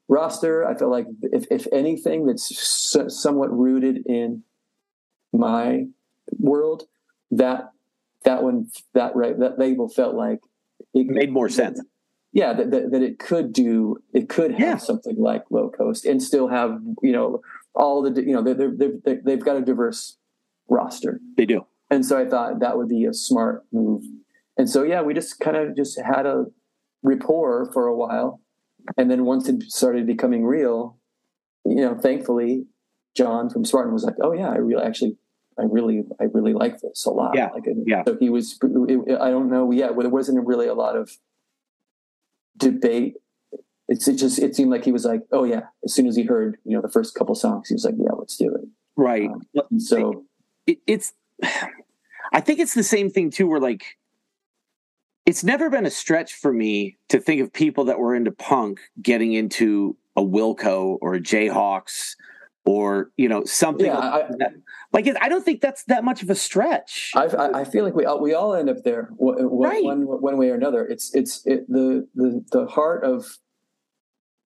roster. 0.08 0.66
I 0.66 0.76
feel 0.76 0.90
like 0.90 1.06
if 1.22 1.46
if 1.52 1.68
anything 1.72 2.26
that's 2.26 2.50
so, 2.68 3.08
somewhat 3.10 3.56
rooted 3.56 4.08
in 4.08 4.44
my 5.32 5.86
world, 6.40 6.84
that 7.32 7.72
that 8.26 8.44
one 8.44 8.68
that 8.94 9.16
right 9.16 9.40
that 9.40 9.58
label 9.58 9.88
felt 9.88 10.16
like 10.16 10.40
it 10.94 11.08
made 11.08 11.32
more 11.32 11.50
sense. 11.50 11.82
Yeah 12.34 12.54
that, 12.54 12.72
that, 12.72 12.92
that, 12.92 13.02
it 13.02 13.18
could 13.18 13.54
do 13.54 13.98
it 14.14 14.28
could 14.28 14.52
have 14.52 14.60
yeah. 14.60 14.78
something 14.78 15.16
like 15.18 15.44
Low 15.50 15.70
Coast 15.70 16.06
and 16.06 16.22
still 16.22 16.50
have 16.50 16.80
you 17.02 17.12
know 17.12 17.42
all 17.74 18.02
the 18.02 18.22
you 18.22 18.34
know 18.34 18.44
they 18.44 19.32
have 19.32 19.46
got 19.46 19.58
a 19.58 19.62
diverse 19.62 20.18
roster. 20.70 21.22
They 21.38 21.46
do. 21.46 21.66
And 21.90 22.06
so 22.06 22.18
i 22.18 22.26
thought 22.26 22.60
that 22.60 22.78
would 22.78 22.90
be 22.90 23.06
a 23.06 23.14
smart 23.14 23.64
move. 23.72 24.04
And 24.58 24.70
so 24.70 24.84
yeah 24.84 25.02
we 25.02 25.14
just 25.14 25.40
kind 25.40 25.56
of 25.56 25.76
just 25.76 26.00
had 26.02 26.26
a 26.26 26.46
rapport 27.04 27.72
for 27.72 27.88
a 27.88 27.96
while. 27.96 28.42
And 28.98 29.10
then 29.10 29.26
once 29.26 29.48
it 29.48 29.64
started 29.64 30.06
becoming 30.06 30.46
real 30.46 30.98
you 31.66 31.82
know 31.82 31.96
thankfully 31.96 32.66
john 33.18 33.50
from 33.50 33.66
spartan 33.66 33.94
was 33.94 34.04
like 34.04 34.16
oh 34.22 34.32
yeah 34.32 34.50
i 34.50 34.56
really 34.56 34.84
actually 34.84 35.18
I 35.60 35.64
really, 35.64 36.04
I 36.20 36.26
really 36.34 36.54
like 36.54 36.82
this 36.82 37.06
a 37.06 37.12
lot. 37.12 37.36
Yeah. 37.36 37.50
Like, 37.54 37.64
yeah. 37.86 38.04
So 38.06 38.18
he 38.20 38.30
was, 38.30 38.60
I 38.62 39.30
don't 39.30 39.50
know. 39.50 39.72
Yeah. 39.72 39.92
Well, 39.92 40.02
there 40.02 40.10
wasn't 40.10 40.46
really 40.46 40.68
a 40.68 40.74
lot 40.74 40.96
of 40.96 41.12
debate. 42.58 43.16
It's 43.88 44.08
it 44.08 44.16
just, 44.16 44.40
it 44.40 44.56
seemed 44.56 44.72
like 44.72 44.84
he 44.84 44.92
was 44.92 45.06
like, 45.06 45.22
oh 45.32 45.44
yeah. 45.44 45.62
As 45.84 45.94
soon 45.94 46.08
as 46.08 46.16
he 46.16 46.24
heard, 46.24 46.58
you 46.66 46.76
know, 46.76 46.82
the 46.82 46.92
first 46.92 47.16
couple 47.16 47.36
songs, 47.36 47.70
he 47.70 47.74
was 47.74 47.86
like, 47.86 47.96
yeah, 47.98 48.12
let's 48.12 48.36
do 48.36 48.54
it. 48.54 48.68
Right. 48.98 49.30
Um, 49.30 49.80
so 49.80 50.26
it, 50.68 50.80
it's, 50.88 51.14
I 52.34 52.42
think 52.42 52.60
it's 52.60 52.74
the 52.74 52.84
same 52.84 53.10
thing 53.10 53.30
too, 53.30 53.48
where 53.48 53.60
like, 53.60 53.98
it's 55.26 55.44
never 55.44 55.70
been 55.70 55.86
a 55.86 55.92
stretch 55.92 56.34
for 56.34 56.54
me 56.54 56.98
to 57.10 57.20
think 57.20 57.42
of 57.42 57.52
people 57.52 57.86
that 57.86 57.98
were 57.98 58.16
into 58.16 58.32
punk 58.32 58.80
getting 59.02 59.34
into 59.34 59.98
a 60.16 60.22
Wilco 60.22 60.98
or 61.02 61.16
a 61.16 61.20
Jayhawks 61.20 62.16
or 62.66 63.12
you 63.18 63.30
know 63.30 63.44
something 63.46 63.86
yeah, 63.86 63.98
I, 63.98 64.30
like 64.92 65.08
I 65.22 65.30
don't 65.30 65.46
think 65.46 65.62
that's 65.62 65.84
that 65.86 66.04
much 66.04 66.24
of 66.24 66.30
a 66.30 66.36
stretch. 66.36 67.12
I, 67.16 67.26
I 67.54 67.64
feel 67.64 67.84
like 67.86 67.96
we 67.96 68.06
all, 68.06 68.20
we 68.22 68.34
all 68.34 68.56
end 68.56 68.70
up 68.70 68.84
there 68.84 69.10
right. 69.20 69.84
one, 69.84 70.02
one 70.02 70.38
way 70.38 70.50
or 70.50 70.56
another. 70.56 70.86
It's 70.86 71.14
it's 71.14 71.46
it, 71.46 71.68
the 71.70 72.08
the 72.16 72.44
the 72.52 72.66
heart 72.66 73.04
of 73.04 73.38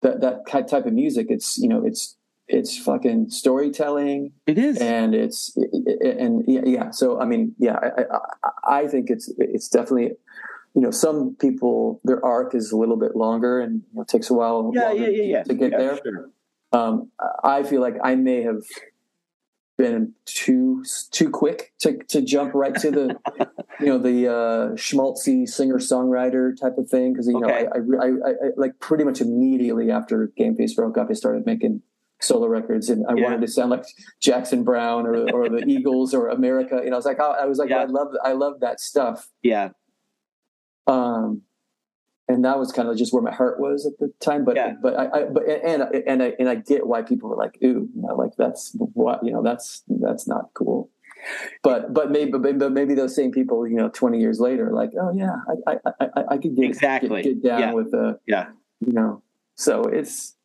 that 0.03 0.21
that 0.21 0.47
type 0.47 0.87
of 0.87 0.93
music. 0.93 1.27
It's 1.31 1.59
you 1.59 1.69
know 1.69 1.85
it's 1.85 2.17
it's 2.49 2.77
fucking 2.77 3.31
storytelling. 3.31 4.33
It 4.47 4.59
is, 4.59 4.79
and 4.79 5.15
it's 5.15 5.57
and 5.57 6.45
yeah, 6.47 6.63
yeah. 6.65 6.91
So 6.91 7.21
I 7.21 7.25
mean, 7.25 7.55
yeah, 7.59 7.79
I, 7.81 8.03
I, 8.03 8.81
I 8.81 8.89
think 8.89 9.09
it's 9.09 9.33
it's 9.39 9.69
definitely 9.69 10.13
you 10.75 10.81
know, 10.81 10.91
some 10.91 11.37
people 11.39 12.01
their 12.05 12.25
arc 12.25 12.55
is 12.55 12.73
a 12.73 12.77
little 12.77 12.97
bit 12.97 13.15
longer 13.15 13.61
and 13.61 13.83
you 13.93 13.99
know, 13.99 14.05
takes 14.05 14.31
a 14.31 14.35
while 14.35 14.71
yeah, 14.75 14.93
yeah, 14.93 15.09
yeah, 15.09 15.23
yeah. 15.23 15.43
to 15.43 15.55
get 15.55 15.73
yeah, 15.73 15.79
there. 15.79 16.01
Sure. 16.03 16.31
Um, 16.73 17.11
I 17.45 17.63
feel 17.63 17.81
like 17.81 17.97
I 18.03 18.15
may 18.15 18.43
have 18.43 18.63
been 19.79 20.13
too 20.27 20.85
too 21.11 21.31
quick 21.31 21.73
to 21.81 21.99
to 22.09 22.23
jump 22.23 22.55
right 22.55 22.75
to 22.77 22.91
the 22.91 23.17
you 23.81 23.87
know 23.87 23.99
the 23.99 24.29
uh, 24.29 24.69
schmaltzy 24.75 25.49
singer 25.49 25.79
songwriter 25.79 26.57
type 26.59 26.79
of 26.79 26.89
thing 26.89 27.13
because 27.13 27.27
you 27.27 27.37
okay. 27.39 27.65
know 27.65 27.71
I, 27.75 28.07
I, 28.07 28.09
I, 28.09 28.31
I, 28.31 28.51
like 28.57 28.79
pretty 28.79 29.05
much 29.05 29.21
immediately 29.21 29.91
after 29.91 30.31
Gameface 30.39 30.77
broke 30.77 30.97
up, 30.99 31.09
I 31.11 31.15
started 31.15 31.47
making 31.47 31.83
solo 32.21 32.47
records 32.47 32.89
and 32.89 33.05
I 33.09 33.15
yeah. 33.15 33.25
wanted 33.25 33.41
to 33.41 33.49
sound 33.49 33.71
like 33.71 33.85
Jackson 34.21 34.63
Browne 34.63 35.07
or 35.07 35.31
or 35.33 35.49
the 35.49 35.65
Eagles 35.67 36.15
or 36.15 36.29
America. 36.29 36.81
You 36.83 36.91
know, 36.91 36.97
I 36.97 36.99
was 36.99 37.07
like, 37.07 37.19
oh, 37.21 37.35
I 37.39 37.47
was 37.47 37.59
like, 37.59 37.71
yeah. 37.71 37.79
I 37.79 37.85
love 37.85 38.09
I 38.25 38.33
love 38.33 38.61
that 38.61 38.81
stuff. 38.81 39.29
Yeah. 39.43 39.71
Um, 40.87 41.43
and 42.29 42.45
that 42.45 42.59
was 42.59 42.73
kind 42.73 42.89
of 42.89 42.97
just 42.97 43.13
where 43.13 43.23
my 43.23 43.33
heart 43.33 43.59
was 43.59 43.87
at 43.87 43.99
the 43.99 44.13
time. 44.21 44.45
But 44.45 44.57
yeah. 44.57 44.75
but 44.81 44.99
I, 44.99 45.07
I, 45.07 45.25
but 45.25 45.45
and 45.49 45.83
and 45.83 46.23
I 46.23 46.33
and 46.39 46.49
I 46.49 46.57
get 46.57 46.87
why 46.87 47.03
people 47.03 47.29
were 47.29 47.37
like, 47.37 47.59
ooh, 47.63 47.89
you 47.95 48.03
know, 48.03 48.15
like 48.15 48.33
that's 48.37 48.73
what 48.77 49.25
you 49.25 49.33
know, 49.33 49.43
that's 49.43 49.83
that's 49.89 50.27
not 50.27 50.51
cool. 50.55 50.91
But 51.63 51.93
but 51.95 52.11
maybe 52.11 52.33
but 52.33 52.73
maybe 52.73 52.95
those 52.95 53.15
same 53.15 53.33
people, 53.33 53.67
you 53.67 53.77
know, 53.77 53.89
twenty 53.89 54.21
years 54.21 54.41
later, 54.41 54.71
like, 54.73 54.91
oh 55.01 55.13
yeah, 55.15 55.37
I 55.67 55.73
I 55.73 55.93
I, 56.01 56.25
I 56.31 56.39
could 56.39 56.57
get 56.57 56.65
exactly 56.65 57.23
get, 57.23 57.43
get 57.43 57.49
down 57.49 57.61
yeah. 57.61 57.73
with 57.73 57.91
the 57.91 58.19
yeah, 58.27 58.47
you 58.81 58.93
know. 58.93 59.23
So 59.57 59.83
it's 59.83 60.37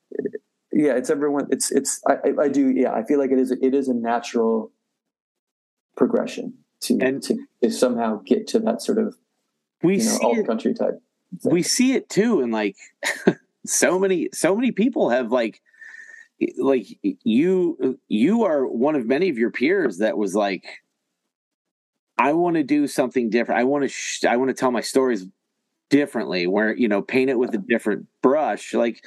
yeah, 0.71 0.95
it's 0.95 1.09
everyone. 1.09 1.47
It's 1.51 1.71
it's 1.71 2.01
I, 2.07 2.33
I 2.39 2.47
do 2.49 2.69
yeah. 2.69 2.93
I 2.93 3.03
feel 3.03 3.19
like 3.19 3.31
it 3.31 3.39
is 3.39 3.51
it 3.51 3.73
is 3.73 3.87
a 3.87 3.93
natural 3.93 4.71
progression 5.95 6.53
to 6.81 6.97
and 7.01 7.23
to, 7.23 7.37
to 7.63 7.71
somehow 7.71 8.21
get 8.25 8.47
to 8.47 8.59
that 8.59 8.81
sort 8.81 8.99
of 8.99 9.15
we 9.81 9.97
you 9.97 10.05
know, 10.05 10.19
all 10.21 10.43
country 10.43 10.73
type. 10.73 11.01
We 11.43 11.63
see 11.63 11.93
it 11.93 12.09
too, 12.09 12.41
and 12.41 12.51
like 12.51 12.75
so 13.65 13.99
many 13.99 14.29
so 14.33 14.55
many 14.55 14.71
people 14.71 15.09
have 15.09 15.31
like 15.31 15.61
like 16.57 16.85
you 17.01 17.99
you 18.07 18.43
are 18.43 18.65
one 18.65 18.95
of 18.95 19.05
many 19.05 19.29
of 19.29 19.37
your 19.37 19.51
peers 19.51 19.97
that 19.97 20.17
was 20.17 20.35
like 20.35 20.65
I 22.17 22.33
want 22.33 22.55
to 22.55 22.63
do 22.63 22.87
something 22.87 23.29
different. 23.29 23.61
I 23.61 23.63
want 23.63 23.83
to 23.83 23.89
sh- 23.89 24.25
I 24.25 24.37
want 24.37 24.49
to 24.49 24.53
tell 24.53 24.71
my 24.71 24.81
stories 24.81 25.25
differently 25.89 26.47
where 26.47 26.75
you 26.75 26.87
know 26.87 27.01
paint 27.01 27.29
it 27.29 27.39
with 27.39 27.53
a 27.53 27.57
different 27.57 28.05
brush 28.21 28.73
like 28.73 29.03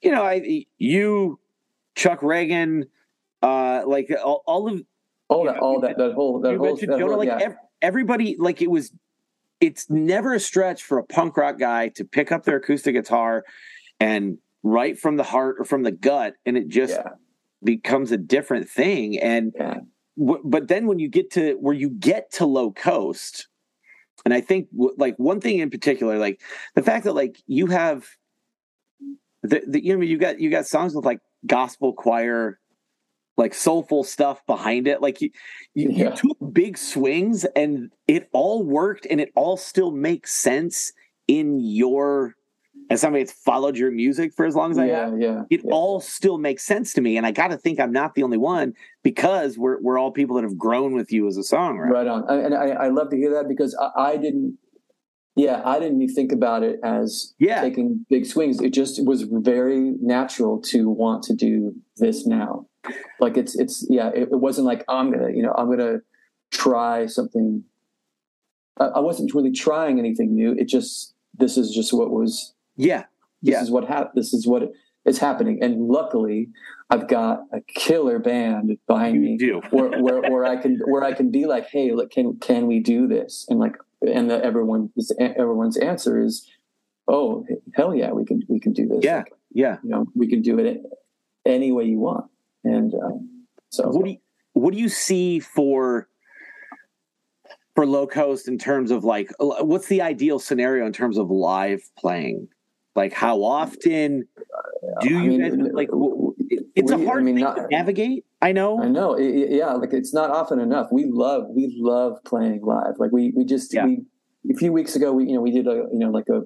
you 0.00 0.10
know 0.10 0.22
i 0.22 0.64
you 0.78 1.38
Chuck 1.94 2.20
Ragan 2.20 2.84
uh 3.42 3.82
like 3.86 4.10
all, 4.24 4.42
all 4.46 4.66
of 4.66 4.82
all 5.28 5.44
that 5.44 5.56
know, 5.56 5.60
all 5.60 5.80
that 5.80 5.98
that 5.98 6.12
whole 6.14 6.40
that 6.40 6.56
whole, 6.56 6.76
that 6.76 6.86
Jonah, 6.86 7.06
whole, 7.06 7.18
like 7.18 7.28
yeah. 7.28 7.38
ev- 7.42 7.56
everybody 7.82 8.36
like 8.38 8.62
it 8.62 8.70
was 8.70 8.92
it's 9.62 9.88
never 9.88 10.34
a 10.34 10.40
stretch 10.40 10.82
for 10.82 10.98
a 10.98 11.04
punk 11.04 11.36
rock 11.36 11.58
guy 11.58 11.88
to 11.88 12.04
pick 12.04 12.30
up 12.30 12.44
their 12.44 12.56
acoustic 12.56 12.94
guitar 12.94 13.44
and 13.98 14.36
write 14.62 14.98
from 14.98 15.16
the 15.16 15.22
heart 15.22 15.56
or 15.58 15.64
from 15.64 15.82
the 15.82 15.92
gut 15.92 16.34
and 16.44 16.58
it 16.58 16.68
just 16.68 16.92
yeah. 16.92 17.12
becomes 17.64 18.12
a 18.12 18.18
different 18.18 18.68
thing 18.68 19.18
and 19.18 19.52
yeah. 19.56 19.78
w- 20.18 20.42
but 20.44 20.68
then 20.68 20.86
when 20.86 20.98
you 20.98 21.08
get 21.08 21.30
to 21.30 21.54
where 21.54 21.74
you 21.74 21.88
get 21.88 22.30
to 22.32 22.44
low 22.44 22.70
coast 22.70 23.48
and 24.24 24.32
I 24.32 24.40
think 24.40 24.68
like 24.72 25.16
one 25.16 25.40
thing 25.40 25.58
in 25.58 25.70
particular, 25.70 26.18
like 26.18 26.40
the 26.74 26.82
fact 26.82 27.04
that 27.04 27.14
like 27.14 27.42
you 27.46 27.66
have 27.68 28.06
the, 29.42 29.62
the 29.66 29.84
you 29.84 29.96
know 29.96 30.02
you 30.02 30.18
got 30.18 30.40
you 30.40 30.50
got 30.50 30.66
songs 30.66 30.94
with 30.94 31.04
like 31.04 31.20
gospel 31.46 31.92
choir, 31.92 32.58
like 33.36 33.54
soulful 33.54 34.04
stuff 34.04 34.44
behind 34.46 34.86
it. 34.86 35.00
Like 35.00 35.20
you, 35.20 35.30
you, 35.74 35.90
yeah. 35.90 36.10
you 36.10 36.16
took 36.16 36.52
big 36.52 36.76
swings 36.76 37.44
and 37.56 37.90
it 38.06 38.28
all 38.32 38.62
worked 38.62 39.06
and 39.10 39.20
it 39.20 39.32
all 39.34 39.56
still 39.56 39.90
makes 39.90 40.32
sense 40.32 40.92
in 41.28 41.60
your 41.60 42.34
as 42.90 43.00
somebody 43.00 43.24
that's 43.24 43.32
followed 43.32 43.76
your 43.76 43.90
music 43.90 44.34
for 44.34 44.44
as 44.44 44.54
long 44.54 44.70
as 44.70 44.78
I 44.78 44.86
have, 44.86 45.18
yeah, 45.18 45.42
it 45.50 45.62
yeah. 45.64 45.72
all 45.72 46.00
still 46.00 46.38
makes 46.38 46.62
sense 46.64 46.92
to 46.94 47.00
me. 47.00 47.16
And 47.16 47.26
I 47.26 47.30
got 47.30 47.48
to 47.48 47.56
think 47.56 47.80
I'm 47.80 47.92
not 47.92 48.14
the 48.14 48.22
only 48.22 48.38
one 48.38 48.74
because 49.02 49.56
we're 49.56 49.80
we're 49.80 49.98
all 49.98 50.10
people 50.10 50.36
that 50.36 50.44
have 50.44 50.58
grown 50.58 50.94
with 50.94 51.12
you 51.12 51.26
as 51.26 51.36
a 51.36 51.40
songwriter. 51.40 51.90
Right 51.90 52.06
on. 52.06 52.28
And 52.28 52.54
I, 52.54 52.70
I 52.70 52.88
love 52.88 53.10
to 53.10 53.16
hear 53.16 53.32
that 53.34 53.48
because 53.48 53.76
I, 53.80 54.12
I 54.12 54.16
didn't. 54.16 54.58
Yeah, 55.34 55.62
I 55.64 55.78
didn't 55.78 56.02
even 56.02 56.14
think 56.14 56.30
about 56.30 56.62
it 56.62 56.78
as 56.84 57.32
yeah. 57.38 57.62
taking 57.62 58.04
big 58.10 58.26
swings. 58.26 58.60
It 58.60 58.74
just 58.74 59.02
was 59.06 59.22
very 59.22 59.94
natural 60.02 60.60
to 60.64 60.90
want 60.90 61.22
to 61.24 61.34
do 61.34 61.74
this 61.96 62.26
now. 62.26 62.66
Like 63.20 63.36
it's 63.36 63.54
it's 63.54 63.86
yeah. 63.88 64.08
It, 64.08 64.28
it 64.32 64.40
wasn't 64.40 64.66
like 64.66 64.84
I'm 64.88 65.10
gonna 65.10 65.30
you 65.30 65.42
know 65.42 65.54
I'm 65.56 65.70
gonna 65.70 65.98
try 66.50 67.06
something. 67.06 67.64
I, 68.78 68.86
I 68.86 69.00
wasn't 69.00 69.34
really 69.34 69.52
trying 69.52 69.98
anything 69.98 70.34
new. 70.34 70.52
It 70.58 70.68
just 70.68 71.14
this 71.38 71.56
is 71.56 71.72
just 71.72 71.92
what 71.92 72.10
was 72.10 72.54
yeah. 72.76 73.04
This 73.42 73.54
yeah. 73.54 73.62
is 73.62 73.70
what 73.70 73.86
hap- 73.86 74.14
this 74.14 74.32
is 74.32 74.46
what 74.46 74.72
is 75.04 75.18
happening. 75.18 75.58
And 75.62 75.88
luckily 75.88 76.48
I've 76.90 77.08
got 77.08 77.44
a 77.52 77.60
killer 77.60 78.18
band 78.18 78.76
behind 78.86 79.14
you 79.16 79.20
me 79.22 79.36
do. 79.36 79.60
where, 79.70 80.00
where, 80.00 80.20
where 80.30 80.44
I 80.44 80.56
can, 80.56 80.78
where 80.84 81.02
I 81.02 81.12
can 81.12 81.30
be 81.30 81.46
like, 81.46 81.68
Hey, 81.68 81.92
look, 81.92 82.10
can, 82.10 82.38
can 82.38 82.66
we 82.66 82.80
do 82.80 83.06
this? 83.06 83.46
And 83.48 83.58
like, 83.58 83.76
and 84.02 84.30
the, 84.30 84.44
everyone, 84.44 84.90
everyone's 85.18 85.76
answer 85.76 86.22
is, 86.22 86.48
Oh, 87.08 87.46
hell 87.74 87.94
yeah, 87.94 88.12
we 88.12 88.24
can, 88.24 88.42
we 88.48 88.60
can 88.60 88.72
do 88.72 88.86
this. 88.86 89.00
Yeah. 89.02 89.18
Like, 89.18 89.32
yeah. 89.52 89.76
You 89.82 89.90
know, 89.90 90.06
we 90.14 90.28
can 90.28 90.42
do 90.42 90.58
it 90.58 90.82
any 91.44 91.72
way 91.72 91.84
you 91.84 91.98
want. 91.98 92.26
And, 92.64 92.94
um, 92.94 93.46
so 93.70 93.88
what 93.88 94.04
do 94.04 94.10
you, 94.12 94.18
what 94.52 94.72
do 94.72 94.78
you 94.78 94.88
see 94.88 95.40
for 95.40 96.08
for 97.74 97.86
Low 97.86 98.06
Coast 98.06 98.48
in 98.48 98.58
terms 98.58 98.90
of 98.90 99.04
like 99.04 99.30
what's 99.38 99.88
the 99.88 100.02
ideal 100.02 100.38
scenario 100.38 100.86
in 100.86 100.92
terms 100.92 101.18
of 101.18 101.30
live 101.30 101.82
playing? 101.98 102.48
Like 102.94 103.12
how 103.12 103.42
often 103.42 104.28
do 105.00 105.08
you 105.08 105.18
I 105.18 105.26
mean, 105.26 105.58
guys 105.58 105.72
like 105.72 105.88
it's 106.74 106.92
we, 106.92 107.02
a 107.02 107.06
hard 107.06 107.22
I 107.22 107.24
mean, 107.24 107.36
thing 107.36 107.44
not, 107.44 107.56
to 107.56 107.66
navigate 107.70 108.24
i 108.42 108.52
know. 108.52 108.82
I 108.82 108.88
know 108.88 109.14
it, 109.14 109.50
yeah 109.50 109.72
like 109.72 109.92
it's 109.92 110.12
not 110.12 110.30
often 110.30 110.58
enough. 110.58 110.88
We 110.92 111.06
love 111.06 111.46
we 111.48 111.74
love 111.78 112.18
playing 112.24 112.62
live. 112.62 112.94
Like 112.98 113.12
we 113.12 113.32
we 113.34 113.44
just 113.44 113.72
yeah. 113.72 113.86
we 113.86 114.02
a 114.50 114.54
few 114.54 114.72
weeks 114.72 114.96
ago 114.96 115.12
we 115.12 115.26
you 115.26 115.34
know 115.34 115.40
we 115.40 115.50
did 115.50 115.66
a 115.66 115.86
you 115.92 115.98
know 115.98 116.10
like 116.10 116.28
a 116.28 116.42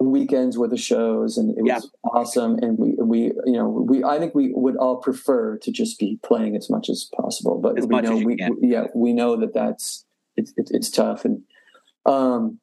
weekends 0.00 0.56
with 0.56 0.70
the 0.70 0.76
shows 0.76 1.36
and 1.36 1.50
it 1.56 1.62
was 1.62 1.84
yeah. 1.84 2.10
awesome 2.10 2.58
and 2.62 2.78
we 2.78 2.94
we 2.98 3.20
you 3.44 3.52
know 3.52 3.68
we 3.68 4.04
i 4.04 4.18
think 4.18 4.34
we 4.34 4.52
would 4.54 4.76
all 4.76 4.96
prefer 4.96 5.56
to 5.58 5.72
just 5.72 5.98
be 5.98 6.18
playing 6.22 6.56
as 6.56 6.70
much 6.70 6.88
as 6.88 7.10
possible 7.16 7.60
but 7.60 7.78
as 7.78 7.86
we 7.86 8.00
know 8.00 8.16
we, 8.16 8.36
can. 8.36 8.56
yeah 8.62 8.84
we 8.94 9.12
know 9.12 9.36
that 9.36 9.52
that's 9.52 10.04
it's 10.36 10.52
it, 10.56 10.70
it's 10.72 10.90
tough 10.90 11.24
and 11.24 11.42
um 12.06 12.58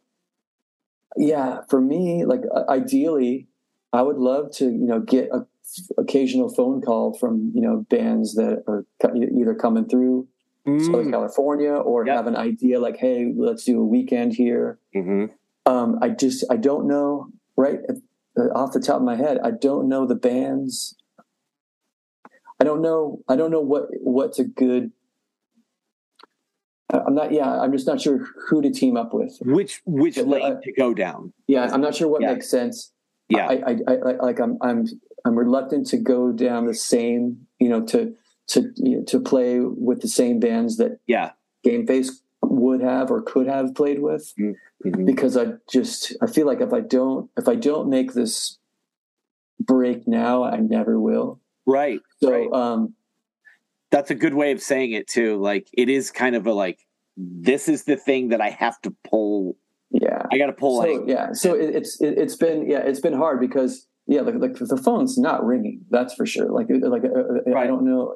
yeah 1.18 1.60
for 1.70 1.82
me 1.82 2.26
like 2.26 2.42
uh, 2.54 2.64
ideally 2.70 3.48
i 3.92 4.02
would 4.02 4.18
love 4.18 4.52
to 4.52 4.66
you 4.66 4.88
know 4.88 5.00
get 5.00 5.30
a 5.32 5.46
occasional 5.98 6.48
phone 6.54 6.82
call 6.82 7.14
from 7.18 7.52
you 7.54 7.62
know 7.62 7.86
bands 7.90 8.36
that 8.36 8.64
are 8.68 8.86
either 9.36 9.54
coming 9.56 9.88
through 9.88 10.28
mm. 10.66 10.86
southern 10.86 11.12
california 11.12 11.74
or 11.74 12.06
yep. 12.06 12.16
have 12.16 12.28
an 12.28 12.36
idea 12.36 12.80
like 12.80 12.98
hey 12.98 13.34
let's 13.36 13.66
do 13.66 13.82
a 13.82 13.86
weekend 13.86 14.34
here 14.34 14.80
mm-hmm 14.96 15.26
um, 15.66 16.00
I 16.02 16.10
just 16.10 16.46
I 16.50 16.58
don't 16.58 16.88
know 16.88 17.28
right 17.58 17.80
uh, 18.38 18.42
off 18.54 18.74
the 18.74 18.80
top 18.80 18.98
of 18.98 19.04
my 19.04 19.16
head. 19.16 19.40
I 19.44 19.52
don't 19.52 19.88
know 19.90 20.06
the 20.06 20.16
bands. 20.16 20.96
I 22.60 22.64
don't 22.64 22.82
know. 22.82 23.20
I 23.28 23.36
don't 23.36 23.52
know 23.52 23.62
what 23.62 23.88
what's 24.02 24.40
a 24.40 24.46
good. 24.46 24.92
I'm 26.92 27.16
not. 27.16 27.32
Yeah, 27.32 27.60
I'm 27.60 27.72
just 27.72 27.88
not 27.88 28.00
sure 28.00 28.26
who 28.48 28.62
to 28.62 28.70
team 28.70 28.96
up 28.96 29.14
with. 29.14 29.38
Which 29.42 29.82
which 29.86 30.18
lane 30.18 30.62
to 30.64 30.72
go 30.72 30.94
down? 30.94 31.34
Yeah, 31.48 31.70
I'm 31.72 31.82
not 31.82 31.96
sure 31.96 32.08
what 32.08 32.22
yeah. 32.22 32.34
makes 32.34 32.50
sense. 32.50 32.92
Yeah, 33.28 33.48
I, 33.48 33.54
I, 33.54 33.76
I, 33.88 33.96
like 34.22 34.40
I'm 34.40 34.58
I'm 34.62 34.86
I'm 35.26 35.38
reluctant 35.38 35.88
to 35.88 35.98
go 35.98 36.32
down 36.32 36.68
the 36.68 36.76
same. 36.76 37.48
You 37.60 37.70
know, 37.70 37.86
to 37.88 38.14
to 38.50 38.72
you 38.76 38.98
know, 38.98 39.04
to 39.06 39.20
play 39.20 39.60
with 39.60 40.02
the 40.02 40.08
same 40.08 40.40
bands 40.40 40.78
that 40.78 41.00
yeah 41.08 41.32
Gameface 41.66 42.10
would 42.56 42.82
have 42.82 43.12
or 43.12 43.22
could 43.22 43.48
have 43.48 43.76
played 43.76 44.02
with 44.02 44.34
mm-hmm. 44.40 45.06
because 45.06 45.38
I 45.38 45.54
just 45.70 46.16
I 46.22 46.28
feel 46.28 46.48
like 46.48 46.62
if 46.62 46.74
I 46.74 46.82
don't 46.82 47.30
if 47.38 47.48
I 47.48 47.56
don't 47.56 47.90
make 47.90 48.14
this 48.14 48.58
break 49.60 50.08
now, 50.08 50.44
I 50.44 50.58
never 50.58 51.00
will. 51.00 51.40
Right. 51.66 52.00
So 52.22 52.32
right. 52.32 52.52
um 52.52 52.94
that's 53.92 54.12
a 54.12 54.16
good 54.16 54.34
way 54.34 54.52
of 54.52 54.62
saying 54.62 54.92
it 54.92 55.08
too. 55.08 55.38
Like 55.38 55.68
it 55.74 55.90
is 55.90 56.12
kind 56.12 56.36
of 56.36 56.48
a 56.48 56.54
like 56.54 56.80
this 57.18 57.68
is 57.70 57.84
the 57.84 57.96
thing 57.96 58.30
that 58.30 58.42
I 58.42 58.50
have 58.50 58.80
to 58.82 58.94
pull. 59.08 59.58
Yeah, 59.92 60.24
I 60.32 60.38
got 60.38 60.48
to 60.48 60.54
pull. 60.54 60.82
So, 60.82 61.06
yeah, 61.08 61.32
so 61.32 61.54
it, 61.54 61.76
it's 61.76 62.02
it, 62.02 62.18
has 62.18 62.36
been 62.36 62.70
yeah 62.70 62.80
it's 62.80 63.00
been 63.00 63.14
hard 63.14 63.40
because 63.40 63.88
yeah 64.08 64.22
like, 64.22 64.36
like 64.36 64.56
the 64.56 64.78
phone's 64.78 65.18
not 65.18 65.46
ringing 65.46 65.82
that's 65.90 66.14
for 66.14 66.26
sure 66.26 66.52
like 66.52 66.68
like 66.70 67.04
uh, 67.04 67.08
uh 67.08 67.52
right. 67.52 67.64
I 67.64 67.68
don't 67.68 67.86
know 67.86 68.16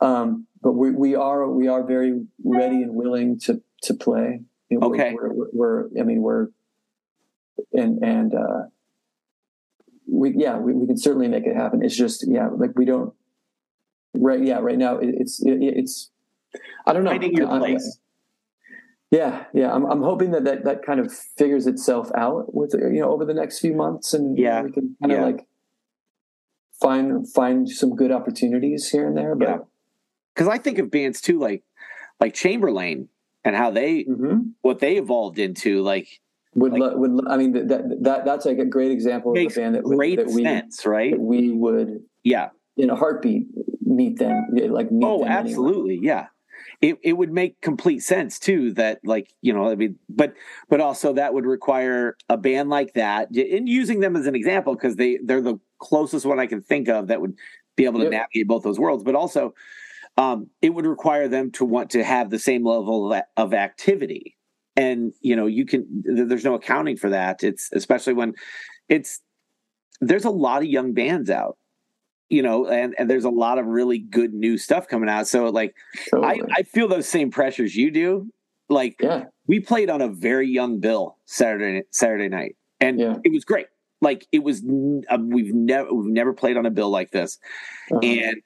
um 0.00 0.46
but 0.62 0.72
we, 0.72 0.90
we 0.90 1.14
are 1.14 1.48
we 1.48 1.68
are 1.68 1.84
very 1.86 2.26
ready 2.42 2.82
and 2.82 2.94
willing 2.94 3.38
to 3.40 3.62
to 3.84 3.94
play. 3.94 4.40
You 4.70 4.78
know, 4.78 4.88
okay, 4.88 5.14
we're, 5.14 5.32
we're, 5.32 5.46
we're, 5.52 6.00
I 6.00 6.04
mean 6.04 6.22
we're 6.22 6.48
and 7.72 8.02
and 8.02 8.34
uh, 8.34 8.62
we 10.06 10.34
yeah 10.36 10.58
we, 10.58 10.72
we 10.72 10.86
can 10.86 10.98
certainly 10.98 11.28
make 11.28 11.46
it 11.46 11.56
happen. 11.56 11.82
It's 11.84 11.96
just 11.96 12.26
yeah 12.26 12.48
like 12.48 12.76
we 12.76 12.84
don't 12.84 13.14
right 14.14 14.42
yeah 14.42 14.58
right 14.58 14.78
now 14.78 14.98
it, 14.98 15.14
it's 15.18 15.42
it, 15.42 15.58
it's 15.60 16.10
I 16.86 16.92
don't 16.92 17.04
know 17.04 17.10
finding 17.10 17.34
your 17.34 17.48
place. 17.48 17.98
yeah, 19.10 19.44
yeah. 19.52 19.72
I'm 19.72 19.84
I'm 19.86 20.02
hoping 20.02 20.32
that, 20.32 20.44
that 20.44 20.64
that 20.64 20.84
kind 20.84 21.00
of 21.00 21.12
figures 21.12 21.66
itself 21.66 22.10
out 22.16 22.54
with 22.54 22.74
you 22.74 23.00
know 23.00 23.10
over 23.10 23.24
the 23.24 23.34
next 23.34 23.60
few 23.60 23.74
months, 23.74 24.14
and 24.14 24.38
yeah, 24.38 24.62
we 24.62 24.72
can 24.72 24.96
kind 25.00 25.12
yeah. 25.12 25.18
of 25.18 25.24
like 25.24 25.46
find 26.80 27.28
find 27.32 27.68
some 27.68 27.94
good 27.94 28.10
opportunities 28.10 28.88
here 28.90 29.06
and 29.06 29.16
there. 29.16 29.34
But 29.34 29.48
yeah 29.48 29.58
because 30.34 30.48
I 30.48 30.58
think 30.58 30.78
of 30.78 30.90
bands 30.90 31.20
too, 31.20 31.38
like 31.38 31.62
like 32.20 32.34
Chamberlain 32.34 33.08
and 33.44 33.54
how 33.54 33.70
they 33.70 34.04
mm-hmm. 34.04 34.48
what 34.62 34.78
they 34.78 34.96
evolved 34.96 35.38
into. 35.38 35.82
Like 35.82 36.20
would 36.54 36.72
like, 36.72 36.80
lo- 36.80 36.96
would 36.96 37.28
I 37.28 37.36
mean 37.36 37.52
that 37.52 37.98
that 38.02 38.24
that's 38.24 38.46
like 38.46 38.58
a 38.58 38.64
great 38.64 38.90
example 38.90 39.32
of 39.32 39.38
a 39.38 39.46
band 39.48 39.74
that, 39.74 39.84
great 39.84 40.16
that 40.16 40.26
we 40.26 40.42
sense, 40.42 40.86
right? 40.86 41.12
That 41.12 41.20
we 41.20 41.50
would 41.50 42.00
yeah 42.22 42.50
in 42.76 42.90
a 42.90 42.96
heartbeat 42.96 43.46
meet 43.82 44.18
them 44.18 44.46
like 44.52 44.90
meet 44.90 45.06
oh 45.06 45.20
them 45.20 45.28
absolutely 45.28 45.94
anyway. 45.94 46.06
yeah. 46.06 46.26
It, 46.80 46.98
it 47.02 47.12
would 47.14 47.32
make 47.32 47.60
complete 47.60 48.00
sense 48.00 48.38
too 48.38 48.72
that 48.74 49.00
like 49.04 49.32
you 49.40 49.52
know 49.52 49.70
I 49.70 49.74
mean 49.74 49.98
but 50.08 50.34
but 50.68 50.80
also 50.80 51.12
that 51.14 51.32
would 51.32 51.46
require 51.46 52.16
a 52.28 52.36
band 52.36 52.68
like 52.68 52.94
that 52.94 53.30
and 53.30 53.68
using 53.68 54.00
them 54.00 54.16
as 54.16 54.26
an 54.26 54.34
example 54.34 54.74
because 54.74 54.96
they 54.96 55.18
they're 55.22 55.40
the 55.40 55.58
closest 55.78 56.26
one 56.26 56.40
I 56.40 56.46
can 56.46 56.60
think 56.60 56.88
of 56.88 57.06
that 57.06 57.20
would 57.20 57.38
be 57.76 57.84
able 57.84 58.00
to 58.00 58.04
yep. 58.04 58.12
navigate 58.12 58.48
both 58.48 58.64
those 58.64 58.78
worlds 58.78 59.04
but 59.04 59.14
also 59.14 59.54
um, 60.16 60.48
it 60.62 60.70
would 60.70 60.86
require 60.86 61.28
them 61.28 61.50
to 61.52 61.64
want 61.64 61.90
to 61.90 62.04
have 62.04 62.30
the 62.30 62.38
same 62.38 62.64
level 62.64 63.20
of 63.36 63.54
activity 63.54 64.36
and 64.76 65.12
you 65.20 65.36
know 65.36 65.46
you 65.46 65.64
can 65.64 65.86
there's 66.04 66.44
no 66.44 66.54
accounting 66.54 66.96
for 66.96 67.10
that 67.10 67.42
it's 67.42 67.70
especially 67.72 68.12
when 68.12 68.34
it's 68.88 69.20
there's 70.00 70.24
a 70.24 70.30
lot 70.30 70.62
of 70.62 70.68
young 70.68 70.92
bands 70.92 71.30
out 71.30 71.56
you 72.28 72.42
know 72.42 72.66
and, 72.66 72.94
and 72.98 73.08
there's 73.08 73.24
a 73.24 73.30
lot 73.30 73.58
of 73.58 73.66
really 73.66 73.98
good 73.98 74.32
new 74.32 74.58
stuff 74.58 74.88
coming 74.88 75.08
out 75.08 75.28
so 75.28 75.48
like 75.48 75.74
totally. 76.10 76.42
I, 76.42 76.60
I 76.60 76.62
feel 76.62 76.88
those 76.88 77.08
same 77.08 77.30
pressures 77.30 77.76
you 77.76 77.90
do 77.90 78.28
like 78.68 78.96
yeah. 79.00 79.24
we 79.46 79.60
played 79.60 79.90
on 79.90 80.00
a 80.00 80.08
very 80.08 80.48
young 80.48 80.80
bill 80.80 81.18
saturday 81.26 81.82
saturday 81.90 82.28
night 82.28 82.56
and 82.80 82.98
yeah. 82.98 83.16
it 83.24 83.32
was 83.32 83.44
great 83.44 83.66
like 84.00 84.26
it 84.32 84.42
was 84.42 84.62
uh, 85.08 85.18
we've 85.20 85.54
never 85.54 85.92
we've 85.94 86.12
never 86.12 86.32
played 86.32 86.56
on 86.56 86.66
a 86.66 86.70
bill 86.70 86.90
like 86.90 87.10
this 87.10 87.38
uh-huh. 87.92 88.00
and 88.02 88.42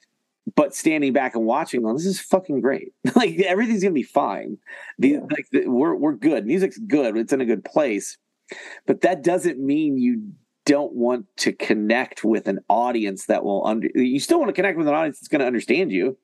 but 0.55 0.75
standing 0.75 1.13
back 1.13 1.35
and 1.35 1.45
watching 1.45 1.83
them, 1.83 1.95
this 1.95 2.05
is 2.05 2.19
fucking 2.19 2.61
great. 2.61 2.93
like 3.15 3.39
everything's 3.39 3.83
gonna 3.83 3.93
be 3.93 4.03
fine. 4.03 4.57
The, 4.97 5.09
yeah. 5.09 5.19
like 5.31 5.47
the, 5.51 5.67
we're 5.67 5.95
we're 5.95 6.13
good. 6.13 6.45
Music's 6.45 6.77
good. 6.77 7.17
It's 7.17 7.33
in 7.33 7.41
a 7.41 7.45
good 7.45 7.65
place, 7.65 8.17
but 8.85 9.01
that 9.01 9.23
doesn't 9.23 9.59
mean 9.59 9.97
you 9.97 10.31
don't 10.65 10.93
want 10.93 11.25
to 11.37 11.51
connect 11.51 12.23
with 12.23 12.47
an 12.47 12.59
audience 12.69 13.25
that 13.25 13.43
will 13.43 13.65
under. 13.65 13.89
You 13.95 14.19
still 14.19 14.39
want 14.39 14.49
to 14.49 14.53
connect 14.53 14.77
with 14.77 14.87
an 14.87 14.93
audience 14.93 15.19
that's 15.19 15.27
going 15.27 15.39
to 15.41 15.47
understand 15.47 15.91
you 15.91 16.17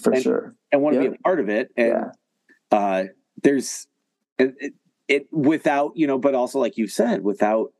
for 0.00 0.12
and, 0.12 0.22
sure 0.22 0.54
and 0.72 0.82
want 0.82 0.94
to 0.94 1.00
be 1.00 1.06
a 1.06 1.18
part 1.18 1.40
of 1.40 1.48
it. 1.48 1.70
And 1.76 1.88
yeah. 1.88 2.78
uh, 2.78 3.04
there's 3.42 3.86
it, 4.38 4.54
it, 4.58 4.72
it 5.08 5.26
without 5.32 5.92
you 5.96 6.06
know, 6.06 6.18
but 6.18 6.34
also 6.34 6.58
like 6.58 6.76
you 6.76 6.86
said, 6.86 7.22
without 7.22 7.72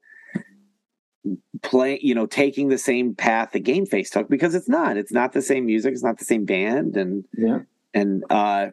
playing 1.63 1.99
you 2.03 2.15
know 2.15 2.27
taking 2.27 2.69
the 2.69 2.79
same 2.79 3.15
path 3.15 3.53
that 3.53 3.65
Gameface 3.65 4.11
took 4.11 4.29
because 4.29 4.55
it's 4.55 4.69
not 4.69 4.97
it's 4.97 5.13
not 5.13 5.33
the 5.33 5.43
same 5.43 5.67
music 5.67 5.93
it's 5.93 6.05
not 6.05 6.19
the 6.19 6.25
same 6.25 6.45
band 6.45 6.97
and 6.97 7.25
yeah. 7.37 7.61
and 7.93 8.25
uh 8.31 8.69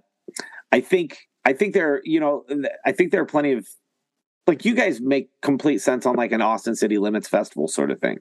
i 0.72 0.80
think 0.80 1.18
i 1.44 1.54
think 1.54 1.74
there 1.74 2.02
you 2.04 2.20
know 2.20 2.46
i 2.86 2.92
think 2.92 3.12
there 3.12 3.22
are 3.22 3.26
plenty 3.26 3.54
of 3.54 3.68
like 4.48 4.64
you 4.64 4.76
guys 4.76 5.02
make 5.02 5.30
complete 5.42 5.80
sense 5.80 6.06
on 6.06 6.16
like 6.16 6.32
an 6.32 6.42
austin 6.42 6.76
city 6.76 6.98
limits 6.98 7.28
festival 7.28 7.68
sort 7.68 7.92
of 7.92 8.00
thing. 8.00 8.20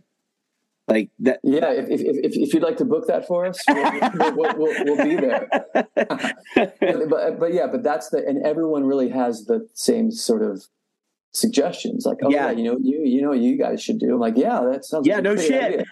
Like 0.88 1.10
that 1.20 1.40
yeah 1.42 1.72
if, 1.72 1.88
if, 1.88 2.00
if, 2.02 2.36
if 2.36 2.54
you'd 2.54 2.62
like 2.62 2.76
to 2.78 2.84
book 2.84 3.06
that 3.06 3.26
for 3.26 3.46
us 3.46 3.58
we'll, 3.68 4.36
we'll, 4.36 4.56
we'll, 4.56 4.84
we'll 4.84 5.04
be 5.04 5.16
there. 5.16 5.48
But, 6.54 7.08
but, 7.08 7.40
but 7.40 7.54
yeah 7.54 7.66
but 7.66 7.82
that's 7.82 8.10
the 8.10 8.18
and 8.26 8.44
everyone 8.44 8.84
really 8.84 9.08
has 9.08 9.46
the 9.46 9.66
same 9.72 10.10
sort 10.10 10.42
of 10.42 10.66
suggestions 11.34 12.06
like 12.06 12.18
oh 12.22 12.30
yeah, 12.30 12.50
you 12.50 12.64
know 12.64 12.78
you 12.80 13.02
you 13.04 13.20
know 13.20 13.32
you 13.32 13.58
guys 13.58 13.82
should 13.82 13.98
do. 13.98 14.14
I'm 14.14 14.20
like 14.20 14.36
yeah 14.36 14.62
that 14.70 14.84
sounds 14.84 15.06
yeah 15.06 15.16
like 15.16 15.24
no 15.24 15.36
shit. 15.36 15.84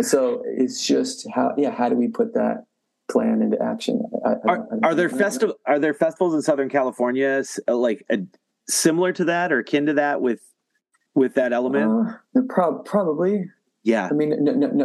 so 0.00 0.42
it's 0.46 0.86
just 0.86 1.26
how 1.34 1.52
yeah 1.58 1.70
how 1.70 1.88
do 1.88 1.96
we 1.96 2.08
put 2.08 2.34
that 2.34 2.64
plan 3.10 3.42
into 3.42 3.60
action? 3.62 4.02
I, 4.24 4.28
are, 4.48 4.68
I 4.72 4.88
are 4.88 4.94
there 4.94 5.08
festival 5.08 5.56
are 5.66 5.78
there 5.78 5.92
festivals 5.92 6.34
in 6.34 6.42
southern 6.42 6.68
california 6.68 7.42
uh, 7.68 7.76
like 7.76 8.04
a, 8.10 8.18
similar 8.68 9.12
to 9.12 9.24
that 9.24 9.52
or 9.52 9.58
akin 9.58 9.86
to 9.86 9.94
that 9.94 10.20
with 10.20 10.40
with 11.14 11.34
that 11.34 11.52
element? 11.52 12.18
Uh, 12.36 12.40
prob- 12.48 12.84
probably. 12.84 13.50
Yeah. 13.84 14.08
I 14.08 14.14
mean 14.14 14.32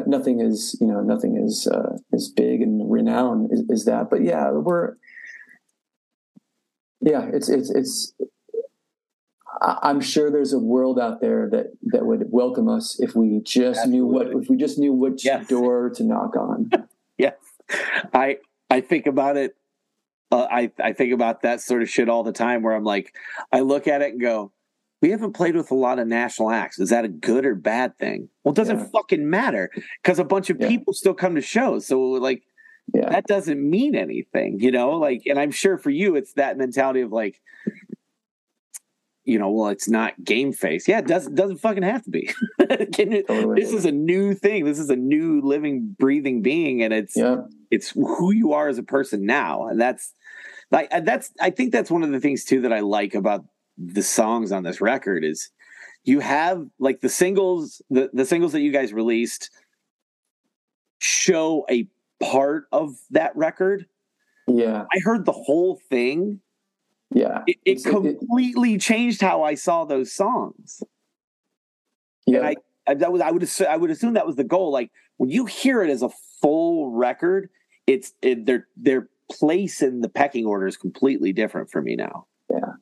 nothing 0.08 0.42
is 0.42 0.76
you 0.82 0.88
know 0.88 1.02
nothing 1.02 1.38
is 1.38 1.68
uh, 1.68 1.98
as 2.12 2.30
big 2.30 2.62
and 2.62 2.92
renowned 2.92 3.52
as, 3.54 3.64
as 3.72 3.86
that 3.86 4.10
but 4.10 4.24
yeah 4.24 4.50
we're 4.50 4.96
yeah 7.02 7.30
it's 7.32 7.48
it's 7.48 7.70
it's 7.70 8.14
I'm 9.62 10.02
sure 10.02 10.32
there's 10.32 10.54
a 10.54 10.60
world 10.60 11.00
out 11.00 11.22
there 11.22 11.50
that 11.52 11.68
that 11.84 12.06
would 12.06 12.26
welcome 12.30 12.70
us 12.70 13.00
if 13.00 13.16
we 13.16 13.40
just 13.44 13.80
Absolutely. 13.80 13.92
knew 13.92 14.06
what 14.06 14.28
if 14.44 14.50
we 14.50 14.58
just 14.58 14.78
knew 14.78 14.94
which 14.94 15.26
yes. 15.26 15.48
door 15.48 15.90
to 15.92 16.04
knock 16.04 16.36
on. 16.36 16.70
yes, 17.18 17.36
I 18.14 18.38
I 18.70 18.82
think 18.82 19.08
about 19.08 19.38
it. 19.38 19.56
Uh, 20.32 20.48
I 20.50 20.72
I 20.80 20.94
think 20.94 21.14
about 21.14 21.42
that 21.44 21.62
sort 21.62 21.82
of 21.82 21.90
shit 21.90 22.10
all 22.10 22.24
the 22.24 22.34
time. 22.34 22.62
Where 22.62 22.76
I'm 22.76 22.84
like, 22.84 23.14
I 23.52 23.62
look 23.62 23.88
at 23.88 24.02
it 24.02 24.12
and 24.12 24.22
go, 24.22 24.52
we 25.02 25.12
haven't 25.12 25.34
played 25.34 25.56
with 25.56 25.72
a 25.72 25.76
lot 25.76 26.00
of 26.00 26.08
national 26.08 26.52
acts. 26.52 26.80
Is 26.80 26.90
that 26.90 27.06
a 27.06 27.10
good 27.10 27.46
or 27.46 27.56
bad 27.56 27.98
thing? 27.98 28.30
Well, 28.44 28.54
it 28.54 28.56
doesn't 28.56 28.80
yeah. 28.80 28.88
fucking 28.92 29.30
matter 29.30 29.70
because 30.02 30.20
a 30.20 30.24
bunch 30.24 30.50
of 30.50 30.60
yeah. 30.60 30.68
people 30.68 30.94
still 30.94 31.14
come 31.14 31.36
to 31.36 31.42
shows. 31.42 31.86
So 31.86 32.00
like, 32.02 32.44
yeah. 32.94 33.10
that 33.10 33.26
doesn't 33.26 33.62
mean 33.62 33.96
anything, 33.96 34.60
you 34.60 34.72
know. 34.72 34.92
Like, 34.92 35.24
and 35.28 35.40
I'm 35.40 35.52
sure 35.52 35.78
for 35.78 35.92
you, 35.92 36.16
it's 36.16 36.34
that 36.34 36.58
mentality 36.58 37.02
of 37.02 37.12
like, 37.12 37.40
you 39.28 39.38
know, 39.38 39.50
well, 39.50 39.68
it's 39.68 39.90
not 39.90 40.14
Gameface. 40.24 40.88
Yeah, 40.88 41.00
it 41.00 41.08
doesn't 41.08 41.36
doesn't 41.36 41.58
fucking 41.58 41.84
have 41.84 42.02
to 42.04 42.10
be. 42.10 42.32
it, 42.60 43.28
totally. 43.28 43.62
This 43.62 43.74
is 43.74 43.84
a 43.84 43.92
new 43.92 44.34
thing. 44.34 44.64
This 44.64 44.80
is 44.80 44.90
a 44.90 44.96
new 44.96 45.42
living, 45.42 45.96
breathing 46.00 46.42
being, 46.42 46.82
and 46.82 46.94
it's 46.94 47.16
yeah. 47.18 47.42
it's 47.70 47.90
who 47.90 48.32
you 48.32 48.54
are 48.54 48.70
as 48.70 48.78
a 48.78 48.84
person 48.84 49.26
now, 49.26 49.68
and 49.68 49.80
that's 49.80 50.14
like 50.72 50.90
that's 51.04 51.30
I 51.42 51.50
think 51.50 51.74
that's 51.74 51.92
one 51.92 52.04
of 52.04 52.12
the 52.12 52.22
things 52.22 52.46
too 52.46 52.62
that 52.62 52.72
I 52.72 52.80
like 52.80 53.16
about 53.16 53.44
the 53.78 54.02
songs 54.02 54.54
on 54.54 54.64
this 54.64 54.80
record 54.80 55.26
is 55.26 55.50
you 56.06 56.22
have 56.22 56.66
like 56.80 57.02
the 57.02 57.10
singles 57.10 57.82
the 57.90 58.10
the 58.14 58.26
singles 58.26 58.54
that 58.54 58.62
you 58.62 58.72
guys 58.72 58.94
released 58.94 59.50
show 61.00 61.66
a 61.70 61.86
part 62.24 62.68
of 62.72 62.96
that 63.12 63.36
record. 63.36 63.88
Yeah, 64.48 64.86
I 64.94 65.00
heard 65.04 65.26
the 65.26 65.34
whole 65.34 65.82
thing 65.90 66.40
yeah. 67.14 67.44
It, 67.48 67.58
it 67.66 67.84
completely 67.84 68.76
it, 68.76 68.82
changed 68.82 69.22
how 69.22 69.44
i 69.44 69.56
saw 69.56 69.86
those 69.86 70.14
songs. 70.14 70.84
Yeah. 72.26 72.40
And 72.40 72.48
I, 72.48 72.56
I 72.88 72.94
that 72.96 73.12
was 73.12 73.22
i 73.22 73.32
would 73.32 73.44
assume, 73.44 73.68
i 73.70 73.78
would 73.78 73.92
assume 73.92 74.14
that 74.14 74.28
was 74.28 74.36
the 74.36 74.44
goal. 74.44 74.72
Like 74.72 74.92
when 75.18 75.30
you 75.30 75.46
hear 75.46 75.82
it 75.82 75.90
as 75.90 76.02
a 76.02 76.10
full 76.42 76.92
record 76.92 77.50
it's 77.86 78.14
it, 78.22 78.46
their 78.46 78.68
their 78.76 79.10
place 79.32 79.82
in 79.82 80.02
the 80.02 80.10
pecking 80.10 80.46
order 80.46 80.68
is 80.68 80.78
completely 80.78 81.34
different 81.34 81.70
for 81.70 81.82
me 81.82 81.96
now. 81.96 82.28
Yeah. 82.50 82.74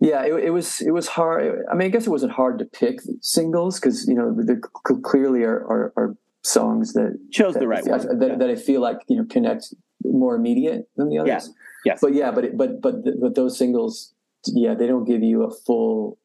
Yeah 0.00 0.24
it, 0.24 0.44
it 0.44 0.50
was 0.50 0.80
it 0.80 0.92
was 0.92 1.08
hard 1.08 1.64
i 1.70 1.74
mean 1.74 1.86
i 1.86 1.90
guess 1.90 2.06
it 2.06 2.10
wasn't 2.10 2.32
hard 2.32 2.58
to 2.60 2.64
pick 2.64 3.00
singles 3.20 3.80
because 3.80 4.06
you 4.06 4.14
know 4.14 4.34
there 4.36 4.60
clearly 5.02 5.42
are, 5.42 5.58
are, 5.66 5.92
are 5.96 6.16
songs 6.44 6.92
that 6.92 7.18
chose 7.32 7.54
that, 7.54 7.60
the 7.60 7.68
right 7.68 7.84
that, 7.84 8.20
that, 8.20 8.28
yeah. 8.28 8.36
that 8.36 8.48
i 8.48 8.54
feel 8.54 8.80
like 8.80 8.98
you 9.08 9.16
know 9.16 9.24
connect 9.28 9.74
more 10.04 10.34
immediate 10.36 10.88
than 10.96 11.08
the 11.08 11.18
others 11.18 11.48
yeah 11.48 11.52
Yes. 11.84 12.00
But 12.00 12.14
yeah, 12.14 12.30
but 12.30 12.44
it, 12.44 12.56
but 12.56 12.80
but 12.80 12.96
but 13.20 13.34
those 13.34 13.56
singles, 13.56 14.14
yeah, 14.46 14.74
they 14.74 14.86
don't 14.86 15.04
give 15.04 15.22
you 15.22 15.44
a 15.44 15.50
full 15.50 16.18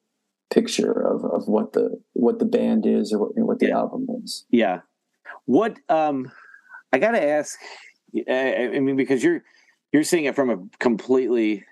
picture 0.49 0.91
of, 0.91 1.23
of 1.23 1.47
what 1.47 1.73
the 1.73 2.01
what 2.13 2.39
the 2.39 2.45
band 2.45 2.85
is 2.85 3.13
or 3.13 3.19
what, 3.19 3.31
what 3.37 3.59
the 3.59 3.67
yeah. 3.67 3.77
album 3.77 4.07
is. 4.23 4.45
Yeah. 4.49 4.81
What 5.45 5.77
um 5.89 6.31
I 6.91 6.99
got 6.99 7.11
to 7.11 7.23
ask 7.23 7.57
I, 8.29 8.71
I 8.75 8.79
mean 8.79 8.95
because 8.95 9.23
you're 9.23 9.43
you're 9.91 10.03
seeing 10.03 10.25
it 10.25 10.35
from 10.35 10.49
a 10.49 10.57
completely 10.79 11.65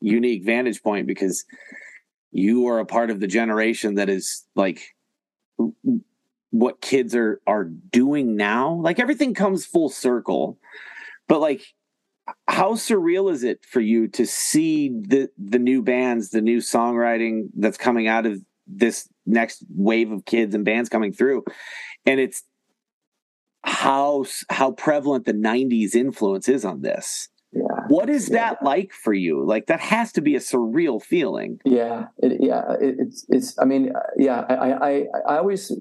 unique 0.00 0.44
vantage 0.44 0.82
point 0.82 1.06
because 1.06 1.44
you 2.32 2.66
are 2.66 2.78
a 2.78 2.86
part 2.86 3.10
of 3.10 3.20
the 3.20 3.26
generation 3.26 3.96
that 3.96 4.08
is 4.08 4.46
like 4.54 4.94
what 6.50 6.80
kids 6.80 7.14
are 7.14 7.40
are 7.46 7.64
doing 7.64 8.34
now 8.34 8.72
like 8.72 8.98
everything 8.98 9.34
comes 9.34 9.66
full 9.66 9.88
circle 9.88 10.58
but 11.30 11.40
like 11.40 11.62
how 12.48 12.74
surreal 12.74 13.32
is 13.32 13.44
it 13.44 13.64
for 13.64 13.80
you 13.80 14.08
to 14.08 14.26
see 14.26 14.88
the 14.88 15.28
the 15.38 15.60
new 15.60 15.80
bands, 15.80 16.30
the 16.30 16.42
new 16.42 16.58
songwriting 16.58 17.48
that's 17.56 17.78
coming 17.78 18.08
out 18.08 18.26
of 18.26 18.40
this 18.66 19.08
next 19.26 19.64
wave 19.74 20.10
of 20.10 20.24
kids 20.24 20.54
and 20.54 20.64
bands 20.64 20.88
coming 20.88 21.12
through, 21.12 21.44
and 22.04 22.18
it's 22.18 22.42
how 23.62 24.24
how 24.50 24.72
prevalent 24.72 25.24
the 25.24 25.32
'90s 25.32 25.94
influence 25.94 26.48
is 26.48 26.64
on 26.64 26.82
this. 26.82 27.28
Yeah. 27.52 27.62
What 27.88 28.10
is 28.10 28.28
yeah. 28.28 28.36
that 28.36 28.62
like 28.64 28.92
for 28.92 29.12
you? 29.12 29.44
Like 29.46 29.66
that 29.66 29.80
has 29.80 30.12
to 30.12 30.20
be 30.20 30.34
a 30.34 30.40
surreal 30.40 31.00
feeling. 31.00 31.60
Yeah, 31.64 32.06
it, 32.18 32.38
yeah, 32.40 32.72
it, 32.80 32.96
it's 32.98 33.24
it's. 33.28 33.58
I 33.58 33.66
mean, 33.66 33.92
yeah, 34.16 34.44
I 34.48 34.72
I 34.72 35.04
I 35.28 35.36
always 35.38 35.72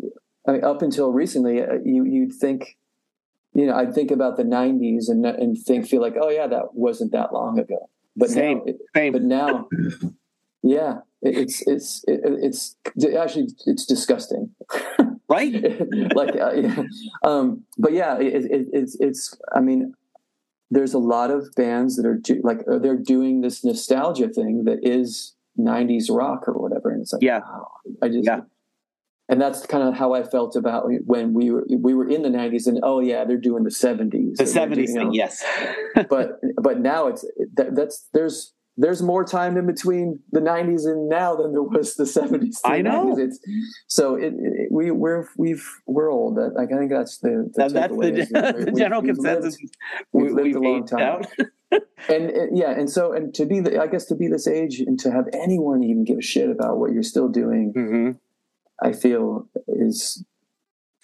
I 0.48 0.54
mean, 0.54 0.64
up 0.64 0.84
until 0.84 1.12
recently, 1.12 1.62
uh, 1.62 1.80
you 1.84 2.06
you'd 2.06 2.34
think 2.34 2.78
you 3.60 3.66
know, 3.66 3.76
I'd 3.76 3.94
think 3.94 4.10
about 4.10 4.38
the 4.38 4.44
'90s 4.44 5.10
and 5.10 5.26
and 5.26 5.58
think 5.58 5.86
feel 5.86 6.02
like, 6.02 6.16
oh 6.20 6.30
yeah, 6.30 6.48
that 6.48 6.74
wasn't 6.76 7.12
that 7.12 7.34
long 7.34 7.60
ago. 7.60 7.90
But 8.16 8.30
same, 8.30 8.60
now, 8.60 8.64
it, 8.68 8.78
same. 8.96 9.12
but 9.12 9.24
now, 9.24 9.68
yeah, 10.64 11.00
it, 11.22 11.38
it's 11.38 11.68
it's 11.68 12.06
it, 12.08 12.22
it's 12.24 12.78
actually 13.18 13.50
it's 13.66 13.86
disgusting, 13.86 14.52
right? 15.30 15.54
like, 16.16 16.38
uh, 16.38 16.54
yeah. 16.54 16.84
Um, 17.24 17.66
but 17.78 17.92
yeah, 17.92 18.18
it's 18.18 18.96
it's. 18.98 19.38
I 19.54 19.60
mean, 19.60 19.94
there's 20.72 20.94
a 20.94 21.00
lot 21.00 21.30
of 21.30 21.54
bands 21.58 21.98
that 21.98 22.06
are 22.06 22.16
do, 22.16 22.40
like 22.42 22.60
uh, 22.72 22.80
they're 22.80 22.96
doing 22.96 23.42
this 23.42 23.66
nostalgia 23.66 24.30
thing 24.30 24.64
that 24.64 24.80
is 24.84 25.36
'90s 25.60 26.06
rock 26.10 26.48
or 26.48 26.54
whatever, 26.54 26.92
and 26.92 27.02
it's 27.02 27.12
like, 27.12 27.24
yeah, 27.24 27.40
wow, 27.40 27.68
I 28.02 28.08
just. 28.08 28.26
Yeah 28.26 28.42
and 29.30 29.40
that's 29.40 29.66
kind 29.68 29.88
of 29.88 29.94
how 29.94 30.14
I 30.14 30.24
felt 30.24 30.56
about 30.56 30.90
when 31.06 31.34
we 31.34 31.52
were 31.52 31.66
we 31.70 31.94
were 31.94 32.10
in 32.10 32.24
the 32.24 32.30
'90s, 32.30 32.66
and 32.66 32.80
oh 32.82 33.00
yeah, 33.00 33.24
they're 33.26 33.38
doing 33.38 33.64
the 33.64 33.70
'70s. 33.70 34.38
The 34.38 34.44
'70s 34.44 34.88
thing, 34.88 34.96
know, 34.96 35.12
yes. 35.14 35.46
but 36.10 36.40
but 36.62 36.80
now 36.80 37.08
it's 37.08 37.24
that, 37.54 37.76
that's 37.76 38.10
there's 38.12 38.54
there's 38.76 39.04
more 39.04 39.24
time 39.24 39.56
in 39.56 39.68
between 39.68 40.20
the 40.32 40.40
'90s 40.40 40.86
and 40.86 41.08
now 41.10 41.36
than 41.36 41.52
there 41.52 41.62
was 41.62 41.96
the 41.96 42.06
'70s. 42.06 42.56
I 42.66 42.82
know. 42.82 43.16
90s. 43.16 43.20
It's 43.20 43.40
so 43.88 44.16
it, 44.16 44.34
it, 44.36 44.72
we 44.72 44.90
we're 44.90 45.28
we've 45.38 45.68
we're 45.86 46.12
old. 46.12 46.38
Like 46.38 46.74
I 46.74 46.80
think 46.80 46.90
that's 46.90 47.20
the, 47.20 47.52
the 47.54 47.70
that's 47.70 47.74
the, 47.74 48.66
the 48.66 48.72
general 48.76 49.04
we've, 49.04 49.14
consensus. 49.14 49.58
We've 50.12 50.32
lived, 50.32 50.38
we've 50.38 50.56
lived 50.56 50.56
a 50.56 50.60
long 50.60 50.88
time. 50.88 51.22
and, 52.10 52.32
and, 52.32 52.58
yeah, 52.58 52.72
and 52.72 52.90
so 52.90 53.14
and 53.14 53.32
to 53.36 53.46
be 53.46 53.60
the 53.60 53.80
I 53.80 53.86
guess 53.86 54.06
to 54.06 54.16
be 54.16 54.28
this 54.28 54.48
age 54.48 54.80
and 54.80 55.00
to 55.02 55.12
have 55.12 55.26
anyone 55.34 55.84
even 55.84 56.04
give 56.04 56.18
a 56.18 56.24
shit 56.24 56.50
about 56.50 56.80
what 56.80 56.94
you're 56.94 57.04
still 57.04 57.30
doing. 57.30 57.74
Mm-hmm 57.78 58.12
I 58.82 58.94
feel 58.94 59.48
is. 59.68 60.24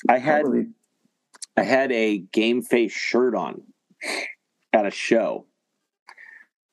I 0.10 0.18
had 0.18 0.42
probably... 0.42 0.68
I 1.58 1.64
had 1.64 1.92
a 1.92 2.22
Gameface 2.34 2.92
shirt 2.92 3.36
on 3.36 3.62
at 4.74 4.86
a 4.86 4.92
show, 4.92 5.46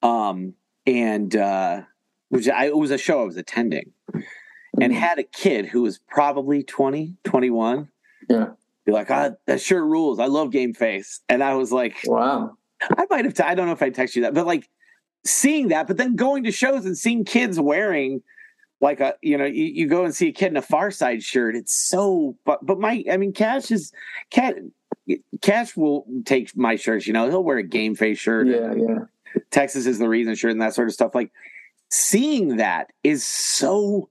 um, 0.03 0.55
and 0.87 1.35
uh, 1.37 1.83
which 2.29 2.49
I, 2.49 2.67
it 2.67 2.77
was 2.77 2.91
a 2.91 2.99
show 2.99 3.23
I 3.23 3.25
was 3.25 3.37
attending, 3.37 3.93
and 4.13 4.25
mm-hmm. 4.75 4.93
had 4.93 5.19
a 5.19 5.23
kid 5.23 5.67
who 5.67 5.83
was 5.83 5.99
probably 6.09 6.63
20, 6.63 7.17
21. 7.25 7.89
Yeah. 8.29 8.47
Be 8.85 8.93
like, 8.93 9.11
ah, 9.11 9.31
that 9.47 9.61
shirt 9.61 9.85
rules. 9.85 10.19
I 10.19 10.27
love 10.27 10.51
Gameface. 10.51 11.21
And 11.29 11.43
I 11.43 11.55
was 11.55 11.71
like, 11.71 11.99
wow. 12.05 12.57
I 12.99 13.07
might 13.11 13.25
have, 13.25 13.35
t- 13.35 13.43
I 13.45 13.55
don't 13.55 13.67
know 13.67 13.73
if 13.73 13.83
I 13.83 13.91
text 13.91 14.17
you 14.17 14.23
that, 14.23 14.35
but 14.35 14.47
like 14.47 14.69
seeing 15.25 15.69
that, 15.69 15.87
but 15.87 15.99
then 15.99 16.17
going 16.17 16.45
to 16.45 16.51
shows 16.51 16.85
and 16.85 16.99
seeing 16.99 17.25
kids 17.25 17.61
wearing 17.61 18.23
like 18.83 19.01
a, 19.01 19.15
you 19.23 19.39
know, 19.39 19.45
you, 19.45 19.65
you 19.65 19.87
go 19.87 20.05
and 20.05 20.15
see 20.15 20.29
a 20.29 20.33
kid 20.33 20.49
in 20.49 20.57
a 20.57 20.63
Farside 20.63 21.23
shirt. 21.23 21.55
It's 21.55 21.73
so, 21.73 22.37
but, 22.45 22.67
but 22.67 22.81
my, 22.81 23.05
I 23.11 23.17
mean, 23.17 23.33
Cash 23.33 23.71
is, 23.71 23.93
Cat, 24.31 24.57
Cash 25.41 25.77
will 25.77 26.05
take 26.25 26.55
my 26.57 26.75
shirts, 26.75 27.07
you 27.07 27.13
know, 27.13 27.31
he'll 27.31 27.45
wear 27.45 27.59
a 27.59 27.65
Gameface 27.65 28.19
shirt. 28.19 28.49
Yeah, 28.49 28.75
yeah. 28.75 29.41
Texas 29.51 29.87
is 29.87 30.01
the 30.01 30.09
reason 30.09 30.35
shirt 30.35 30.51
and 30.51 30.61
that 30.61 30.75
sort 30.75 30.89
of 30.89 30.95
stuff. 30.95 31.15
Like 31.15 31.31
seeing 31.91 32.57
that 32.57 32.93
is 33.05 33.25
so, 33.25 34.11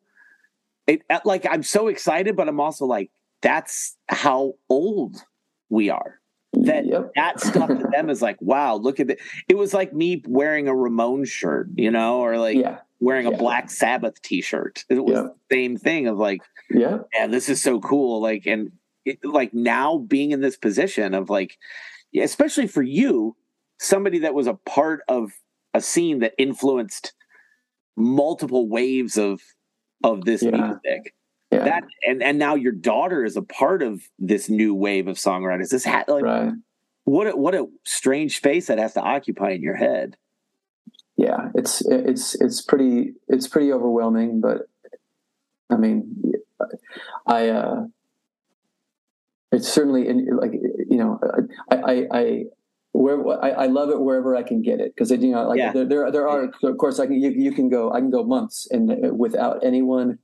it, 0.87 1.01
uh, 1.09 1.19
like, 1.25 1.45
I'm 1.47 1.63
so 1.63 1.89
excited, 1.89 2.37
but 2.37 2.47
I'm 2.47 2.61
also 2.61 2.85
like, 2.85 3.11
that's 3.41 3.97
how 4.07 4.53
old 4.69 5.17
we 5.69 5.89
are 5.89 6.21
that 6.53 6.85
yep. 6.85 7.11
that 7.15 7.39
stuff 7.39 7.69
to 7.69 7.87
them 7.91 8.09
is 8.09 8.21
like 8.21 8.35
wow 8.41 8.75
look 8.75 8.99
at 8.99 9.09
it 9.09 9.19
it 9.47 9.55
was 9.55 9.73
like 9.73 9.93
me 9.93 10.21
wearing 10.27 10.67
a 10.67 10.75
ramon 10.75 11.23
shirt 11.23 11.69
you 11.75 11.89
know 11.89 12.19
or 12.19 12.37
like 12.37 12.57
yeah. 12.57 12.79
Wearing 13.01 13.27
yeah. 13.27 13.33
a 13.33 13.37
black 13.37 13.69
sabbath 13.69 14.21
t-shirt 14.21 14.85
it 14.89 15.03
was 15.03 15.15
yep. 15.15 15.35
the 15.49 15.55
same 15.55 15.75
thing 15.75 16.07
of 16.07 16.17
like 16.17 16.41
yeah 16.69 16.99
yeah 17.13 17.27
this 17.27 17.49
is 17.49 17.61
so 17.61 17.79
cool 17.81 18.21
like 18.21 18.45
and 18.45 18.71
it, 19.03 19.17
like 19.25 19.53
now 19.53 19.97
being 19.97 20.31
in 20.31 20.39
this 20.39 20.55
position 20.55 21.13
of 21.13 21.29
like 21.29 21.57
especially 22.17 22.67
for 22.67 22.83
you 22.83 23.35
somebody 23.79 24.19
that 24.19 24.33
was 24.33 24.47
a 24.47 24.53
part 24.53 25.01
of 25.07 25.31
a 25.73 25.81
scene 25.81 26.19
that 26.19 26.33
influenced 26.37 27.13
multiple 27.97 28.69
waves 28.69 29.17
of 29.17 29.41
of 30.03 30.23
this 30.23 30.43
yeah. 30.43 30.51
music 30.51 31.13
yeah. 31.51 31.65
that 31.65 31.83
and 32.07 32.23
and 32.23 32.37
now 32.37 32.55
your 32.55 32.71
daughter 32.71 33.25
is 33.25 33.35
a 33.35 33.41
part 33.41 33.81
of 33.81 34.01
this 34.19 34.49
new 34.49 34.73
wave 34.73 35.07
of 35.07 35.17
songwriters 35.17 35.69
this 35.69 35.83
hat 35.83 36.07
like 36.07 36.23
right. 36.23 36.53
what 37.03 37.27
a, 37.27 37.35
what 37.35 37.55
a 37.55 37.65
strange 37.83 38.37
space 38.37 38.67
that 38.67 38.77
has 38.77 38.93
to 38.93 39.01
occupy 39.01 39.51
in 39.51 39.61
your 39.61 39.75
head 39.75 40.15
yeah 41.17 41.49
it's 41.55 41.81
it's 41.81 42.35
it's 42.35 42.61
pretty 42.61 43.13
it's 43.27 43.47
pretty 43.47 43.71
overwhelming 43.71 44.41
but 44.41 44.61
i 45.69 45.75
mean 45.75 46.33
i 47.27 47.49
uh 47.49 47.85
it's 49.51 49.67
certainly 49.67 50.07
in, 50.07 50.37
like 50.37 50.53
you 50.53 50.97
know 50.97 51.19
i 51.69 51.75
i, 51.75 52.07
I 52.11 52.43
where 52.93 53.25
I, 53.41 53.51
I, 53.51 53.65
love 53.67 53.89
it 53.89 54.01
wherever 54.01 54.35
I 54.35 54.43
can 54.43 54.61
get 54.61 54.81
it 54.81 54.93
because 54.93 55.11
you 55.11 55.31
know 55.31 55.47
like 55.47 55.59
yeah. 55.59 55.71
there, 55.71 55.85
there 55.85 56.11
there 56.11 56.27
are 56.27 56.51
of 56.61 56.77
course 56.77 56.99
I 56.99 57.05
can 57.05 57.21
you, 57.21 57.29
you 57.29 57.53
can 57.53 57.69
go 57.69 57.89
I 57.89 58.01
can 58.01 58.11
go 58.11 58.21
months 58.25 58.67
and 58.69 58.91
uh, 58.91 59.13
without 59.13 59.63
anyone 59.63 60.19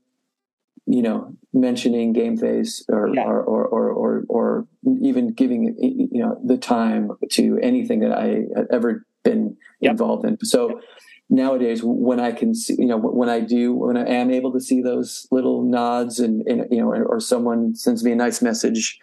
you 0.88 1.02
know, 1.02 1.36
mentioning 1.54 2.14
Gameface 2.14 2.82
or, 2.88 3.14
yeah. 3.14 3.24
or, 3.24 3.44
or, 3.44 3.66
or, 3.66 3.90
or, 3.90 4.24
or, 4.30 4.68
even 5.02 5.34
giving, 5.34 5.76
you 5.80 6.24
know, 6.24 6.40
the 6.46 6.58
time 6.58 7.12
to 7.32 7.60
anything 7.62 8.00
that 8.00 8.14
I 8.14 8.44
ever 8.72 9.06
been 9.28 9.58
yep. 9.80 9.92
involved 9.92 10.26
in. 10.26 10.38
So 10.44 10.82
nowadays 11.30 11.82
when 11.84 12.20
I 12.20 12.32
can 12.32 12.56
see, 12.56 12.76
you 12.78 12.86
know, 12.86 12.98
when 12.98 13.30
I 13.30 13.40
do, 13.40 13.74
when 13.74 13.98
I 13.98 14.08
am 14.08 14.32
able 14.32 14.52
to 14.54 14.62
see 14.62 14.82
those 14.82 15.28
little 15.32 15.64
nods 15.64 16.20
and, 16.20 16.46
and 16.48 16.66
you 16.72 16.80
know, 16.80 16.92
or 16.92 17.20
someone 17.20 17.76
sends 17.76 18.04
me 18.04 18.12
a 18.12 18.16
nice 18.16 18.42
message, 18.42 19.00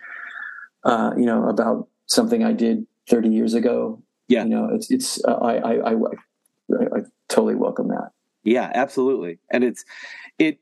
uh, 0.84 1.12
you 1.16 1.26
know, 1.26 1.48
about 1.48 1.88
something 2.06 2.44
I 2.44 2.52
did 2.52 2.86
30 3.08 3.28
years 3.28 3.54
ago. 3.54 4.02
Yeah. 4.28 4.44
You 4.44 4.50
know, 4.50 4.68
it's, 4.72 4.90
it's, 4.90 5.24
uh, 5.24 5.34
I, 5.34 5.54
I, 5.56 5.72
I, 5.72 5.92
I, 5.92 6.84
I 6.96 7.00
totally 7.28 7.54
welcome 7.54 7.88
that. 7.88 8.10
Yeah, 8.42 8.70
absolutely. 8.74 9.38
And 9.50 9.64
it's, 9.64 9.84
it, 10.38 10.58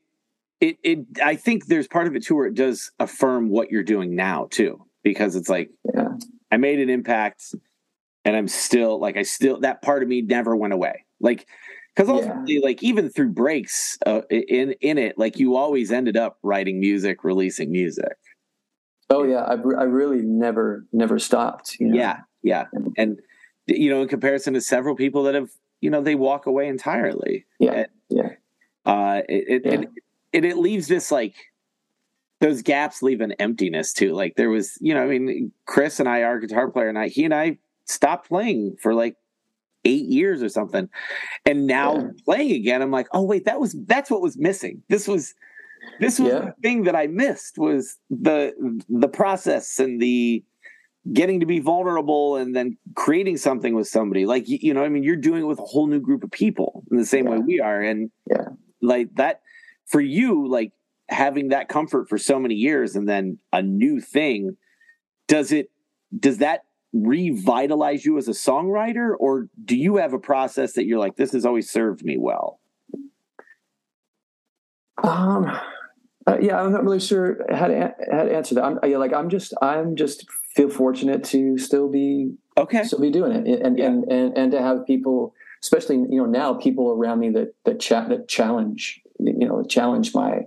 it 0.61 0.77
it 0.81 0.99
I 1.21 1.35
think 1.35 1.65
there's 1.65 1.87
part 1.87 2.07
of 2.07 2.15
it 2.15 2.23
too 2.23 2.35
where 2.35 2.45
it 2.45 2.55
does 2.55 2.91
affirm 2.99 3.49
what 3.49 3.69
you're 3.69 3.83
doing 3.83 4.15
now 4.15 4.47
too 4.49 4.85
because 5.03 5.35
it's 5.35 5.49
like 5.49 5.69
yeah. 5.93 6.09
I 6.51 6.57
made 6.57 6.79
an 6.79 6.89
impact 6.89 7.53
and 8.25 8.35
I'm 8.35 8.47
still 8.47 8.99
like 8.99 9.17
I 9.17 9.23
still 9.23 9.59
that 9.61 9.81
part 9.81 10.03
of 10.03 10.09
me 10.09 10.21
never 10.21 10.55
went 10.55 10.73
away 10.73 11.05
like 11.19 11.47
because 11.95 12.09
ultimately 12.09 12.55
yeah. 12.55 12.61
like 12.63 12.83
even 12.83 13.09
through 13.09 13.29
breaks 13.29 13.97
uh, 14.05 14.21
in 14.29 14.73
in 14.81 14.97
it 14.97 15.17
like 15.17 15.39
you 15.39 15.55
always 15.55 15.91
ended 15.91 16.17
up 16.17 16.37
writing 16.43 16.79
music 16.79 17.23
releasing 17.23 17.71
music 17.71 18.17
oh 19.09 19.23
yeah 19.23 19.43
I, 19.43 19.53
I 19.53 19.83
really 19.83 20.21
never 20.21 20.85
never 20.91 21.19
stopped 21.19 21.77
you 21.79 21.87
know? 21.87 21.97
yeah 21.97 22.19
yeah 22.41 22.65
and 22.97 23.19
you 23.67 23.89
know 23.89 24.01
in 24.01 24.07
comparison 24.07 24.53
to 24.53 24.61
several 24.61 24.95
people 24.95 25.23
that 25.23 25.35
have 25.35 25.49
you 25.81 25.89
know 25.89 26.01
they 26.01 26.15
walk 26.15 26.45
away 26.45 26.67
entirely 26.67 27.45
yeah 27.59 27.71
and, 27.71 27.87
yeah 28.09 28.29
uh 28.85 29.21
it, 29.29 29.45
it, 29.47 29.61
yeah. 29.65 29.87
And 30.35 30.45
it 30.45 30.57
leaves 30.57 30.87
this 30.87 31.11
like 31.11 31.35
those 32.43 32.61
gaps 32.61 33.01
leave 33.01 33.21
an 33.21 33.31
emptiness 33.33 33.93
too. 33.93 34.13
Like 34.13 34.35
there 34.35 34.49
was, 34.49 34.77
you 34.81 34.93
know, 34.93 35.01
I 35.03 35.07
mean, 35.07 35.51
Chris 35.65 36.01
and 36.01 36.09
I, 36.09 36.23
our 36.23 36.39
guitar 36.39 36.69
player, 36.69 36.89
and 36.89 36.99
I, 36.99 37.07
he 37.07 37.23
and 37.23 37.33
I 37.33 37.57
stopped 37.85 38.29
playing 38.29 38.77
for 38.81 38.93
like 38.93 39.15
eight 39.85 40.05
years 40.05 40.41
or 40.41 40.49
something, 40.49 40.89
and 41.45 41.67
now 41.67 41.95
yeah. 41.95 42.07
playing 42.25 42.51
again, 42.51 42.81
I'm 42.81 42.91
like, 42.91 43.07
oh 43.13 43.23
wait, 43.23 43.45
that 43.45 43.59
was 43.59 43.75
that's 43.85 44.09
what 44.09 44.21
was 44.21 44.37
missing. 44.37 44.81
This 44.89 45.07
was 45.07 45.33
this 45.99 46.19
was 46.19 46.31
yeah. 46.31 46.39
the 46.39 46.53
thing 46.61 46.83
that 46.83 46.95
I 46.95 47.07
missed 47.07 47.57
was 47.57 47.97
the 48.09 48.53
the 48.89 49.09
process 49.09 49.79
and 49.79 50.01
the 50.01 50.43
getting 51.11 51.41
to 51.41 51.45
be 51.45 51.59
vulnerable 51.59 52.37
and 52.37 52.55
then 52.55 52.77
creating 52.95 53.35
something 53.35 53.75
with 53.75 53.85
somebody 53.85 54.25
like 54.25 54.45
you 54.47 54.73
know 54.73 54.85
i 54.85 54.87
mean 54.87 55.03
you're 55.03 55.17
doing 55.17 55.41
it 55.41 55.45
with 55.45 55.59
a 55.59 55.63
whole 55.63 55.85
new 55.85 55.99
group 55.99 56.23
of 56.23 56.31
people 56.31 56.81
in 56.91 56.95
the 56.95 57.05
same 57.05 57.25
yeah. 57.25 57.31
way 57.31 57.39
we 57.39 57.59
are 57.59 57.81
and 57.81 58.09
yeah 58.31 58.47
like 58.83 59.13
that 59.15 59.41
for 59.85 60.01
you, 60.01 60.47
like 60.47 60.71
having 61.09 61.49
that 61.49 61.69
comfort 61.69 62.09
for 62.09 62.17
so 62.17 62.39
many 62.39 62.55
years 62.55 62.95
and 62.95 63.07
then 63.07 63.39
a 63.51 63.61
new 63.61 63.99
thing, 63.99 64.57
does 65.27 65.51
it 65.51 65.71
does 66.19 66.37
that 66.39 66.65
revitalize 66.93 68.05
you 68.05 68.17
as 68.19 68.27
a 68.27 68.31
songwriter 68.31 69.13
or 69.19 69.47
do 69.65 69.75
you 69.75 69.97
have 69.97 70.13
a 70.13 70.19
process 70.19 70.73
that 70.73 70.85
you're 70.85 70.99
like 70.99 71.15
this 71.15 71.31
has 71.31 71.43
always 71.43 71.69
served 71.69 72.05
me 72.05 72.17
well 72.19 72.59
um 75.03 75.45
uh, 76.27 76.37
yeah 76.39 76.61
i'm 76.61 76.71
not 76.71 76.83
really 76.83 76.99
sure 76.99 77.43
how 77.51 77.67
to, 77.67 77.91
how 78.11 78.23
to 78.23 78.35
answer 78.35 78.53
that. 78.53 78.63
I'm 78.63 78.79
yeah, 78.83 78.97
like 78.97 79.11
i'm 79.11 79.27
just 79.27 79.55
i'm 79.59 79.95
just 79.95 80.27
feel 80.55 80.69
fortunate 80.69 81.23
to 81.25 81.57
still 81.57 81.89
be 81.89 82.35
okay. 82.57 82.83
still 82.83 82.99
be 82.99 83.09
doing 83.09 83.31
it 83.31 83.61
and 83.61 83.77
yeah. 83.77 83.87
and, 83.87 84.03
and 84.11 84.37
and 84.37 84.51
to 84.51 84.61
have 84.61 84.85
people 84.85 85.33
especially 85.63 85.95
you 85.95 86.17
know 86.17 86.25
now 86.25 86.53
people 86.53 86.91
around 86.91 87.19
me 87.19 87.31
that 87.31 87.55
that 87.65 87.79
chat 87.79 88.07
that 88.09 88.27
challenge 88.27 89.01
you 89.19 89.47
know 89.47 89.63
challenge 89.63 90.13
my 90.13 90.41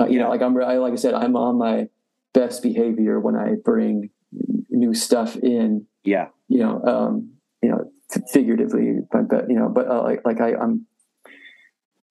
uh, 0.00 0.06
you 0.06 0.18
know 0.18 0.28
like 0.28 0.42
i'm 0.42 0.60
I, 0.60 0.78
like 0.78 0.94
i 0.94 0.96
said 0.96 1.14
i'm 1.14 1.36
on 1.36 1.58
my 1.58 1.88
best 2.32 2.60
behavior 2.60 3.20
when 3.20 3.36
i 3.36 3.54
bring 3.64 4.10
new 4.76 4.94
stuff 4.94 5.36
in 5.36 5.86
yeah. 6.04 6.28
you 6.48 6.58
know 6.58 6.82
um 6.84 7.32
you 7.62 7.68
know 7.68 7.90
figuratively 8.32 8.98
but, 9.10 9.28
but 9.28 9.48
you 9.48 9.56
know 9.56 9.68
but 9.68 9.88
uh, 9.88 10.02
like 10.02 10.20
like 10.24 10.40
i 10.40 10.54
i'm 10.54 10.86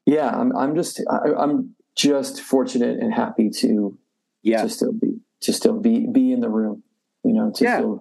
yeah 0.06 0.30
i'm 0.30 0.56
i'm 0.58 0.76
just 0.76 1.02
I, 1.10 1.34
i'm 1.38 1.76
just 1.96 2.42
fortunate 2.42 3.00
and 3.00 3.14
happy 3.14 3.50
to 3.62 3.98
yeah. 4.42 4.64
to 4.64 4.70
still 4.70 4.92
be 4.92 5.20
to 5.42 5.54
still 5.54 5.80
be 5.80 6.06
be 6.12 6.34
in 6.34 6.42
the 6.42 6.50
room 6.50 6.84
you 7.24 7.34
know 7.34 7.52
to 7.56 7.64
yeah. 7.64 7.78
still 7.78 8.00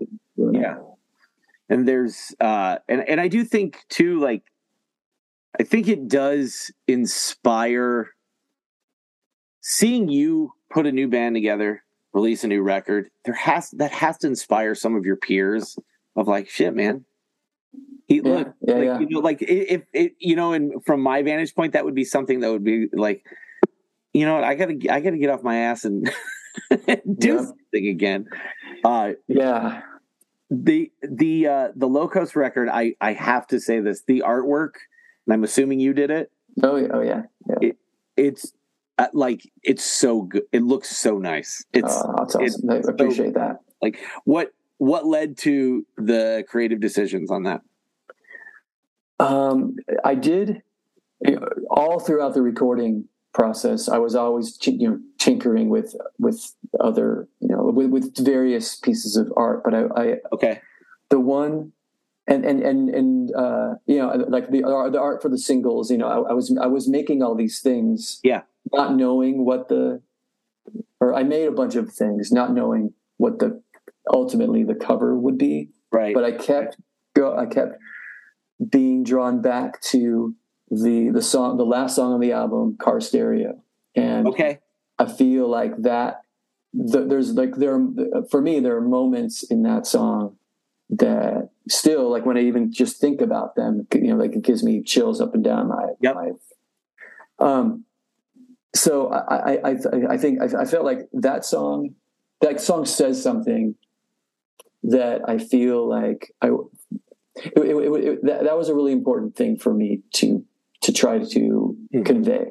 yeah. 0.53 0.77
And 1.71 1.89
there's 1.89 2.35
uh 2.41 2.79
and 2.89 3.09
and 3.09 3.21
i 3.21 3.29
do 3.29 3.45
think 3.45 3.79
too 3.89 4.21
like 4.21 4.43
I 5.59 5.63
think 5.63 5.89
it 5.89 6.09
does 6.09 6.73
inspire 6.89 8.11
seeing 9.61 10.09
you 10.09 10.53
put 10.71 10.87
a 10.87 10.93
new 10.93 11.09
band 11.09 11.37
together, 11.37 11.84
release 12.15 12.45
a 12.45 12.49
new 12.49 12.63
record. 12.63 13.11
There 13.25 13.35
has 13.35 13.71
that 13.73 13.93
has 13.93 14.19
to 14.19 14.27
inspire 14.27 14.75
some 14.75 14.97
of 14.97 15.05
your 15.05 15.17
peers 15.17 15.77
of 16.17 16.29
like, 16.29 16.49
shit, 16.49 16.75
man. 16.75 17.05
He, 18.07 18.17
yeah, 18.17 18.23
look, 18.23 18.55
yeah, 18.61 18.75
like, 18.75 18.85
yeah. 18.85 18.99
you 19.01 19.09
know, 19.09 19.21
like 19.21 19.43
if 19.43 19.83
it, 19.93 20.15
you 20.19 20.37
know, 20.37 20.53
and 20.53 20.85
from 20.85 21.01
my 21.01 21.23
vantage 21.23 21.55
point, 21.55 21.73
that 21.73 21.85
would 21.85 21.95
be 21.95 22.05
something 22.05 22.41
that 22.41 22.51
would 22.51 22.65
be 22.65 22.89
like, 22.93 23.25
you 24.13 24.27
know, 24.27 24.43
I 24.43 24.55
gotta, 24.55 24.79
I 24.91 25.01
gotta 25.01 25.19
get 25.19 25.31
off 25.31 25.43
my 25.43 25.57
ass 25.57 25.85
and 25.85 26.11
do 27.19 27.39
something 27.39 27.89
again. 27.89 28.27
Uh, 28.85 29.13
yeah. 29.27 29.83
The 30.51 30.93
the 31.03 31.49
uh, 31.49 31.69
the 31.75 31.89
Low 31.89 32.07
Coast 32.07 32.37
record, 32.37 32.69
I 32.69 32.95
I 33.01 33.15
have 33.15 33.47
to 33.49 33.59
say 33.59 33.81
this: 33.81 34.03
the 34.07 34.23
artwork 34.25 34.73
and 35.27 35.33
I'm 35.33 35.45
assuming 35.45 35.81
you 35.81 35.93
did 35.93 36.11
it. 36.11 36.31
Oh, 36.63 36.77
oh 36.93 37.01
yeah, 37.01 37.23
yeah. 37.49 37.57
It, 37.61 37.77
it's 38.17 38.53
uh, 38.99 39.09
like 39.13 39.51
it's 39.63 39.85
so 39.85 40.23
good. 40.23 40.45
It 40.53 40.63
looks 40.63 40.97
so 40.97 41.19
nice. 41.19 41.65
It's 41.73 41.95
oh, 41.97 42.15
that's 42.19 42.35
awesome. 42.35 42.71
I 42.71 42.77
appreciate 42.77 43.35
so, 43.35 43.41
that. 43.41 43.61
Like 43.83 44.01
what 44.25 44.53
what 44.79 45.07
led 45.07 45.37
to 45.39 45.87
the 45.97 46.45
creative 46.49 46.81
decisions 46.81 47.31
on 47.31 47.45
that? 47.45 47.63
Um, 49.21 49.77
I 50.05 50.15
did 50.15 50.63
you 51.21 51.37
know, 51.37 51.49
all 51.71 52.01
throughout 52.01 52.35
the 52.35 52.43
recording 52.43 53.09
process. 53.33 53.89
I 53.89 53.99
was 53.99 54.15
always 54.15 54.59
you 54.63 54.89
know 54.89 55.01
tinkering 55.25 55.71
with 55.71 55.97
with 56.19 56.55
other 56.81 57.27
you 57.41 57.49
know 57.49 57.65
with, 57.65 57.89
with 57.89 58.25
various 58.25 58.77
pieces 58.77 59.17
of 59.17 59.33
art 59.39 59.63
but 59.65 59.75
i, 59.75 59.85
I 59.97 60.17
okay 60.33 60.61
the 61.09 61.19
one 61.19 61.73
and 62.27 62.45
and 62.45 62.63
and 62.63 62.89
and 62.91 63.35
uh, 63.35 63.75
you 63.87 63.99
know 63.99 64.09
like 64.29 64.51
the 64.51 64.65
uh, 64.65 64.89
the 64.91 65.01
art 65.01 65.21
for 65.21 65.29
the 65.29 65.39
singles 65.39 65.91
you 65.91 65.99
know 65.99 66.07
I, 66.07 66.31
I, 66.31 66.33
was 66.33 66.57
i 66.61 66.67
was 66.67 66.89
making 66.89 67.23
all 67.23 67.35
these 67.35 67.61
things 67.61 68.21
yeah. 68.23 68.43
not 68.73 68.95
knowing 68.95 69.45
what 69.45 69.69
the 69.69 70.01
or 71.01 71.15
i 71.15 71.23
made 71.23 71.47
a 71.47 71.53
bunch 71.53 71.75
of 71.75 71.93
things 71.93 72.33
not 72.33 72.53
knowing 72.53 72.95
what 73.19 73.39
the 73.39 73.63
ultimately 74.13 74.65
the 74.65 74.75
cover 74.75 75.17
would 75.17 75.39
be. 75.39 75.71
Right. 75.91 76.15
But 76.15 76.25
i 76.25 76.33
kept 76.33 76.77
go 77.15 77.37
i 77.37 77.47
kept 77.47 77.79
being 78.69 79.05
drawn 79.05 79.41
back 79.41 79.81
to 79.83 80.35
the 80.71 81.11
the 81.11 81.23
song 81.23 81.57
the 81.57 81.65
last 81.65 81.97
song 81.97 82.13
on 82.13 82.21
the 82.21 82.33
album 82.33 82.77
car 82.79 83.01
stereo. 83.01 83.63
And 83.95 84.27
okay. 84.29 84.61
I 84.99 85.07
feel 85.07 85.49
like 85.49 85.77
that 85.83 86.23
the, 86.73 87.05
there's 87.05 87.33
like 87.33 87.57
there 87.57 87.81
for 88.31 88.41
me 88.41 88.61
there 88.61 88.77
are 88.77 88.81
moments 88.81 89.45
in 89.45 89.63
that 89.63 89.87
song 89.87 90.37
that 90.91 91.51
still 91.69 92.11
like 92.11 92.27
when 92.27 92.37
i 92.37 92.41
even 92.41 92.73
just 92.73 93.01
think 93.01 93.21
about 93.21 93.55
them 93.57 93.87
you 93.95 94.09
know 94.09 94.17
like 94.17 94.35
it 94.35 94.43
gives 94.43 94.63
me 94.63 94.83
chills 94.83 95.21
up 95.21 95.35
and 95.35 95.45
down 95.45 95.69
my, 95.69 95.87
yep. 96.01 96.15
my 96.15 96.31
um 97.39 97.85
so 98.75 99.09
i 99.09 99.55
i 99.55 99.71
i, 99.71 99.77
I 100.11 100.17
think 100.17 100.41
I, 100.43 100.63
I 100.63 100.65
felt 100.65 100.85
like 100.85 101.09
that 101.13 101.45
song 101.45 101.95
that 102.41 102.61
song 102.61 102.85
says 102.85 103.23
something 103.23 103.75
that 104.83 105.23
i 105.29 105.39
feel 105.39 105.89
like 105.89 106.35
i 106.43 106.51
it, 107.37 107.53
it, 107.57 108.05
it, 108.05 108.25
that, 108.25 108.45
that 108.45 108.57
was 108.57 108.69
a 108.69 108.75
really 108.75 108.93
important 108.93 109.35
thing 109.37 109.57
for 109.57 109.73
me 109.75 110.03
to 110.15 110.45
to 110.83 110.93
try 110.93 111.19
to 111.19 111.77
mm. 111.95 112.05
convey. 112.05 112.49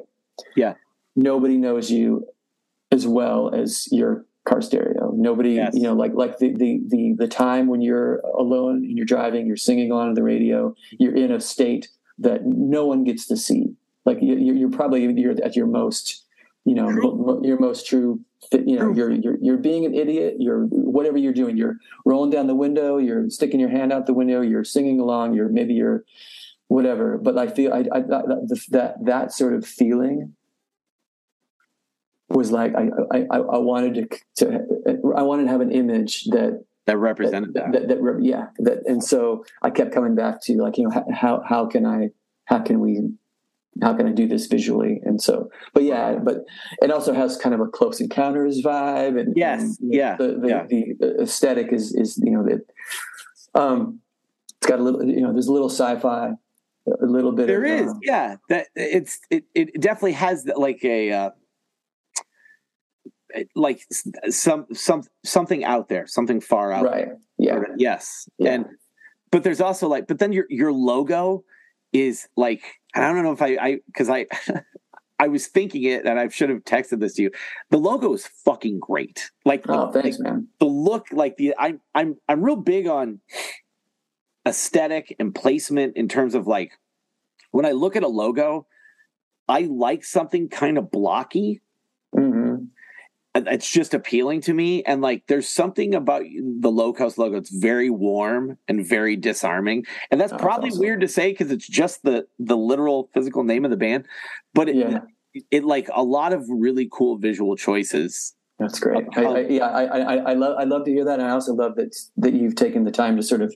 Yeah. 0.56 0.74
Nobody 1.14 1.56
knows 1.56 1.90
you 1.90 2.26
as 2.90 3.06
well 3.06 3.54
as 3.54 3.86
your 3.92 4.26
car 4.44 4.60
stereo. 4.60 4.93
Nobody, 5.16 5.54
yes. 5.54 5.72
you 5.74 5.82
know, 5.82 5.94
like 5.94 6.12
like 6.14 6.38
the, 6.38 6.52
the 6.52 6.80
the 6.86 7.14
the 7.16 7.28
time 7.28 7.66
when 7.66 7.80
you're 7.80 8.18
alone 8.38 8.76
and 8.84 8.96
you're 8.96 9.06
driving, 9.06 9.46
you're 9.46 9.56
singing 9.56 9.92
on 9.92 10.14
the 10.14 10.22
radio, 10.22 10.74
you're 10.98 11.14
in 11.14 11.30
a 11.32 11.40
state 11.40 11.88
that 12.18 12.44
no 12.44 12.86
one 12.86 13.04
gets 13.04 13.26
to 13.26 13.36
see. 13.36 13.74
Like 14.04 14.18
you, 14.20 14.36
you're 14.36 14.70
probably 14.70 15.04
you're 15.20 15.32
at 15.42 15.56
your 15.56 15.66
most, 15.66 16.24
you 16.64 16.74
know, 16.74 17.40
your 17.42 17.58
most 17.58 17.86
true. 17.86 18.20
You 18.52 18.78
know, 18.78 18.92
you're 18.92 19.10
you're 19.10 19.36
you're 19.40 19.56
being 19.56 19.86
an 19.86 19.94
idiot. 19.94 20.36
You're 20.38 20.64
whatever 20.66 21.16
you're 21.16 21.32
doing. 21.32 21.56
You're 21.56 21.78
rolling 22.04 22.30
down 22.30 22.46
the 22.46 22.54
window. 22.54 22.98
You're 22.98 23.30
sticking 23.30 23.58
your 23.58 23.70
hand 23.70 23.92
out 23.92 24.06
the 24.06 24.12
window. 24.12 24.42
You're 24.42 24.64
singing 24.64 25.00
along. 25.00 25.34
You're 25.34 25.48
maybe 25.48 25.72
you're 25.72 26.04
whatever. 26.68 27.16
But 27.16 27.38
I 27.38 27.46
feel 27.46 27.72
I, 27.72 27.84
I 27.90 28.00
that, 28.00 28.64
that 28.70 29.04
that 29.04 29.32
sort 29.32 29.54
of 29.54 29.66
feeling 29.66 30.34
was 32.28 32.50
like 32.50 32.74
I 32.74 32.88
I, 33.10 33.36
I 33.38 33.58
wanted 33.58 33.94
to, 34.36 34.44
to 34.44 34.66
I 34.86 35.22
wanted 35.22 35.44
to 35.44 35.50
have 35.50 35.60
an 35.60 35.72
image 35.72 36.24
that 36.26 36.64
that 36.86 36.98
represented 36.98 37.54
that, 37.54 37.72
that, 37.72 37.88
that, 37.88 38.02
that 38.02 38.18
yeah 38.20 38.48
that 38.58 38.80
and 38.84 39.02
so 39.02 39.42
I 39.62 39.70
kept 39.70 39.92
coming 39.92 40.14
back 40.14 40.42
to 40.42 40.56
like 40.60 40.76
you 40.76 40.88
know 40.88 41.04
how 41.14 41.42
how 41.46 41.66
can 41.66 41.86
I 41.86 42.10
how 42.44 42.58
can 42.58 42.80
we 42.80 43.00
how 43.82 43.94
can 43.94 44.06
I 44.06 44.12
do 44.12 44.28
this 44.28 44.46
visually? 44.46 45.00
And 45.04 45.20
so, 45.20 45.50
but 45.72 45.82
yeah, 45.82 46.14
but 46.14 46.44
it 46.80 46.90
also 46.90 47.12
has 47.12 47.36
kind 47.36 47.54
of 47.54 47.60
a 47.60 47.66
Close 47.66 48.00
Encounters 48.00 48.62
vibe, 48.62 49.18
and 49.18 49.36
yes, 49.36 49.62
and, 49.62 49.76
yeah, 49.80 50.16
the, 50.16 50.38
the, 50.40 50.48
yeah. 50.48 50.66
the, 50.68 51.22
aesthetic 51.22 51.72
is 51.72 51.94
is 51.94 52.20
you 52.22 52.30
know 52.30 52.44
that 52.44 53.60
um, 53.60 54.00
it's 54.58 54.66
got 54.66 54.78
a 54.78 54.82
little 54.82 55.04
you 55.04 55.20
know 55.20 55.32
there's 55.32 55.48
a 55.48 55.52
little 55.52 55.68
sci-fi 55.68 56.32
a 56.86 57.06
little 57.06 57.32
bit. 57.32 57.46
There 57.46 57.64
of, 57.64 57.80
is, 57.80 57.90
uh, 57.90 57.98
yeah. 58.02 58.36
That 58.48 58.66
it's 58.76 59.18
it 59.30 59.44
it 59.54 59.80
definitely 59.80 60.12
has 60.12 60.46
like 60.54 60.84
a 60.84 61.10
uh, 61.10 61.30
like 63.54 63.86
some 64.30 64.66
some 64.72 65.04
something 65.24 65.64
out 65.64 65.88
there, 65.88 66.06
something 66.06 66.40
far 66.40 66.72
out. 66.72 66.84
Right. 66.84 67.06
There. 67.06 67.18
Yeah. 67.38 67.60
Yes. 67.76 68.28
Yeah. 68.38 68.52
And 68.52 68.66
but 69.30 69.42
there's 69.42 69.60
also 69.60 69.88
like, 69.88 70.06
but 70.06 70.18
then 70.18 70.32
your 70.32 70.46
your 70.48 70.72
logo 70.72 71.44
is 71.92 72.28
like, 72.36 72.62
I 72.94 73.00
don't 73.00 73.22
know 73.22 73.32
if 73.32 73.42
I 73.42 73.56
I 73.60 73.80
because 73.86 74.08
I. 74.08 74.26
I 75.20 75.28
was 75.28 75.46
thinking 75.46 75.84
it, 75.84 76.06
and 76.06 76.18
I 76.18 76.26
should 76.26 76.50
have 76.50 76.64
texted 76.64 76.98
this 76.98 77.14
to 77.14 77.22
you. 77.22 77.30
The 77.70 77.78
logo 77.78 78.12
is 78.14 78.26
fucking 78.26 78.80
great. 78.80 79.30
Like, 79.44 79.64
oh, 79.68 79.92
the, 79.92 80.02
thanks, 80.02 80.18
like, 80.18 80.28
man. 80.28 80.48
The 80.58 80.66
look, 80.66 81.06
like 81.12 81.36
the 81.36 81.54
I'm 81.56 81.80
I'm 81.94 82.16
I'm 82.28 82.44
real 82.44 82.56
big 82.56 82.88
on 82.88 83.20
aesthetic 84.44 85.14
and 85.20 85.32
placement 85.32 85.96
in 85.96 86.08
terms 86.08 86.34
of 86.34 86.48
like 86.48 86.72
when 87.52 87.64
I 87.64 87.70
look 87.70 87.94
at 87.94 88.02
a 88.02 88.08
logo, 88.08 88.66
I 89.48 89.60
like 89.60 90.04
something 90.04 90.48
kind 90.48 90.78
of 90.78 90.90
blocky. 90.90 91.60
Mm-hmm. 92.14 92.63
It's 93.34 93.70
just 93.70 93.94
appealing 93.94 94.42
to 94.42 94.54
me. 94.54 94.82
And 94.84 95.02
like 95.02 95.24
there's 95.26 95.48
something 95.48 95.94
about 95.94 96.22
the 96.60 96.70
Low 96.70 96.92
Coast 96.92 97.18
logo. 97.18 97.36
It's 97.36 97.50
very 97.50 97.90
warm 97.90 98.58
and 98.68 98.86
very 98.86 99.16
disarming. 99.16 99.84
And 100.10 100.20
that's 100.20 100.32
oh, 100.32 100.38
probably 100.38 100.70
awesome. 100.70 100.80
weird 100.80 101.00
to 101.00 101.08
say 101.08 101.32
because 101.32 101.50
it's 101.50 101.66
just 101.66 102.02
the 102.02 102.26
the 102.38 102.56
literal 102.56 103.10
physical 103.12 103.44
name 103.44 103.64
of 103.64 103.70
the 103.70 103.76
band. 103.76 104.06
But 104.54 104.68
it, 104.68 104.76
yeah. 104.76 105.00
it, 105.32 105.44
it 105.50 105.64
like 105.64 105.88
a 105.92 106.02
lot 106.02 106.32
of 106.32 106.44
really 106.48 106.88
cool 106.90 107.18
visual 107.18 107.56
choices 107.56 108.34
that's 108.58 108.78
great. 108.78 109.04
I, 109.16 109.24
I, 109.24 109.38
yeah, 109.48 109.66
I, 109.66 109.84
I, 109.84 110.16
I 110.16 110.32
love 110.34 110.56
I 110.58 110.62
love 110.64 110.84
to 110.84 110.90
hear 110.92 111.04
that, 111.04 111.18
and 111.18 111.28
I 111.28 111.32
also 111.32 111.54
love 111.54 111.74
that 111.74 111.94
that 112.18 112.34
you've 112.34 112.54
taken 112.54 112.84
the 112.84 112.92
time 112.92 113.16
to 113.16 113.22
sort 113.22 113.42
of 113.42 113.52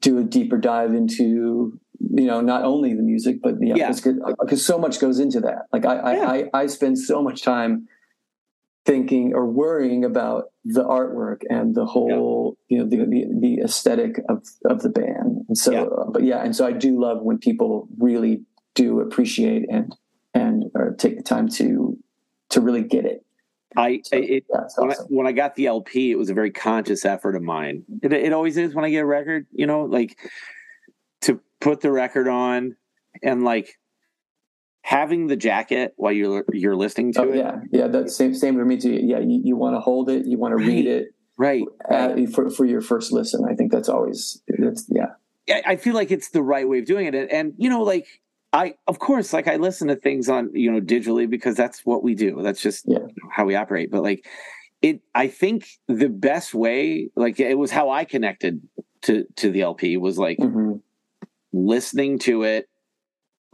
do 0.00 0.18
a 0.18 0.24
deeper 0.24 0.56
dive 0.56 0.94
into 0.94 1.78
you 1.98 2.26
know 2.26 2.40
not 2.40 2.64
only 2.64 2.94
the 2.94 3.02
music 3.02 3.36
but 3.42 3.54
yeah, 3.60 3.74
yeah. 3.76 3.88
because 3.88 4.18
uh, 4.52 4.56
so 4.56 4.78
much 4.78 5.00
goes 5.00 5.18
into 5.18 5.40
that 5.40 5.62
like 5.72 5.86
I, 5.86 6.16
yeah. 6.16 6.28
I, 6.28 6.36
I 6.36 6.62
i 6.62 6.66
spend 6.66 6.98
so 6.98 7.22
much 7.22 7.42
time 7.42 7.88
thinking 8.84 9.32
or 9.34 9.46
worrying 9.46 10.04
about 10.04 10.50
the 10.64 10.84
artwork 10.84 11.42
and 11.48 11.74
the 11.74 11.86
whole 11.86 12.56
yeah. 12.68 12.78
you 12.78 12.84
know 12.84 12.88
the, 12.88 12.96
the, 13.06 13.26
the 13.40 13.62
aesthetic 13.62 14.20
of 14.28 14.44
of 14.64 14.82
the 14.82 14.88
band 14.88 15.44
and 15.48 15.56
so 15.56 15.72
yeah. 15.72 15.82
Uh, 15.82 16.10
but 16.10 16.22
yeah 16.22 16.42
and 16.42 16.54
so 16.54 16.66
i 16.66 16.72
do 16.72 17.00
love 17.00 17.22
when 17.22 17.38
people 17.38 17.88
really 17.98 18.42
do 18.74 19.00
appreciate 19.00 19.66
and 19.70 19.94
and 20.34 20.64
or 20.74 20.94
take 20.98 21.16
the 21.16 21.22
time 21.22 21.48
to 21.48 21.96
to 22.50 22.60
really 22.60 22.82
get 22.82 23.04
it 23.04 23.24
I 23.76 24.02
so, 24.04 24.16
it, 24.16 24.44
yeah, 24.48 24.60
when. 24.76 24.92
I, 24.92 24.94
when 25.08 25.26
I 25.26 25.32
got 25.32 25.56
the 25.56 25.66
LP, 25.66 26.12
it 26.12 26.14
was 26.16 26.30
a 26.30 26.34
very 26.34 26.52
conscious 26.52 27.04
effort 27.04 27.34
of 27.34 27.42
mine. 27.42 27.82
It, 28.02 28.12
it 28.12 28.32
always 28.32 28.56
is 28.56 28.72
when 28.72 28.84
I 28.84 28.90
get 28.90 29.00
a 29.00 29.04
record, 29.04 29.48
you 29.50 29.66
know, 29.66 29.82
like 29.82 30.16
to 31.22 31.40
put 31.60 31.80
the 31.80 31.90
record 31.90 32.28
on 32.28 32.76
and 33.20 33.42
like 33.42 33.76
having 34.84 35.28
the 35.28 35.36
jacket 35.36 35.94
while 35.96 36.12
you're 36.12 36.44
you're 36.52 36.76
listening 36.76 37.10
to 37.14 37.22
oh, 37.22 37.32
it. 37.32 37.36
Yeah, 37.36 37.60
yeah, 37.72 37.86
that's 37.88 38.14
same 38.14 38.34
same 38.34 38.54
for 38.54 38.64
me 38.66 38.76
too. 38.76 38.92
Yeah, 38.92 39.18
you, 39.18 39.40
you 39.42 39.56
want 39.56 39.74
to 39.74 39.80
hold 39.80 40.10
it, 40.10 40.26
you 40.26 40.38
want 40.38 40.56
to 40.58 40.64
read 40.64 40.86
it, 40.86 41.14
right? 41.38 41.64
At, 41.88 42.28
for 42.28 42.50
for 42.50 42.66
your 42.66 42.82
first 42.82 43.10
listen. 43.10 43.46
I 43.50 43.54
think 43.54 43.72
that's 43.72 43.88
always 43.88 44.42
that's 44.46 44.86
yeah. 44.88 45.14
I 45.66 45.76
feel 45.76 45.94
like 45.94 46.10
it's 46.10 46.30
the 46.30 46.42
right 46.42 46.66
way 46.66 46.78
of 46.78 46.86
doing 46.86 47.06
it, 47.06 47.14
and, 47.14 47.30
and 47.30 47.54
you 47.56 47.68
know, 47.68 47.82
like 47.82 48.06
I, 48.52 48.74
of 48.86 48.98
course, 48.98 49.32
like 49.32 49.48
I 49.48 49.56
listen 49.56 49.88
to 49.88 49.96
things 49.96 50.28
on, 50.28 50.50
you 50.54 50.70
know, 50.70 50.80
digitally 50.80 51.28
because 51.28 51.56
that's 51.56 51.80
what 51.84 52.02
we 52.02 52.14
do. 52.14 52.40
That's 52.42 52.60
just 52.60 52.84
yeah. 52.86 52.98
how 53.30 53.46
we 53.46 53.56
operate. 53.56 53.90
But 53.90 54.02
like 54.02 54.26
it, 54.80 55.00
I 55.14 55.28
think 55.28 55.66
the 55.88 56.08
best 56.08 56.54
way, 56.54 57.10
like 57.16 57.40
it 57.40 57.58
was 57.58 57.70
how 57.70 57.90
I 57.90 58.04
connected 58.04 58.62
to, 59.02 59.24
to 59.36 59.50
the 59.50 59.62
LP 59.62 59.96
was 59.96 60.18
like 60.18 60.38
mm-hmm. 60.38 60.74
listening 61.52 62.18
to 62.20 62.44
it 62.44 62.68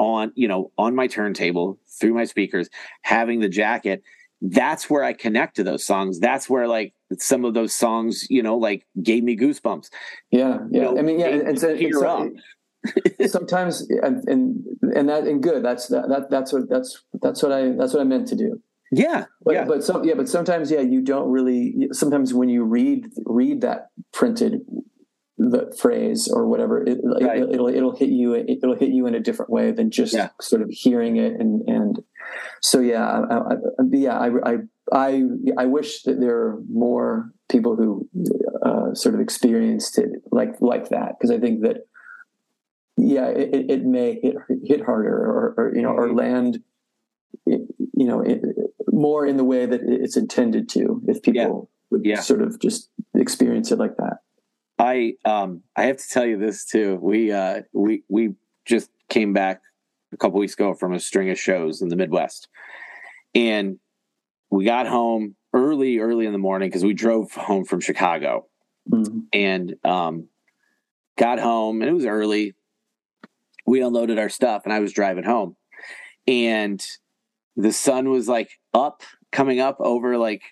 on, 0.01 0.33
you 0.35 0.49
know, 0.49 0.73
on 0.79 0.97
my 0.97 1.07
turntable 1.07 1.79
through 2.01 2.15
my 2.15 2.25
speakers, 2.25 2.69
having 3.03 3.41
the 3.41 3.49
jacket. 3.49 4.03
That's 4.41 4.89
where 4.89 5.05
I 5.05 5.13
connect 5.13 5.57
to 5.57 5.65
those 5.65 5.85
songs. 5.85 6.19
That's 6.19 6.49
where 6.49 6.67
like 6.67 6.95
some 7.19 7.45
of 7.45 7.53
those 7.53 7.75
songs, 7.75 8.27
you 8.31 8.43
know, 8.43 8.57
like 8.57 8.87
gave 9.03 9.23
me 9.23 9.37
goosebumps. 9.37 9.91
Yeah. 10.31 10.39
Yeah. 10.49 10.59
You 10.71 10.81
know, 10.81 10.99
I 10.99 11.03
mean, 11.03 11.21
yeah. 11.21 11.29
And, 11.29 11.61
so, 11.61 11.69
it's, 11.69 11.77
sometimes 13.33 13.83
and, 14.03 14.27
and 14.27 14.65
and 14.97 15.09
that 15.11 15.25
and 15.25 15.43
good 15.43 15.63
that's 15.63 15.89
that, 15.89 16.09
that 16.09 16.31
that's 16.31 16.51
what 16.51 16.67
that's 16.71 17.05
that's 17.21 17.43
what 17.43 17.53
i 17.53 17.73
that's 17.73 17.93
what 17.93 18.01
i 18.01 18.05
meant 18.05 18.27
to 18.27 18.35
do 18.35 18.59
yeah 18.91 19.27
but 19.43 19.53
yeah. 19.53 19.65
but 19.67 19.85
some 19.85 20.03
yeah 20.03 20.15
but 20.15 20.31
sometimes 20.31 20.71
yeah 20.71 20.81
you 20.81 21.03
don't 21.03 21.31
really 21.31 21.75
sometimes 21.93 22.33
when 22.33 22.49
you 22.49 22.65
read 22.65 23.07
read 23.27 23.61
that 23.61 23.89
printed 24.15 24.63
the 25.43 25.75
phrase 25.79 26.29
or 26.29 26.47
whatever 26.47 26.87
it, 26.87 26.99
will 27.03 27.19
right. 27.21 27.43
it'll 27.43 27.69
it'll 27.69 27.97
hit 27.97 28.11
you 28.11 28.35
it'll 28.35 28.77
hit 28.77 28.91
you 28.91 29.07
in 29.07 29.15
a 29.15 29.21
different 29.21 29.51
way 29.51 29.71
than 29.71 29.91
just 29.91 30.13
yeah. 30.13 30.29
sort 30.41 30.61
of 30.61 30.69
hearing 30.71 31.17
it 31.17 31.33
and 31.33 31.67
and 31.67 32.01
so 32.61 32.81
yeah 32.81 33.07
I, 33.09 33.37
I, 33.37 33.57
yeah 33.91 34.19
I, 34.19 34.29
I 34.45 34.57
I 34.93 35.23
I 35.57 35.67
wish 35.67 36.03
that 36.03 36.21
there 36.21 36.37
are 36.37 36.61
more 36.71 37.33
people 37.49 37.75
who 37.77 38.09
uh, 38.65 38.95
sort 38.95 39.15
of 39.15 39.21
experienced 39.21 39.99
it 39.99 40.11
like 40.31 40.61
like 40.61 40.91
that 40.91 41.15
because 41.19 41.31
I 41.31 41.39
think 41.39 41.63
that 41.63 41.87
yeah, 43.03 43.29
it, 43.29 43.71
it 43.71 43.85
may 43.85 44.21
hit, 44.23 44.37
hit 44.65 44.85
harder 44.85 45.15
or, 45.15 45.55
or 45.57 45.73
you 45.75 45.83
know, 45.83 45.91
or 45.91 46.09
mm-hmm. 46.09 46.19
land, 46.19 46.63
you 47.47 47.67
know, 47.95 48.21
it, 48.21 48.43
more 48.93 49.27
in 49.27 49.37
the 49.37 49.45
way 49.45 49.67
that 49.67 49.81
it's 49.85 50.17
intended 50.17 50.69
to 50.71 51.03
if 51.09 51.23
people 51.23 51.71
yeah. 51.73 51.97
would 51.97 52.05
yeah. 52.05 52.21
sort 52.21 52.43
of 52.43 52.61
just 52.61 52.91
experience 53.15 53.73
it 53.73 53.79
like 53.79 53.97
that. 53.97 54.19
I 54.81 55.15
um 55.27 55.63
I 55.77 55.85
have 55.85 55.99
to 55.99 56.09
tell 56.09 56.25
you 56.25 56.39
this 56.39 56.65
too. 56.65 56.99
We 57.01 57.33
uh 57.33 57.63
we 57.73 58.03
we 58.09 58.35
just 58.65 58.91
came 59.09 59.33
back 59.33 59.61
a 60.13 60.17
couple 60.17 60.41
weeks 60.41 60.55
ago 60.55 60.75
from 60.75 60.95
a 60.95 61.01
string 61.01 61.31
of 61.31 61.39
shows 61.39 61.83
in 61.83 61.89
the 61.89 61.97
Midwest. 61.97 62.49
And 63.35 63.79
we 64.51 64.65
got 64.65 64.87
home 64.87 65.37
early, 65.53 65.99
early 65.99 66.27
in 66.27 66.33
the 66.33 66.39
morning 66.39 66.69
because 66.69 66.85
we 66.85 66.95
drove 66.95 67.33
home 67.33 67.65
from 67.65 67.81
Chicago 67.81 68.47
Mhm. 68.89 69.27
and 69.33 69.75
um, 69.85 70.29
got 71.19 71.39
home 71.39 71.83
and 71.83 71.91
it 71.91 71.93
was 71.95 72.07
early. 72.07 72.55
We 73.67 73.83
unloaded 73.83 74.19
our 74.19 74.31
stuff 74.31 74.63
and 74.65 74.73
I 74.73 74.81
was 74.81 74.93
driving 74.93 75.25
home 75.25 75.57
and 76.27 76.85
the 77.57 77.73
sun 77.73 78.09
was 78.09 78.29
like 78.29 78.59
up, 78.73 79.03
coming 79.31 79.61
up 79.61 79.77
over 79.81 80.17
like 80.17 80.43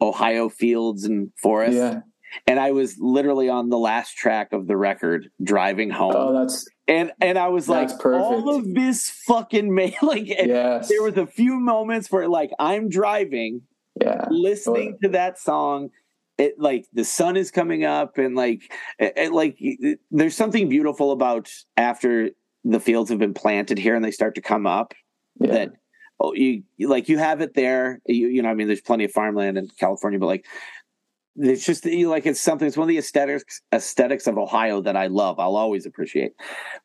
Ohio 0.00 0.48
fields 0.48 1.04
and 1.04 1.32
forests. 1.40 1.76
Yeah. 1.76 2.00
And 2.46 2.58
I 2.58 2.72
was 2.72 2.96
literally 2.98 3.48
on 3.48 3.70
the 3.70 3.78
last 3.78 4.16
track 4.16 4.52
of 4.52 4.66
the 4.66 4.76
record 4.76 5.30
driving 5.42 5.92
oh, 5.92 5.96
home. 5.96 6.12
Oh, 6.16 6.40
that's 6.40 6.66
and 6.86 7.12
and 7.20 7.38
I 7.38 7.48
was 7.48 7.68
like, 7.68 7.88
perfect. 7.98 8.22
all 8.24 8.56
of 8.56 8.74
this 8.74 9.10
fucking 9.26 9.74
made 9.74 9.96
like 10.02 10.26
yes. 10.26 10.88
there 10.88 11.02
was 11.02 11.16
a 11.16 11.26
few 11.26 11.58
moments 11.58 12.10
where 12.10 12.28
like 12.28 12.50
I'm 12.58 12.88
driving 12.88 13.62
yeah. 14.00 14.26
listening 14.30 14.98
to 15.02 15.10
that 15.10 15.38
song 15.38 15.90
it 16.38 16.58
like 16.58 16.86
the 16.92 17.04
sun 17.04 17.36
is 17.36 17.50
coming 17.50 17.84
up 17.84 18.18
and 18.18 18.34
like 18.34 18.62
it, 18.98 19.12
it, 19.16 19.32
like 19.32 19.56
it- 19.60 20.00
there's 20.10 20.36
something 20.36 20.68
beautiful 20.68 21.12
about 21.12 21.50
after 21.76 22.30
the 22.64 22.80
fields 22.80 23.10
have 23.10 23.18
been 23.18 23.34
planted 23.34 23.78
here 23.78 23.94
and 23.94 24.04
they 24.04 24.10
start 24.10 24.34
to 24.34 24.40
come 24.40 24.66
up 24.66 24.94
Yeah. 25.38 25.52
that 25.52 25.72
oh 26.20 26.34
you 26.34 26.64
you- 26.76 26.88
like 26.88 27.08
you 27.08 27.18
have 27.18 27.40
it 27.40 27.54
there 27.54 28.00
you, 28.06 28.28
you 28.28 28.42
know 28.42 28.48
i 28.48 28.54
mean 28.54 28.66
there's 28.66 28.80
plenty 28.80 29.04
of 29.04 29.12
farmland 29.12 29.58
in 29.58 29.68
california 29.78 30.18
but 30.18 30.26
like 30.26 30.44
it's 31.36 31.64
just 31.66 31.84
like 31.86 32.26
it's 32.26 32.40
something 32.40 32.66
it's 32.68 32.76
one 32.76 32.84
of 32.84 32.88
the 32.88 32.98
aesthetics 32.98 33.60
aesthetics 33.72 34.26
of 34.26 34.38
ohio 34.38 34.80
that 34.80 34.96
i 34.96 35.06
love 35.06 35.38
i'll 35.40 35.56
always 35.56 35.84
appreciate 35.86 36.32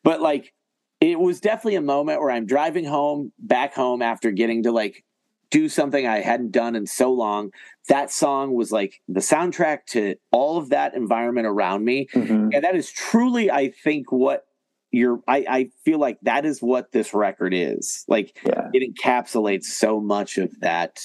but 0.02 0.20
like 0.20 0.52
it 1.00 1.18
was 1.18 1.40
definitely 1.40 1.76
a 1.76 1.80
moment 1.80 2.20
where 2.20 2.30
i'm 2.30 2.46
driving 2.46 2.84
home 2.84 3.32
back 3.38 3.74
home 3.74 4.02
after 4.02 4.30
getting 4.30 4.62
to 4.64 4.72
like 4.72 5.04
do 5.50 5.68
something 5.68 6.06
i 6.06 6.20
hadn't 6.20 6.50
done 6.52 6.74
in 6.76 6.86
so 6.86 7.12
long 7.12 7.50
that 7.88 8.10
song 8.10 8.54
was 8.54 8.72
like 8.72 9.00
the 9.08 9.20
soundtrack 9.20 9.84
to 9.86 10.14
all 10.32 10.56
of 10.58 10.70
that 10.70 10.94
environment 10.94 11.46
around 11.46 11.84
me 11.84 12.06
Mhm. 12.14 12.50
and 12.54 12.64
that 12.64 12.74
is 12.74 12.90
truly 12.90 13.50
i 13.50 13.70
think 13.70 14.10
what 14.10 14.44
you're 14.92 15.20
I, 15.28 15.44
I 15.48 15.70
feel 15.84 16.00
like 16.00 16.18
that 16.22 16.44
is 16.44 16.60
what 16.60 16.90
this 16.90 17.14
record 17.14 17.54
is 17.54 18.04
like 18.08 18.36
Yeah. 18.44 18.68
it 18.72 18.82
encapsulates 18.94 19.64
so 19.64 20.00
much 20.00 20.36
of 20.38 20.58
that 20.60 20.98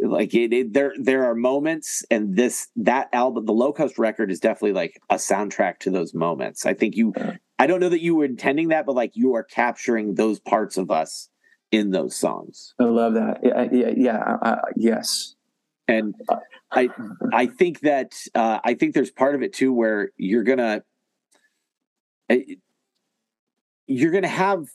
like 0.00 0.34
it, 0.34 0.52
it 0.52 0.72
there 0.72 0.92
there 1.00 1.24
are 1.24 1.34
moments 1.34 2.04
and 2.10 2.36
this 2.36 2.68
that 2.76 3.08
album 3.12 3.44
the 3.46 3.52
Low 3.52 3.72
Coast 3.72 3.98
record 3.98 4.30
is 4.30 4.40
definitely 4.40 4.72
like 4.72 5.00
a 5.10 5.16
soundtrack 5.16 5.78
to 5.80 5.90
those 5.90 6.14
moments 6.14 6.66
i 6.66 6.74
think 6.74 6.96
you 6.96 7.12
i 7.58 7.66
don't 7.66 7.80
know 7.80 7.88
that 7.88 8.02
you 8.02 8.14
were 8.14 8.24
intending 8.24 8.68
that 8.68 8.86
but 8.86 8.94
like 8.94 9.12
you 9.14 9.34
are 9.34 9.42
capturing 9.42 10.14
those 10.14 10.38
parts 10.38 10.76
of 10.76 10.90
us 10.90 11.28
in 11.70 11.90
those 11.90 12.16
songs 12.16 12.74
I 12.78 12.84
love 12.84 13.14
that. 13.14 13.40
Yeah. 13.42 13.68
Yeah. 13.70 13.92
yeah 13.96 14.36
I, 14.42 14.56
yes. 14.76 15.34
and 15.86 16.14
i 16.70 16.88
i 17.32 17.46
think 17.46 17.80
that 17.80 18.12
uh 18.34 18.60
i 18.64 18.74
think 18.74 18.94
there's 18.94 19.10
part 19.10 19.34
of 19.34 19.42
it 19.42 19.52
too 19.52 19.72
where 19.72 20.12
you're 20.16 20.44
gonna 20.44 20.82
eh, 22.28 22.54
you're 23.86 24.12
gonna 24.12 24.28
have 24.28 24.66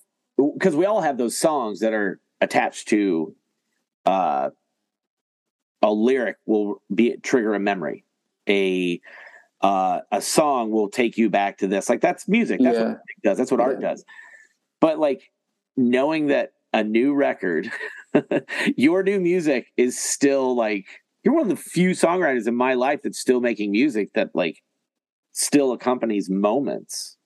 because 0.53 0.75
we 0.75 0.85
all 0.85 1.01
have 1.01 1.17
those 1.17 1.37
songs 1.37 1.79
that 1.79 1.93
are 1.93 2.19
attached 2.41 2.89
to 2.89 3.35
uh 4.05 4.49
a 5.83 5.91
lyric 5.91 6.37
will 6.47 6.81
be 6.95 7.15
trigger 7.17 7.53
a 7.53 7.59
memory 7.59 8.03
a 8.49 8.99
uh 9.61 9.99
a 10.11 10.21
song 10.21 10.71
will 10.71 10.89
take 10.89 11.17
you 11.17 11.29
back 11.29 11.57
to 11.59 11.67
this 11.67 11.87
like 11.89 12.01
that's 12.01 12.27
music 12.27 12.59
that's 12.63 12.77
what 12.77 12.87
music 12.87 13.17
does 13.23 13.37
that's 13.37 13.51
what 13.51 13.59
art 13.61 13.79
does 13.79 14.03
but 14.81 14.97
like 14.97 15.31
knowing 15.77 16.27
that 16.27 16.53
a 16.73 16.83
new 16.83 17.13
record 17.13 17.69
your 18.77 19.03
new 19.03 19.19
music 19.19 19.67
is 19.77 19.99
still 19.99 20.55
like 20.55 20.85
you're 21.23 21.33
one 21.33 21.43
of 21.43 21.49
the 21.49 21.55
few 21.55 21.91
songwriters 21.91 22.47
in 22.47 22.55
my 22.55 22.73
life 22.73 23.01
that's 23.03 23.19
still 23.19 23.39
making 23.39 23.71
music 23.71 24.09
that 24.15 24.29
like 24.33 24.61
still 25.31 25.71
accompanies 25.71 26.29
moments 26.29 27.17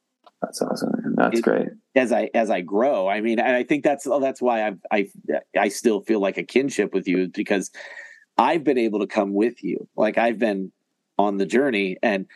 That's 0.42 0.62
awesome. 0.62 0.92
man. 1.04 1.16
That's 1.18 1.40
It- 1.40 1.44
great. 1.44 1.70
as 1.96 2.12
I 2.12 2.30
as 2.36 2.50
I 2.52 2.62
grow. 2.62 3.08
I 3.08 3.22
mean, 3.22 3.40
and 3.40 3.56
I 3.56 3.64
think 3.64 3.84
that's 3.84 4.06
oh, 4.06 4.20
that's 4.20 4.42
why 4.42 4.68
I've, 4.68 4.80
I 4.92 5.08
I 5.58 5.70
still 5.70 6.02
feel 6.02 6.20
like 6.20 6.38
a 6.38 6.44
kinship 6.44 6.94
with 6.94 7.08
you 7.08 7.28
because 7.34 7.72
I've 8.38 8.64
been 8.64 8.78
able 8.78 9.00
to 9.00 9.08
come 9.08 9.34
with 9.34 9.64
you. 9.64 9.88
Like 9.96 10.18
I've 10.18 10.40
been 10.40 10.72
on 11.18 11.38
the 11.38 11.46
journey 11.46 11.98
and 12.04 12.28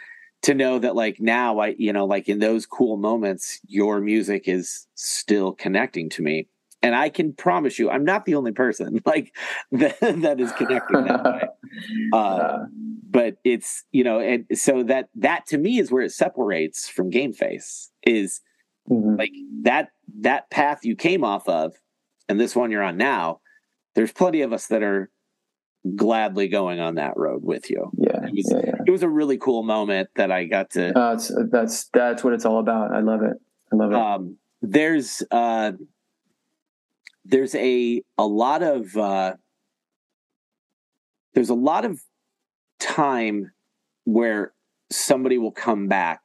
to 0.44 0.54
know 0.56 0.80
that 0.80 0.96
like 0.96 1.20
now 1.20 1.60
I 1.60 1.76
you 1.78 1.94
know 1.94 2.06
like 2.06 2.28
in 2.28 2.40
those 2.40 2.66
cool 2.66 2.98
moments 2.98 3.60
your 3.68 4.02
music 4.02 4.48
is 4.48 4.88
still 4.96 5.52
connecting 5.52 6.10
to 6.12 6.22
me. 6.22 6.48
And 6.84 6.96
I 6.96 7.10
can 7.10 7.34
promise 7.34 7.78
you, 7.78 7.92
I'm 7.92 8.04
not 8.04 8.26
the 8.26 8.34
only 8.34 8.54
person 8.54 9.02
like 9.06 9.36
that, 9.72 10.00
that 10.00 10.40
is 10.40 10.52
connecting 10.54 11.04
that 11.04 11.24
way. 11.24 11.42
Uh, 12.12 12.58
but 13.10 13.38
it's 13.44 13.84
you 13.92 14.04
know, 14.04 14.20
and 14.20 14.46
so 14.54 14.84
that 14.84 15.10
that 15.16 15.46
to 15.48 15.58
me 15.58 15.78
is 15.78 15.92
where 15.92 16.02
it 16.02 16.12
separates 16.12 16.90
from 16.90 17.12
Gameface 17.12 17.90
is 18.04 18.42
mhm. 18.90 19.20
like 19.20 19.32
that 19.64 19.90
that 20.22 20.50
path 20.50 20.84
you 20.84 20.96
came 20.96 21.24
off 21.24 21.48
of 21.48 21.76
and 22.28 22.40
this 22.40 22.56
one 22.56 22.72
you're 22.72 22.84
on 22.84 22.98
now 22.98 23.42
there's 23.96 24.12
plenty 24.12 24.42
of 24.42 24.54
us 24.54 24.68
that 24.68 24.84
are 24.84 25.10
gladly 25.96 26.48
going 26.48 26.80
on 26.80 26.96
that 26.96 27.14
road 27.18 27.44
with 27.44 27.70
you 27.70 27.90
yeah. 27.98 28.26
it 28.26 28.34
was- 28.36 28.52
Yeah. 28.52 28.62
Yeah. 28.66 28.76
it 28.88 28.92
was 28.92 29.04
a 29.04 29.10
really 29.10 29.38
cool 29.38 29.64
moment 29.64 30.10
that 30.16 30.32
i 30.32 30.46
got 30.46 30.70
to 30.72 30.98
Uh, 30.98 31.14
it's, 31.14 31.32
that's 31.52 31.90
that's 31.94 32.24
what 32.24 32.34
it's 32.34 32.46
all 32.46 32.60
about. 32.60 32.94
I 32.94 33.00
love 33.00 33.22
it. 33.24 33.38
I 33.72 33.76
love 33.76 33.92
it. 33.92 33.96
um 33.98 34.38
there's 34.62 35.24
uh 35.32 35.72
there's 37.26 37.56
a 37.56 38.02
a 38.18 38.26
lot 38.26 38.62
of 38.62 38.96
uh 38.96 39.34
there's 41.34 41.50
a 41.50 41.56
lot 41.56 41.86
of 41.86 42.02
time 42.80 43.52
where 44.06 44.54
somebody 44.92 45.38
will 45.38 45.52
come 45.52 45.88
back 45.88 46.20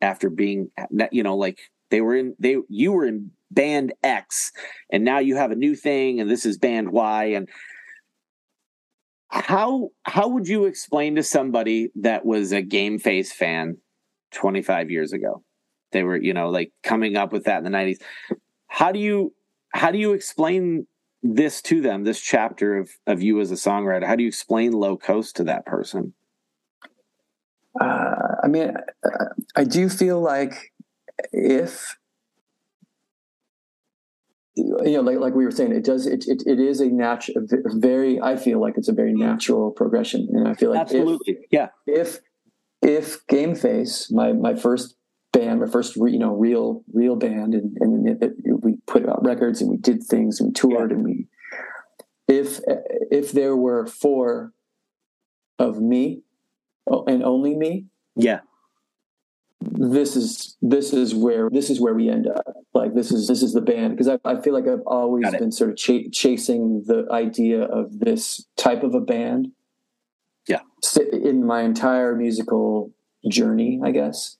after 0.00 0.30
being 0.30 0.70
you 1.10 1.22
know 1.22 1.36
like 1.36 1.58
they 1.90 2.00
were 2.00 2.14
in 2.14 2.34
they 2.38 2.56
you 2.68 2.92
were 2.92 3.04
in 3.06 3.30
band 3.50 3.92
X 4.02 4.52
and 4.90 5.04
now 5.04 5.18
you 5.18 5.36
have 5.36 5.50
a 5.50 5.56
new 5.56 5.74
thing 5.74 6.20
and 6.20 6.30
this 6.30 6.44
is 6.46 6.58
band 6.58 6.90
Y 6.90 7.24
and 7.26 7.48
how 9.44 9.90
how 10.04 10.28
would 10.28 10.48
you 10.48 10.64
explain 10.64 11.16
to 11.16 11.22
somebody 11.22 11.90
that 11.96 12.24
was 12.24 12.52
a 12.52 12.62
Gameface 12.62 13.28
fan 13.28 13.78
25 14.32 14.90
years 14.90 15.12
ago? 15.12 15.42
They 15.92 16.02
were 16.02 16.16
you 16.16 16.34
know 16.34 16.50
like 16.50 16.72
coming 16.82 17.16
up 17.16 17.32
with 17.32 17.44
that 17.44 17.58
in 17.58 17.64
the 17.64 17.70
90s 17.70 17.98
how 18.76 18.92
do 18.92 18.98
you 18.98 19.32
how 19.72 19.90
do 19.90 19.98
you 19.98 20.12
explain 20.12 20.86
this 21.22 21.62
to 21.62 21.80
them 21.80 22.04
this 22.04 22.20
chapter 22.20 22.76
of 22.76 22.90
of 23.06 23.22
you 23.22 23.40
as 23.40 23.50
a 23.50 23.54
songwriter? 23.54 24.06
How 24.06 24.16
do 24.16 24.22
you 24.22 24.28
explain 24.28 24.72
low 24.72 24.96
coast 24.98 25.36
to 25.36 25.44
that 25.44 25.64
person? 25.64 26.12
Uh, 27.80 28.36
I 28.42 28.48
mean, 28.48 28.74
I, 29.04 29.60
I 29.60 29.64
do 29.64 29.88
feel 29.88 30.20
like 30.20 30.72
if 31.32 31.96
you 34.56 34.92
know, 34.92 35.00
like 35.02 35.18
like 35.18 35.34
we 35.34 35.44
were 35.44 35.50
saying, 35.50 35.72
it 35.72 35.84
does 35.84 36.06
it 36.06 36.24
it, 36.26 36.42
it 36.46 36.58
is 36.58 36.80
a 36.80 36.86
natural, 36.86 37.46
very. 37.74 38.20
I 38.20 38.36
feel 38.36 38.60
like 38.60 38.74
it's 38.76 38.88
a 38.88 38.92
very 38.92 39.12
mm. 39.12 39.18
natural 39.18 39.70
progression, 39.70 40.28
and 40.32 40.48
I 40.48 40.54
feel 40.54 40.70
like 40.70 40.78
if, 40.78 40.82
absolutely. 40.82 41.38
Yeah. 41.50 41.68
if 41.86 42.20
if 42.82 43.26
Gameface, 43.26 44.10
my 44.10 44.32
my 44.32 44.54
first 44.54 44.96
band, 45.32 45.60
my 45.60 45.66
first 45.66 45.96
re, 45.96 46.12
you 46.12 46.18
know 46.18 46.34
real 46.34 46.82
real 46.92 47.16
band, 47.16 47.54
and 47.54 47.76
and 47.80 48.08
it, 48.08 48.18
it- 48.22 48.62
we 48.62 48.78
put 48.86 49.06
out 49.08 49.24
records 49.24 49.60
and 49.60 49.70
we 49.70 49.76
did 49.76 50.02
things 50.02 50.40
and 50.40 50.48
we 50.48 50.52
toured 50.52 50.90
and 50.90 51.04
we 51.04 51.28
if 52.26 52.60
if 53.10 53.32
there 53.32 53.54
were 53.54 53.86
four 53.86 54.52
of 55.58 55.80
me 55.80 56.22
oh, 56.90 57.04
and 57.06 57.22
only 57.22 57.54
me, 57.54 57.86
yeah 58.16 58.40
this 59.60 60.16
is 60.16 60.56
this 60.62 60.92
is 60.92 61.14
where 61.14 61.48
this 61.50 61.70
is 61.70 61.80
where 61.80 61.94
we 61.94 62.08
end 62.08 62.26
up. 62.26 62.44
Like 62.74 62.94
this 62.94 63.10
is 63.10 63.26
this 63.28 63.42
is 63.42 63.52
the 63.54 63.60
band 63.60 63.96
because 63.96 64.08
I, 64.08 64.18
I 64.24 64.40
feel 64.40 64.52
like 64.54 64.68
I've 64.68 64.86
always 64.86 65.30
been 65.32 65.50
sort 65.52 65.70
of 65.70 65.76
ch- 65.76 66.10
chasing 66.12 66.84
the 66.86 67.06
idea 67.10 67.62
of 67.62 67.98
this 67.98 68.44
type 68.56 68.82
of 68.82 68.94
a 68.94 69.00
band. 69.00 69.48
Yeah. 70.48 70.60
in 71.12 71.44
my 71.44 71.62
entire 71.62 72.14
musical 72.14 72.92
journey, 73.28 73.80
I 73.84 73.90
guess. 73.90 74.36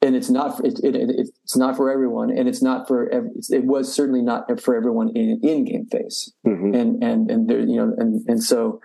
And 0.00 0.14
it's 0.16 0.30
not 0.30 0.64
it, 0.64 0.78
it, 0.82 0.94
it, 0.94 1.10
it's 1.42 1.56
not 1.56 1.76
for 1.76 1.90
everyone, 1.90 2.30
and 2.30 2.48
it's 2.48 2.62
not 2.62 2.86
for 2.86 3.04
it 3.08 3.64
was 3.64 3.92
certainly 3.92 4.22
not 4.22 4.60
for 4.60 4.74
everyone 4.76 5.10
in 5.14 5.40
in 5.42 5.64
Gameface 5.66 6.30
Mhm. 6.46 6.74
and 6.80 7.02
and 7.02 7.30
and 7.30 7.48
there 7.50 7.60
you 7.60 7.76
know 7.76 7.94
and 7.98 8.24
and 8.28 8.42
so 8.42 8.80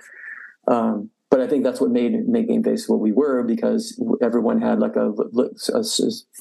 um 0.68 1.10
but 1.32 1.40
I 1.40 1.48
think 1.48 1.64
that's 1.64 1.82
what 1.82 1.90
made 1.90 2.14
Gameface 2.14 2.88
what 2.88 3.00
we 3.00 3.12
were 3.14 3.42
because 3.42 4.00
everyone 4.22 4.62
had 4.62 4.80
like 4.80 4.96
a, 4.98 5.10
a, 5.10 5.82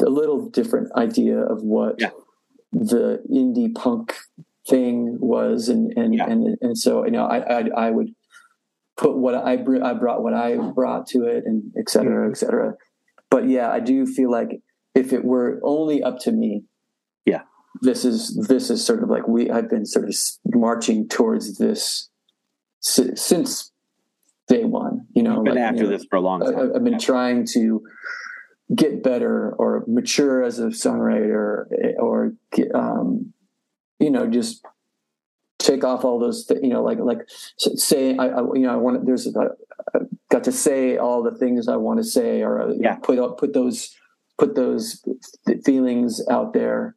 a 0.04 0.10
little 0.10 0.50
different 0.50 0.92
idea 0.96 1.38
of 1.38 1.62
what 1.62 1.94
Yeah. 2.00 2.10
the 2.72 3.22
indie 3.30 3.74
punk 3.74 4.14
thing 4.68 5.16
was, 5.20 5.68
and 5.70 5.92
and 5.96 6.14
Yeah. 6.14 6.28
and 6.28 6.58
and 6.60 6.76
so 6.76 7.04
you 7.04 7.12
know 7.12 7.24
I 7.24 7.38
I, 7.38 7.60
I 7.86 7.90
would 7.90 8.10
put 8.96 9.16
what 9.16 9.34
I 9.34 9.56
br- 9.56 9.82
I 9.82 9.94
brought 9.94 10.22
what 10.22 10.34
I 10.34 10.56
brought 10.56 11.06
to 11.08 11.24
it, 11.24 11.44
and 11.46 11.72
et 11.78 11.88
cetera, 11.88 12.28
et 12.28 12.36
cetera. 12.36 12.74
But 13.30 13.48
yeah, 13.48 13.70
I 13.70 13.80
do 13.80 14.04
feel 14.06 14.30
like 14.30 14.60
if 14.94 15.12
it 15.12 15.24
were 15.24 15.60
only 15.62 16.02
up 16.02 16.18
to 16.20 16.32
me, 16.32 16.64
Yeah. 17.24 17.42
this 17.80 18.04
is 18.04 18.34
this 18.48 18.70
is 18.70 18.84
sort 18.84 19.02
of 19.04 19.08
like 19.08 19.26
we 19.28 19.50
I've 19.50 19.70
been 19.70 19.86
sort 19.86 20.08
of 20.08 20.14
marching 20.46 21.08
towards 21.08 21.58
this 21.58 22.10
since 22.80 23.69
day 24.50 24.64
one. 24.64 25.06
You 25.14 25.22
know, 25.22 25.36
You've 25.36 25.44
been 25.44 25.54
like, 25.54 25.62
after 25.62 25.84
you 25.84 25.84
know, 25.84 25.96
this 25.96 26.04
for 26.10 26.16
a 26.16 26.20
long 26.20 26.40
time. 26.40 26.58
I, 26.58 26.76
I've 26.76 26.84
been 26.84 26.98
trying 26.98 27.46
to 27.54 27.82
get 28.74 29.02
better 29.02 29.52
or 29.58 29.84
mature 29.86 30.42
as 30.42 30.58
a 30.58 30.66
songwriter 30.66 31.64
or 31.98 32.32
um, 32.74 33.32
you 33.98 34.10
know 34.10 34.26
just 34.28 34.64
take 35.58 35.82
off 35.84 36.04
all 36.04 36.18
those 36.18 36.46
th- 36.46 36.60
you 36.62 36.68
know 36.68 36.82
like 36.82 36.98
like 36.98 37.18
say 37.58 38.16
I, 38.16 38.26
I 38.28 38.40
you 38.54 38.60
know 38.62 38.72
I 38.72 38.76
want 38.76 39.06
there's 39.06 39.26
a, 39.26 39.32
I 39.94 39.98
got 40.30 40.44
to 40.44 40.52
say 40.52 40.96
all 40.96 41.22
the 41.22 41.36
things 41.36 41.68
I 41.68 41.76
want 41.76 41.98
to 41.98 42.04
say 42.04 42.42
or 42.42 42.60
uh, 42.62 42.74
Yeah. 42.78 42.96
put 42.96 43.18
up 43.18 43.38
put 43.38 43.52
those 43.54 43.94
put 44.38 44.54
those 44.54 45.04
th- 45.46 45.62
feelings 45.64 46.22
out 46.30 46.52
there 46.54 46.96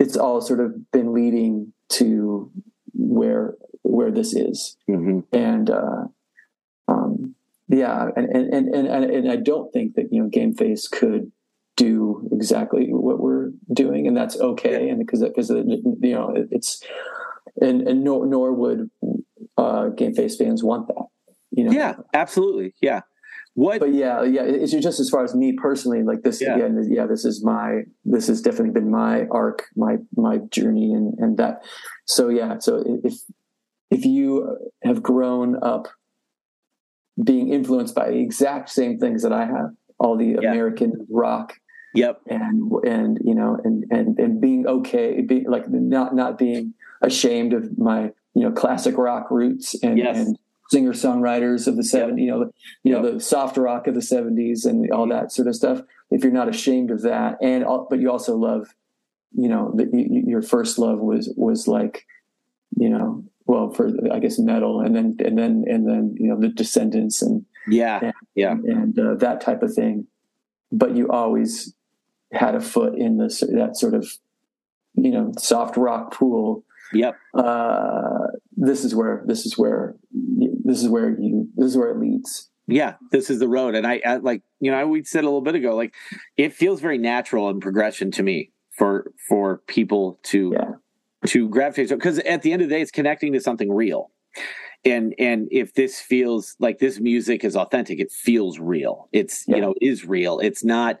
it's 0.00 0.16
all 0.16 0.40
sort 0.40 0.58
of 0.60 0.90
been 0.90 1.12
leading 1.12 1.72
to 1.90 2.50
where 2.94 3.54
where 3.82 4.10
this 4.10 4.34
is 4.34 4.76
hmm 4.86 5.20
and 5.32 5.70
uh, 5.70 6.04
um, 6.88 7.34
yeah, 7.68 8.08
and 8.16 8.28
and, 8.28 8.52
and 8.52 8.86
and 8.86 9.04
and 9.04 9.30
I 9.30 9.36
don't 9.36 9.72
think 9.72 9.94
that 9.94 10.12
you 10.12 10.22
know 10.22 10.28
Gameface 10.28 10.90
could 10.90 11.32
do 11.76 12.28
exactly 12.32 12.88
what 12.90 13.18
we're 13.18 13.50
doing, 13.72 14.06
and 14.06 14.16
that's 14.16 14.38
okay, 14.38 14.88
and 14.90 14.98
because 14.98 15.22
because 15.22 15.50
you 15.50 16.14
know 16.14 16.34
it's 16.50 16.82
and 17.60 17.86
and 17.88 18.04
nor 18.04 18.26
nor 18.26 18.52
would 18.52 18.90
uh, 19.56 19.90
Gameface 19.90 20.36
fans 20.36 20.62
want 20.62 20.88
that, 20.88 21.06
you 21.50 21.64
know. 21.64 21.72
Yeah, 21.72 21.94
absolutely. 22.14 22.74
Yeah. 22.80 23.00
What? 23.54 23.80
But 23.80 23.92
yeah, 23.92 24.22
yeah, 24.22 24.42
it's 24.44 24.72
just 24.72 24.98
as 24.98 25.10
far 25.10 25.24
as 25.24 25.34
me 25.34 25.52
personally, 25.52 26.02
like 26.02 26.22
this 26.22 26.40
Yeah. 26.40 26.56
again, 26.56 26.88
yeah, 26.90 27.06
this 27.06 27.24
is 27.26 27.44
my, 27.44 27.82
this 28.04 28.26
has 28.28 28.40
definitely 28.40 28.70
been 28.70 28.90
my 28.90 29.26
arc, 29.30 29.64
my, 29.76 29.98
my 30.16 30.38
journey 30.50 30.92
and, 30.94 31.14
and 31.18 31.36
that. 31.36 31.62
So 32.06 32.30
yeah, 32.30 32.58
so 32.60 32.82
if, 33.04 33.14
if 33.92 34.06
you 34.06 34.58
have 34.82 35.02
grown 35.02 35.62
up 35.62 35.88
being 37.22 37.52
influenced 37.52 37.94
by 37.94 38.08
the 38.10 38.18
exact 38.18 38.70
same 38.70 38.98
things 38.98 39.22
that 39.22 39.32
I 39.32 39.44
have, 39.44 39.70
all 39.98 40.16
the 40.16 40.38
Yeah. 40.40 40.50
American 40.50 41.06
rock 41.10 41.54
Yep. 41.94 42.22
and, 42.26 42.72
and, 42.84 43.18
you 43.22 43.34
know, 43.34 43.58
and, 43.62 43.84
and, 43.90 44.18
and 44.18 44.40
being 44.40 44.66
okay, 44.66 45.20
being 45.20 45.44
like 45.48 45.68
not, 45.68 46.14
not 46.14 46.38
being 46.38 46.72
ashamed 47.02 47.52
of 47.52 47.76
my, 47.78 48.12
you 48.34 48.42
know, 48.42 48.50
classic 48.50 48.96
rock 48.96 49.30
roots 49.30 49.74
and, 49.82 49.98
Yes. 49.98 50.16
and 50.16 50.38
singer 50.70 50.92
songwriters 50.92 51.68
of 51.68 51.76
the 51.76 51.82
70s, 51.82 52.18
you 52.18 52.30
know, 52.30 52.50
you 52.82 52.92
know, 52.92 53.12
the 53.12 53.20
soft 53.20 53.58
rock 53.58 53.86
of 53.86 53.94
the 53.94 54.00
70s 54.00 54.64
and 54.64 54.90
all 54.90 55.06
mm-hmm. 55.06 55.12
that 55.12 55.32
sort 55.32 55.48
of 55.48 55.54
stuff. 55.54 55.82
If 56.10 56.24
you're 56.24 56.32
not 56.32 56.48
ashamed 56.48 56.90
of 56.90 57.02
that, 57.02 57.36
and 57.42 57.64
but 57.90 58.00
you 58.00 58.10
also 58.10 58.36
love, 58.36 58.68
you 59.32 59.48
know, 59.48 59.72
the, 59.74 59.88
your 59.92 60.40
first 60.40 60.78
love 60.78 60.98
was 60.98 61.32
was 61.36 61.68
like, 61.68 62.06
you 62.76 62.88
know, 62.88 63.24
well, 63.52 63.70
for 63.76 63.84
I 64.10 64.18
guess 64.18 64.38
metal, 64.38 64.80
and 64.80 64.92
then 64.96 65.08
and 65.26 65.36
then 65.40 65.64
and 65.72 65.86
then 65.88 66.14
you 66.18 66.28
know 66.28 66.38
the 66.40 66.48
Descendents 66.48 67.20
and 67.22 67.44
Yeah. 67.68 68.12
Yeah. 68.34 68.52
and 68.74 68.98
uh, 68.98 69.14
that 69.26 69.40
type 69.40 69.62
of 69.62 69.72
thing. 69.74 70.06
But 70.70 70.96
you 70.96 71.08
always 71.10 71.74
had 72.32 72.54
a 72.54 72.60
foot 72.60 72.94
in 72.96 73.18
this 73.18 73.40
that 73.40 73.76
sort 73.76 73.94
of, 73.94 74.04
you 74.94 75.10
know, 75.10 75.32
soft 75.38 75.76
rock 75.76 76.14
pool 76.14 76.64
Yep. 76.94 77.14
uh, 77.34 78.26
this 78.56 78.84
is 78.84 78.94
where 78.94 79.22
this 79.26 79.44
is 79.46 79.56
where 79.58 79.96
this 80.68 80.82
is 80.82 80.88
where 80.88 81.08
you 81.20 81.48
this 81.56 81.68
is 81.72 81.76
where 81.76 81.90
it 81.90 81.98
leads. 81.98 82.48
Yeah. 82.66 82.94
This 83.10 83.28
is 83.28 83.38
the 83.38 83.48
road, 83.48 83.74
and 83.74 83.86
I, 83.86 84.00
I 84.04 84.16
like 84.16 84.42
you 84.60 84.70
know 84.70 84.86
we 84.86 85.04
said 85.04 85.24
a 85.24 85.28
little 85.28 85.40
bit 85.48 85.54
ago 85.54 85.74
like 85.76 85.92
it 86.36 86.52
feels 86.54 86.80
very 86.80 86.98
natural 86.98 87.50
in 87.50 87.60
progression 87.60 88.10
to 88.12 88.22
me 88.22 88.50
for 88.78 89.12
for 89.28 89.62
people 89.76 90.18
to 90.32 90.52
Yeah. 90.58 90.70
To 91.26 91.48
gravitate 91.48 91.88
because 91.90 92.18
at 92.20 92.42
the 92.42 92.52
end 92.52 92.62
of 92.62 92.68
the 92.68 92.74
day 92.74 92.80
it's 92.82 92.90
connecting 92.90 93.32
to 93.32 93.40
something 93.40 93.72
real 93.72 94.10
and 94.84 95.14
and 95.18 95.48
if 95.50 95.74
this 95.74 96.00
feels 96.00 96.56
like 96.58 96.78
this 96.78 96.98
music 97.00 97.44
is 97.44 97.56
authentic 97.56 98.00
it 98.00 98.10
feels 98.10 98.58
real 98.58 99.08
it's 99.12 99.44
Yeah. 99.46 99.56
you 99.56 99.62
know 99.62 99.74
is 99.80 100.04
real 100.06 100.38
it's 100.40 100.64
not 100.64 100.98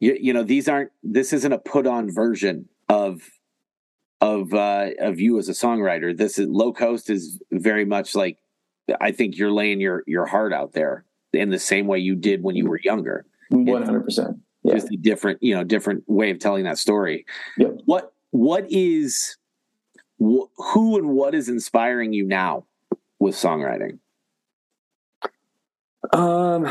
you, 0.00 0.16
you 0.20 0.32
know 0.32 0.42
these 0.42 0.68
aren't 0.68 0.90
this 1.02 1.32
isn't 1.32 1.52
a 1.52 1.58
put 1.58 1.86
on 1.86 2.10
version 2.10 2.68
of 2.88 3.22
of 4.20 4.52
uh 4.52 4.88
of 4.98 5.20
you 5.20 5.38
as 5.38 5.48
a 5.48 5.52
songwriter 5.52 6.16
this 6.16 6.38
is 6.38 6.48
low 6.48 6.72
coast 6.72 7.08
is 7.10 7.40
very 7.52 7.84
much 7.84 8.14
like 8.14 8.38
i 9.00 9.12
think 9.12 9.36
you're 9.36 9.52
laying 9.52 9.80
your 9.80 10.02
your 10.06 10.26
heart 10.26 10.52
out 10.52 10.72
there 10.72 11.04
in 11.32 11.50
the 11.50 11.58
same 11.58 11.86
way 11.86 11.98
you 11.98 12.16
did 12.16 12.42
when 12.42 12.56
you 12.56 12.66
were 12.66 12.80
younger 12.82 13.24
One 13.50 13.82
hundred 13.82 14.02
percent. 14.04 14.38
Yeah. 14.64 14.74
just 14.74 14.92
a 14.92 14.96
different 14.96 15.42
you 15.42 15.54
know 15.54 15.62
different 15.64 16.02
way 16.08 16.30
of 16.30 16.38
telling 16.40 16.64
that 16.64 16.78
story 16.78 17.24
Yep. 17.58 17.78
what 17.84 18.12
what 18.32 18.66
is 18.70 19.36
wh- 20.20 20.48
who 20.56 20.96
and 20.98 21.08
what 21.08 21.34
is 21.34 21.48
inspiring 21.48 22.12
you 22.12 22.24
now 22.24 22.64
with 23.18 23.34
songwriting 23.34 23.98
Um. 26.12 26.70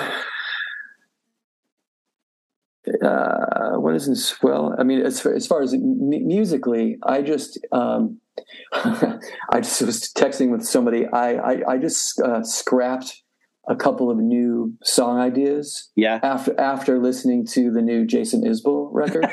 Uh, 3.03 3.73
what 3.75 3.93
is 3.95 4.07
this? 4.07 4.41
Well, 4.41 4.75
I 4.79 4.83
mean, 4.83 5.01
as 5.01 5.21
far, 5.21 5.33
as 5.33 5.45
far 5.45 5.61
as 5.61 5.73
m- 5.73 6.09
musically, 6.09 6.97
I 7.03 7.21
just 7.21 7.59
um, 7.71 8.19
I 8.73 9.59
just 9.61 9.81
was 9.81 10.11
texting 10.17 10.49
with 10.49 10.65
somebody. 10.65 11.05
I 11.05 11.33
I, 11.33 11.73
I 11.73 11.77
just 11.77 12.19
uh, 12.21 12.43
scrapped 12.43 13.21
a 13.67 13.75
couple 13.75 14.09
of 14.09 14.17
new 14.17 14.73
song 14.83 15.19
ideas 15.19 15.91
yeah 15.95 16.19
after 16.23 16.59
after 16.59 16.97
listening 16.99 17.45
to 17.45 17.69
the 17.71 17.81
new 17.81 18.05
Jason 18.05 18.43
Isbell 18.43 18.89
record 18.91 19.27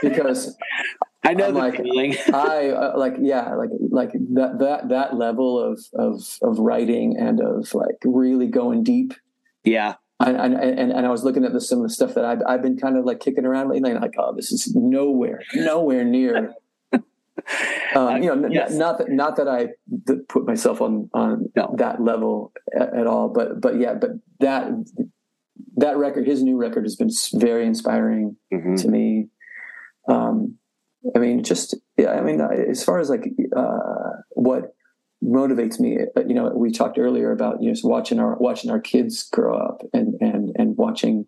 because 0.02 0.56
i 1.24 1.34
know 1.34 1.48
I'm 1.48 1.54
the 1.54 1.60
like- 1.60 1.76
feeling 1.76 2.16
I 2.32 2.70
uh, 2.70 2.92
like 2.96 3.14
yeah 3.20 3.54
like 3.54 3.70
like 3.90 4.12
that 4.34 4.58
that 4.60 4.88
that 4.88 5.16
level 5.16 5.58
of 5.60 5.80
of 5.94 6.38
of 6.42 6.58
writing 6.58 7.16
and 7.18 7.40
of 7.40 7.74
like 7.74 7.96
really 8.04 8.46
going 8.46 8.82
deep 8.84 9.14
yeah 9.64 9.94
and 10.20 10.36
and 10.36 10.54
and, 10.54 10.92
and 10.92 11.06
I 11.06 11.10
was 11.10 11.24
looking 11.24 11.44
at 11.46 11.52
the, 11.54 11.60
some 11.62 11.78
of 11.78 11.84
the 11.84 11.94
stuff 11.94 12.14
that 12.14 12.24
I've 12.26 12.42
I've 12.46 12.62
been 12.62 12.76
kind 12.76 12.96
of 12.98 13.04
like 13.06 13.20
kicking 13.20 13.44
around 13.46 13.70
lately 13.70 13.90
and 13.90 14.00
like 14.00 14.14
oh 14.18 14.34
this 14.34 14.52
is 14.52 14.74
nowhere 14.74 15.40
nowhere 15.54 16.04
near 16.04 16.54
um, 17.96 18.22
you 18.22 18.34
know 18.34 18.44
n- 18.44 18.52
Yes. 18.52 18.72
not 18.74 18.98
that 18.98 19.08
not 19.10 19.36
that 19.36 19.48
I 19.48 19.68
put 20.28 20.46
myself 20.46 20.80
on 20.80 21.08
on 21.14 21.50
No. 21.56 21.74
that 21.78 22.02
level 22.02 22.52
at, 22.78 22.94
at 22.94 23.06
all 23.06 23.28
but 23.28 23.60
but 23.60 23.78
yeah 23.80 23.94
but 23.94 24.10
that 24.40 24.70
that 25.76 25.96
record 25.96 26.26
his 26.26 26.42
new 26.42 26.56
record 26.58 26.84
has 26.84 26.96
been 26.96 27.10
very 27.34 27.64
inspiring 27.66 28.36
Mhm. 28.52 28.80
to 28.82 28.88
me. 28.88 29.28
Um, 30.08 30.56
I 31.14 31.18
mean, 31.18 31.42
just 31.42 31.74
yeah. 31.96 32.12
I 32.12 32.20
mean, 32.20 32.40
as 32.40 32.84
far 32.84 32.98
as 33.00 33.08
like 33.10 33.28
uh, 33.56 34.10
what 34.30 34.74
motivates 35.24 35.78
me, 35.80 35.98
uh, 36.16 36.20
you 36.26 36.34
know, 36.34 36.50
we 36.54 36.70
talked 36.70 36.98
earlier 36.98 37.30
about 37.32 37.60
you 37.62 37.68
know, 37.68 37.74
just 37.74 37.84
watching 37.84 38.18
our 38.18 38.36
watching 38.36 38.70
our 38.70 38.80
kids 38.80 39.28
grow 39.30 39.56
up 39.56 39.82
and 39.92 40.14
and 40.20 40.50
and 40.56 40.76
watching 40.76 41.26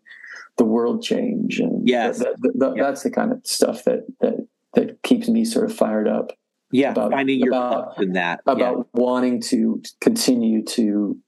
the 0.59 0.65
world 0.65 1.03
change, 1.03 1.59
and 1.61 1.89
Yes. 1.89 2.19
that, 2.19 2.35
that- 2.43 2.59
that- 2.59 2.77
Yeah. 2.77 2.83
that's 2.83 3.03
the 3.03 3.11
kind 3.11 3.33
of 3.33 3.41
stuff 3.47 3.85
that 3.85 4.05
that 4.21 4.47
that 4.75 5.03
keeps 5.03 5.29
me 5.29 5.45
sort 5.45 5.65
of 5.71 5.75
fired 5.75 6.07
up 6.09 6.33
yeah 6.71 6.93
about- 6.93 7.11
finding 7.13 7.39
your 7.41 7.49
about- 7.49 8.01
in 8.03 8.13
that 8.13 8.41
about 8.47 8.59
yeah. 8.77 8.83
wanting 8.93 9.41
to 9.41 9.83
continue 10.01 10.63
to 10.65 11.19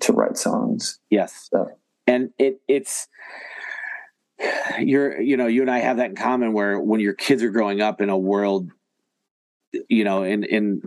to 0.00 0.12
write 0.12 0.36
songs. 0.36 1.00
yes 1.10 1.48
So. 1.52 1.68
and 2.06 2.30
it 2.38 2.60
it's 2.68 3.08
you're 4.80 5.20
you 5.20 5.36
know 5.36 5.46
you 5.46 5.60
and 5.62 5.70
i 5.70 5.78
have 5.78 5.98
that 5.98 6.10
in 6.10 6.16
common 6.16 6.52
where 6.52 6.78
when 6.80 7.00
your 7.00 7.12
kids 7.14 7.42
are 7.42 7.50
growing 7.50 7.80
up 7.80 8.00
in 8.00 8.08
a 8.08 8.18
world 8.18 8.70
you 9.88 10.04
know 10.04 10.22
in 10.22 10.44
in 10.44 10.82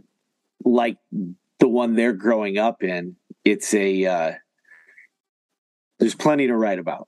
like 0.65 0.97
the 1.59 1.67
one 1.67 1.95
they're 1.95 2.13
growing 2.13 2.57
up 2.57 2.83
in 2.83 3.15
it's 3.45 3.73
a 3.73 4.05
uh 4.05 4.31
there's 5.99 6.15
plenty 6.15 6.47
to 6.47 6.55
write 6.55 6.79
about 6.79 7.07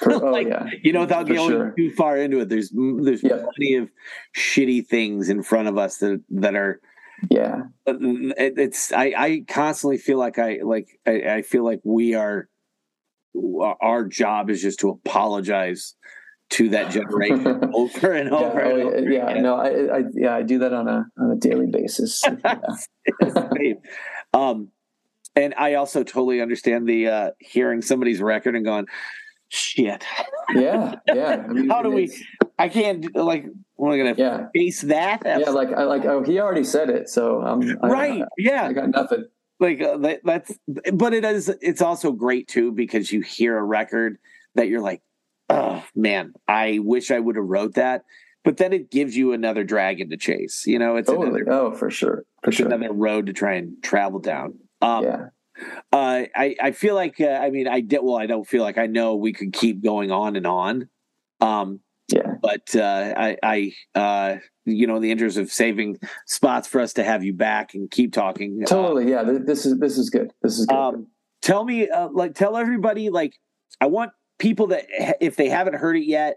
For, 0.00 0.12
oh 0.24 0.32
Like, 0.32 0.48
yeah, 0.48 0.66
you 0.82 0.92
know 0.92 1.00
without 1.00 1.28
For 1.28 1.34
going 1.34 1.50
sure. 1.50 1.74
too 1.76 1.90
far 1.92 2.16
into 2.16 2.40
it 2.40 2.48
there's 2.48 2.70
there's 2.74 3.22
Yeah. 3.22 3.44
plenty 3.54 3.74
of 3.76 3.90
shitty 4.36 4.86
things 4.86 5.28
in 5.28 5.42
front 5.42 5.68
of 5.68 5.78
us 5.78 5.98
that 5.98 6.22
that 6.30 6.54
are 6.54 6.80
yeah, 7.30 7.62
it, 7.86 8.54
it's 8.58 8.92
I, 8.92 9.14
I 9.16 9.44
constantly 9.46 9.96
feel 9.96 10.18
like 10.18 10.40
I 10.40 10.58
like 10.64 10.88
I, 11.06 11.34
I 11.36 11.42
feel 11.42 11.64
like 11.64 11.80
we 11.84 12.14
are 12.14 12.48
our 13.80 14.04
job 14.04 14.50
is 14.50 14.60
just 14.62 14.80
to 14.80 14.90
apologize 14.90 15.94
to 16.50 16.68
that 16.70 16.90
generation 16.90 17.46
over 17.74 18.12
and 18.12 18.30
yeah, 18.30 18.36
over 18.36 18.60
and 18.60 18.82
oh, 18.82 18.90
over. 18.92 19.10
yeah, 19.10 19.32
no, 19.40 19.56
I, 19.56 19.98
I, 19.98 20.02
yeah, 20.12 20.34
I 20.34 20.42
do 20.42 20.58
that 20.58 20.72
on 20.72 20.86
a 20.86 21.06
on 21.18 21.30
a 21.30 21.36
daily 21.36 21.66
basis. 21.66 22.22
Um, 24.34 24.68
and 25.36 25.54
I 25.58 25.74
also 25.74 26.02
totally 26.04 26.40
understand 26.40 26.86
the 26.88 27.08
uh, 27.08 27.30
hearing 27.38 27.82
somebody's 27.82 28.20
record 28.20 28.56
and 28.56 28.64
going, 28.64 28.86
"Shit, 29.48 30.04
yeah, 30.54 30.94
yeah. 31.12 31.44
I 31.48 31.52
mean, 31.52 31.68
how 31.68 31.82
do 31.82 31.90
we? 31.90 32.10
I 32.58 32.68
can't 32.68 33.14
like. 33.14 33.46
We're 33.76 33.98
gonna 33.98 34.14
Yeah, 34.16 34.46
face 34.54 34.82
that, 34.82 35.22
yeah. 35.24 35.50
Like 35.50 35.72
I 35.72 35.84
like. 35.84 36.04
Oh, 36.04 36.22
he 36.22 36.38
already 36.38 36.64
said 36.64 36.88
it, 36.88 37.08
so 37.08 37.42
I'm 37.42 37.62
I- 37.82 37.88
right? 37.88 38.22
I, 38.22 38.26
yeah, 38.38 38.66
I 38.68 38.72
got 38.72 38.90
nothing. 38.90 39.24
Like 39.62 39.80
uh, 39.80 39.96
that, 39.98 40.20
that's 40.24 40.52
but 40.92 41.14
it 41.14 41.24
is 41.24 41.48
it's 41.60 41.80
also 41.80 42.12
great 42.12 42.48
too 42.48 42.72
because 42.72 43.10
you 43.10 43.22
hear 43.22 43.56
a 43.56 43.64
record 43.64 44.18
that 44.54 44.68
you're 44.68 44.82
like 44.82 45.02
oh 45.48 45.82
man 45.94 46.32
i 46.46 46.78
wish 46.82 47.10
i 47.10 47.18
would 47.18 47.36
have 47.36 47.44
wrote 47.44 47.74
that 47.74 48.04
but 48.44 48.56
then 48.56 48.72
it 48.72 48.90
gives 48.90 49.16
you 49.16 49.32
another 49.32 49.64
dragon 49.64 50.10
to 50.10 50.16
chase. 50.16 50.66
You 50.66 50.78
know, 50.78 50.96
it's 50.96 51.08
totally. 51.08 51.42
another, 51.42 51.52
oh 51.52 51.74
for 51.74 51.90
sure, 51.90 52.24
for 52.42 52.50
sure, 52.50 52.66
another 52.66 52.92
road 52.92 53.26
to 53.26 53.32
try 53.32 53.54
and 53.54 53.82
travel 53.82 54.18
down. 54.18 54.58
Um, 54.80 55.04
yeah. 55.04 55.26
Uh, 55.92 56.24
I 56.34 56.56
I 56.60 56.72
feel 56.72 56.94
like 56.94 57.20
uh, 57.20 57.26
I 57.26 57.50
mean 57.50 57.68
I 57.68 57.80
did 57.80 58.00
well. 58.02 58.16
I 58.16 58.26
don't 58.26 58.46
feel 58.46 58.62
like 58.62 58.78
I 58.78 58.86
know 58.86 59.14
we 59.14 59.32
could 59.32 59.52
keep 59.52 59.82
going 59.82 60.10
on 60.10 60.34
and 60.36 60.46
on. 60.46 60.88
Um, 61.40 61.80
yeah. 62.12 62.34
But 62.40 62.74
uh, 62.76 63.14
I, 63.16 63.36
I 63.42 63.72
uh, 63.98 64.36
you 64.64 64.86
know, 64.86 64.96
in 64.96 65.02
the 65.02 65.10
interest 65.10 65.38
of 65.38 65.50
saving 65.50 65.98
spots 66.26 66.68
for 66.68 66.80
us 66.80 66.92
to 66.94 67.04
have 67.04 67.24
you 67.24 67.32
back 67.32 67.74
and 67.74 67.90
keep 67.90 68.12
talking. 68.12 68.60
Uh, 68.62 68.66
totally. 68.66 69.10
yeah. 69.10 69.22
This 69.24 69.66
is 69.66 69.78
this 69.78 69.98
is 69.98 70.10
good. 70.10 70.32
This 70.42 70.58
is 70.58 70.66
good. 70.66 70.76
Um, 70.76 71.08
tell 71.40 71.64
me, 71.64 71.88
uh, 71.88 72.08
like, 72.12 72.34
tell 72.34 72.56
everybody, 72.56 73.10
like, 73.10 73.34
I 73.80 73.86
want 73.86 74.12
people 74.38 74.68
that 74.68 74.86
if 75.20 75.36
they 75.36 75.48
haven't 75.48 75.74
heard 75.74 75.96
it 75.96 76.04
yet, 76.04 76.36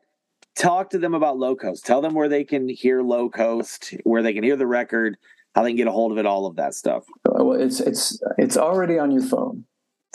talk 0.56 0.92
to 0.92 0.98
them 0.98 1.14
about 1.14 1.38
low 1.38 1.56
coast. 1.56 1.86
Tell 1.86 2.02
them 2.02 2.14
where 2.14 2.30
they 2.30 2.44
can 2.44 2.68
hear 2.68 3.02
low 3.02 3.30
coast, 3.30 3.94
where 4.04 4.24
they 4.24 4.34
can 4.34 4.44
hear 4.44 4.56
the 4.56 4.68
record, 4.68 5.18
how 5.54 5.64
they 5.64 5.70
can 5.70 5.78
get 5.78 5.88
a 5.88 5.92
hold 5.92 6.12
of 6.12 6.18
it, 6.18 6.26
all 6.26 6.46
of 6.46 6.56
that 6.56 6.74
stuff. 6.74 7.04
Well, 7.26 7.54
it's 7.54 7.80
it's 7.80 8.22
it's 8.38 8.58
already 8.58 8.98
on 8.98 9.12
your 9.12 9.24
phone. 9.24 9.66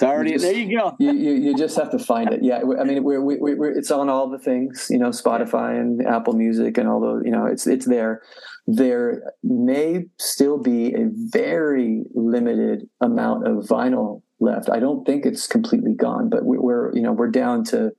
It's 0.01 0.09
already 0.09 0.33
just, 0.33 0.45
there. 0.45 0.55
You 0.55 0.79
go. 0.79 0.97
you, 0.99 1.13
you, 1.13 1.33
you 1.33 1.55
just 1.55 1.77
have 1.77 1.91
to 1.91 1.99
find 1.99 2.33
it. 2.33 2.43
Yeah, 2.43 2.63
I 2.81 2.85
mean, 2.85 3.05
we're, 3.05 3.21
we, 3.21 3.37
we're, 3.37 3.71
it's 3.71 3.91
on 3.91 4.09
all 4.09 4.31
the 4.31 4.39
things, 4.39 4.87
you 4.89 4.99
know, 4.99 5.11
Spotify 5.11 5.79
and 5.79 6.07
Apple 6.07 6.33
Music 6.33 6.79
and 6.79 6.89
all 6.89 7.03
those. 7.03 7.23
You 7.27 7.33
know, 7.33 7.45
it's 7.45 7.67
it's 7.67 7.85
there. 7.85 8.23
There 8.67 9.23
may 9.43 10.07
still 10.19 10.57
be 10.57 10.95
a 10.95 11.11
very 11.13 12.05
limited 12.15 12.89
amount 13.03 13.47
of 13.47 13.65
vinyl 13.67 14.23
left. 14.39 14.71
I 14.71 14.79
don't 14.79 15.05
think 15.05 15.27
it's 15.27 15.47
completely 15.47 15.93
gone, 15.93 16.31
but 16.31 16.47
we, 16.47 16.57
are 16.57 16.93
you 16.95 17.03
know 17.03 17.13
we're 17.13 17.31
down 17.31 17.63
to, 17.65 17.91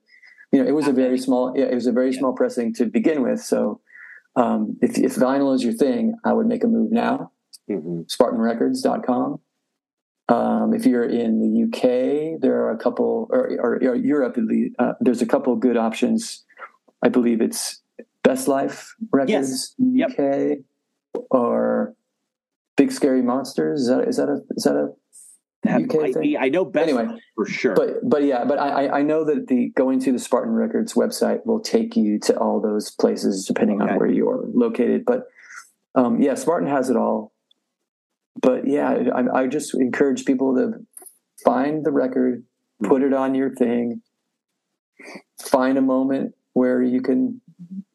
you 0.52 0.64
know, 0.64 0.68
it 0.68 0.74
was 0.74 0.88
a 0.88 0.94
very 0.94 1.20
small. 1.20 1.54
Yeah, 1.56 1.66
it 1.66 1.76
was 1.76 1.86
a 1.86 1.92
very 1.92 2.14
small 2.14 2.34
pressing 2.34 2.74
to 2.76 2.86
begin 2.86 3.22
with. 3.22 3.42
So, 3.42 3.80
um, 4.36 4.76
if 4.82 4.98
if 4.98 5.18
vinyl 5.18 5.54
is 5.54 5.64
your 5.64 5.74
thing, 5.74 6.16
I 6.26 6.34
would 6.34 6.48
make 6.48 6.64
a 6.64 6.68
move 6.68 6.92
now. 6.92 7.32
Mm-hmm. 7.70 8.02
SpartanRecords.com 8.10 9.40
um, 10.32 10.74
if 10.74 10.86
you're 10.86 11.04
in 11.04 11.40
the 11.40 11.64
UK, 11.66 12.40
there 12.42 12.62
are 12.62 12.72
a 12.72 12.78
couple, 12.78 13.28
or, 13.32 13.52
or, 13.60 13.76
or 13.76 13.96
Europe, 13.96 14.38
uh, 14.80 14.94
there's 15.02 15.22
a 15.22 15.26
couple 15.26 15.54
good 15.58 15.76
options. 15.76 16.46
I 17.04 17.10
believe 17.10 17.42
it's 17.42 17.82
Best 18.24 18.48
Life 18.48 18.96
Records 19.12 19.76
yes. 19.78 20.10
UK 20.10 20.60
or 21.30 21.96
Big 22.78 22.94
Scary 22.94 23.22
Monsters. 23.22 23.82
Is 23.82 23.88
that 23.88 24.08
is 24.08 24.18
that 24.18 24.30
a 24.30 24.42
is 24.56 24.64
that 24.64 24.76
a 24.76 24.94
that 25.64 25.82
UK 25.82 26.14
thing? 26.14 26.22
Be, 26.22 26.38
I 26.38 26.48
know 26.50 26.64
Best 26.64 26.90
anyway, 26.90 27.08
for 27.36 27.46
sure. 27.46 27.76
But 27.76 28.08
but 28.08 28.24
yeah, 28.24 28.46
but 28.46 28.58
I 28.58 29.00
I 29.00 29.02
know 29.02 29.26
that 29.26 29.48
the 29.48 29.70
going 29.76 30.00
to 30.02 30.12
the 30.12 30.20
Spartan 30.20 30.54
Records 30.54 30.94
website 30.94 31.46
will 31.46 31.60
take 31.60 31.98
you 31.98 32.20
to 32.20 32.38
all 32.38 32.62
those 32.62 32.92
places 32.92 33.46
depending 33.46 33.82
okay. 33.82 33.92
on 33.92 34.00
where 34.00 34.10
you're 34.10 34.46
located. 34.54 35.04
But 35.04 35.24
um, 35.96 36.22
yeah, 36.22 36.36
Spartan 36.36 36.70
has 36.70 36.90
it 36.90 36.96
all 36.96 37.31
but 38.40 38.68
yeah, 38.68 39.12
I, 39.14 39.42
I 39.42 39.48
just 39.48 39.74
encourage 39.74 40.26
people 40.26 40.56
to 40.56 40.86
find 41.44 41.86
the 41.86 41.92
record, 41.92 42.44
put 42.84 43.02
it 43.02 43.14
on 43.14 43.36
your 43.36 43.54
thing, 43.54 44.02
find 45.40 45.78
a 45.78 45.82
moment 45.82 46.36
where 46.54 46.82
you 46.82 47.02
can, 47.02 47.42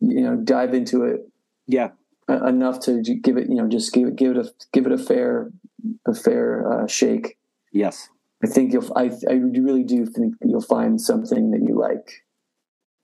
you 0.01 0.23
know, 0.23 0.37
dive 0.37 0.75
into 0.75 1.05
it. 1.05 1.29
Yeah, 1.67 1.91
enough 2.29 2.81
to 2.81 3.03
give 3.03 3.37
it, 3.37 3.49
you 3.49 3.57
know, 3.57 3.69
just 3.69 3.93
give 3.93 4.09
it, 4.09 4.17
give 4.17 4.37
it 4.37 4.39
a, 4.39 4.51
give 4.73 4.87
it 4.87 4.93
a 4.93 4.99
fair, 4.99 5.51
a 6.07 6.15
fair 6.15 6.71
uh, 6.73 6.87
shake. 6.87 7.39
Yes, 7.73 8.09
I 8.43 8.47
think 8.47 8.73
you'll. 8.73 8.93
I, 8.97 9.11
I 9.29 9.35
really 9.35 9.85
do 9.85 10.07
think 10.07 10.35
you'll 10.43 10.61
find 10.61 11.01
something 11.01 11.51
that 11.51 11.63
you 11.63 11.79
like. 11.79 12.25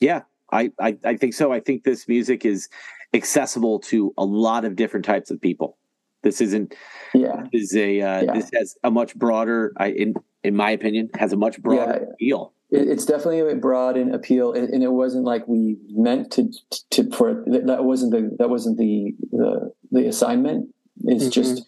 Yeah, 0.00 0.22
I, 0.50 0.72
I, 0.80 0.98
I 1.04 1.16
think 1.16 1.34
so. 1.34 1.52
I 1.52 1.60
think 1.60 1.84
this 1.84 2.06
music 2.06 2.44
is 2.44 2.68
accessible 3.14 3.78
to 3.80 4.12
a 4.18 4.24
lot 4.24 4.64
of 4.64 4.76
different 4.76 5.04
types 5.04 5.30
of 5.30 5.40
people. 5.40 5.78
This 6.22 6.40
isn't. 6.40 6.74
Yeah. 7.14 7.44
This 7.52 7.72
is 7.72 7.76
a. 7.76 8.00
Uh, 8.00 8.22
yeah. 8.22 8.32
This 8.34 8.50
has 8.54 8.76
a 8.84 8.90
much 8.90 9.14
broader. 9.14 9.72
I 9.76 9.88
in 9.88 10.14
in 10.42 10.56
my 10.56 10.70
opinion 10.70 11.10
has 11.14 11.32
a 11.32 11.36
much 11.36 11.60
broader 11.62 12.00
yeah. 12.00 12.12
appeal. 12.12 12.52
it's 12.70 13.04
definitely 13.04 13.40
a 13.40 13.54
broad 13.54 13.96
in 13.96 14.14
appeal, 14.14 14.52
and, 14.52 14.68
and, 14.70 14.82
it 14.82 14.92
wasn't 14.92 15.24
like 15.24 15.46
we 15.46 15.76
meant 15.90 16.32
to 16.32 16.50
to 16.90 17.10
for 17.10 17.44
that 17.46 17.84
wasn't 17.84 18.12
the 18.12 18.34
that 18.38 18.48
wasn't 18.50 18.78
the 18.78 19.14
the 19.30 19.72
the 19.90 20.06
assignment. 20.06 20.74
It's 21.04 21.24
mm-hmm. 21.24 21.30
just 21.30 21.64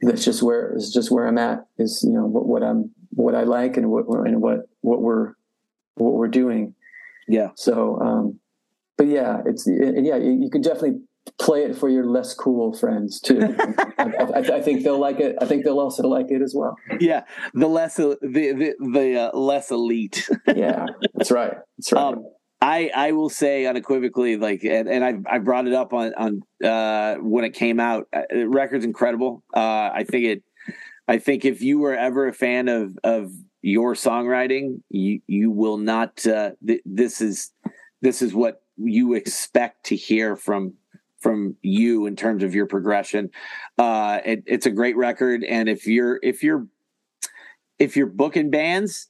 that's 0.00 0.24
just 0.24 0.42
where 0.42 0.72
it's 0.72 0.92
just 0.92 1.10
where 1.10 1.26
I'm 1.26 1.38
at. 1.38 1.66
Is 1.78 2.02
you 2.02 2.12
know 2.12 2.26
what, 2.26 2.46
what 2.46 2.62
I'm 2.62 2.90
what 3.10 3.34
I 3.34 3.44
like 3.44 3.76
and 3.76 3.90
what 3.90 4.06
and 4.08 4.40
what 4.40 4.68
what 4.80 5.00
we're 5.00 5.34
what 5.94 6.14
we're 6.14 6.28
doing. 6.28 6.74
Yeah. 7.28 7.50
So, 7.54 8.00
um, 8.00 8.40
but 8.96 9.06
yeah, 9.06 9.42
it's 9.46 9.66
yeah. 9.66 10.16
You, 10.16 10.38
you 10.40 10.50
can 10.50 10.60
definitely 10.60 11.00
play 11.38 11.64
it 11.64 11.76
for 11.76 11.88
your 11.88 12.06
less 12.06 12.34
cool 12.34 12.72
friends 12.72 13.20
too. 13.20 13.40
I, 13.98 14.44
I, 14.54 14.60
think 14.60 14.82
they'll 14.82 14.98
like 14.98 15.20
it. 15.20 15.36
I 15.40 15.46
think 15.46 15.64
they'll 15.64 15.80
also 15.80 16.06
like 16.06 16.26
it 16.30 16.42
as 16.42 16.54
well. 16.54 16.76
Yeah, 17.00 17.24
the 17.54 17.68
less 17.68 17.96
the 17.96 18.18
the, 18.22 18.74
the 18.92 19.20
uh, 19.20 19.36
less 19.36 19.70
elite. 19.70 20.28
yeah, 20.54 20.86
that's 21.14 21.30
right. 21.30 21.54
That's 21.78 21.92
right. 21.92 22.02
Um, 22.02 22.24
I 22.60 22.90
I 22.94 23.12
will 23.12 23.28
say 23.28 23.66
unequivocally, 23.66 24.36
like, 24.36 24.62
and, 24.64 24.88
and 24.88 25.04
I 25.04 25.14
I 25.30 25.38
brought 25.38 25.66
it 25.66 25.74
up 25.74 25.92
on 25.92 26.12
on 26.14 26.42
uh, 26.64 27.16
when 27.16 27.44
it 27.44 27.54
came 27.54 27.80
out. 27.80 28.08
Uh, 28.12 28.22
the 28.30 28.48
record's 28.48 28.84
incredible. 28.84 29.42
Uh, 29.54 29.90
I 29.92 30.04
think 30.08 30.24
it. 30.26 30.42
I 31.08 31.18
think 31.18 31.44
if 31.44 31.60
you 31.60 31.78
were 31.78 31.96
ever 31.96 32.28
a 32.28 32.32
fan 32.32 32.68
of 32.68 32.96
of 33.02 33.32
your 33.62 33.94
songwriting, 33.94 34.82
you 34.90 35.20
you 35.26 35.50
will 35.50 35.78
not. 35.78 36.24
Uh, 36.26 36.52
th- 36.64 36.82
this 36.84 37.20
is 37.20 37.52
this 38.00 38.22
is 38.22 38.34
what 38.34 38.62
you 38.76 39.14
expect 39.14 39.86
to 39.86 39.96
hear 39.96 40.36
from 40.36 40.74
from 41.22 41.56
you 41.62 42.06
in 42.06 42.16
terms 42.16 42.42
of 42.42 42.54
your 42.54 42.66
progression. 42.66 43.30
Uh, 43.78 44.20
it, 44.24 44.42
it's 44.46 44.66
a 44.66 44.70
great 44.70 44.96
record, 44.96 45.44
and 45.44 45.68
if 45.68 45.86
you're 45.86 46.18
if 46.22 46.42
you're 46.42 46.66
if 47.78 47.96
you're 47.96 48.06
booking 48.06 48.50
bands, 48.50 49.08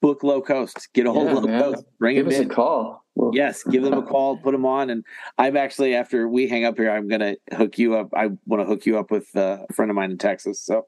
book 0.00 0.22
low 0.22 0.42
coast. 0.42 0.88
Get 0.92 1.06
a 1.06 1.12
hold 1.12 1.26
yeah, 1.26 1.32
of 1.32 1.44
low 1.44 1.48
man. 1.48 1.62
coast. 1.62 1.84
Bring 1.98 2.16
give 2.16 2.28
us 2.28 2.34
in. 2.34 2.50
a 2.50 2.54
call. 2.54 3.04
yes, 3.32 3.62
give 3.64 3.82
them 3.82 3.94
a 3.94 4.02
call. 4.02 4.36
Put 4.42 4.52
them 4.52 4.66
on, 4.66 4.90
and 4.90 5.04
I'm 5.38 5.56
actually 5.56 5.94
after 5.94 6.28
we 6.28 6.48
hang 6.48 6.66
up 6.66 6.76
here, 6.76 6.90
I'm 6.90 7.08
gonna 7.08 7.36
hook 7.54 7.78
you 7.78 7.96
up. 7.96 8.10
I 8.14 8.28
want 8.46 8.60
to 8.60 8.66
hook 8.66 8.84
you 8.84 8.98
up 8.98 9.10
with 9.10 9.34
uh, 9.34 9.64
a 9.68 9.72
friend 9.72 9.90
of 9.90 9.94
mine 9.94 10.10
in 10.10 10.18
Texas. 10.18 10.60
So, 10.60 10.86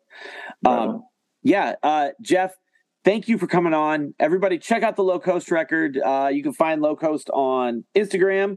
um, 0.66 1.04
yeah, 1.42 1.76
uh, 1.82 2.08
Jeff. 2.20 2.54
Thank 3.04 3.28
you 3.28 3.36
for 3.36 3.46
coming 3.46 3.74
on. 3.74 4.14
Everybody, 4.18 4.56
check 4.56 4.82
out 4.82 4.96
the 4.96 5.04
Low 5.04 5.20
Coast 5.20 5.50
record. 5.50 6.00
Uh, 6.02 6.30
you 6.32 6.42
can 6.42 6.54
find 6.54 6.80
Low 6.80 6.96
Coast 6.96 7.28
on 7.34 7.84
Instagram, 7.94 8.56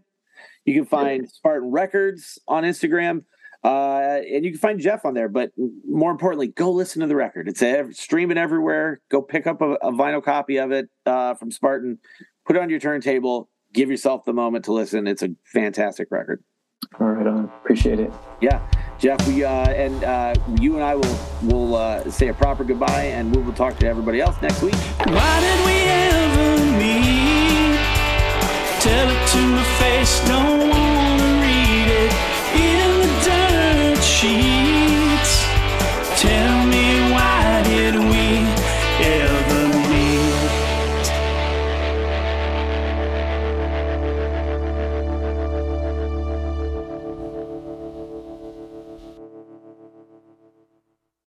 you 0.68 0.74
can 0.74 0.86
find 0.86 1.30
Spartan 1.30 1.72
Records 1.72 2.38
on 2.48 2.64
Instagram. 2.64 3.24
Uh, 3.64 4.20
and 4.32 4.46
you 4.46 4.52
can 4.52 4.60
find 4.60 4.80
Jeff 4.80 5.06
on 5.06 5.14
there. 5.14 5.30
But 5.30 5.52
more 5.88 6.12
importantly, 6.12 6.48
go 6.48 6.72
listen 6.72 7.02
to 7.02 7.08
the 7.08 7.16
record. 7.16 7.48
It's 7.48 7.62
a, 7.62 7.88
streaming 7.94 8.38
everywhere. 8.38 9.02
Go 9.10 9.22
pick 9.22 9.48
up 9.48 9.62
a, 9.62 9.72
a 9.76 9.92
vinyl 9.92 10.24
copy 10.24 10.58
of 10.58 10.72
it 10.72 10.90
uh, 11.06 11.36
from 11.36 11.52
Spartan. 11.52 12.00
Put 12.46 12.58
it 12.58 12.62
on 12.62 12.70
your 12.70 12.80
turntable. 12.80 13.50
Give 13.74 13.90
yourself 13.90 14.26
the 14.26 14.34
moment 14.34 14.66
to 14.66 14.74
listen. 14.74 15.08
It's 15.08 15.24
a 15.24 15.30
fantastic 15.46 16.10
record. 16.12 16.44
All 17.00 17.08
right, 17.08 17.26
on. 17.26 17.46
Appreciate 17.46 18.00
it. 18.00 18.12
Yeah, 18.42 18.66
Jeff. 19.00 19.26
We 19.28 19.44
uh, 19.44 19.50
and 19.50 20.04
uh, 20.04 20.36
you 20.60 20.76
and 20.76 20.84
I 20.84 20.96
will 20.96 21.20
will 21.44 21.76
uh, 21.76 22.10
say 22.10 22.28
a 22.28 22.34
proper 22.34 22.64
goodbye, 22.64 23.06
and 23.06 23.36
we 23.36 23.42
will 23.42 23.54
talk 23.54 23.78
to 23.80 23.88
everybody 23.88 24.22
else 24.22 24.42
next 24.42 24.62
week. 24.62 24.76
Why 24.76 25.40
did 25.42 25.66
we 25.66 25.74
ever 25.84 26.78
meet? 26.78 27.07
Tell 28.88 29.10
it 29.10 29.28
to 29.34 29.42
my 29.58 29.64
face. 29.80 30.16
No 30.30 30.40
read 31.42 31.90
it 32.04 32.14
in 32.56 32.90
the 33.02 33.10
dirt 33.28 34.02
she 34.02 34.57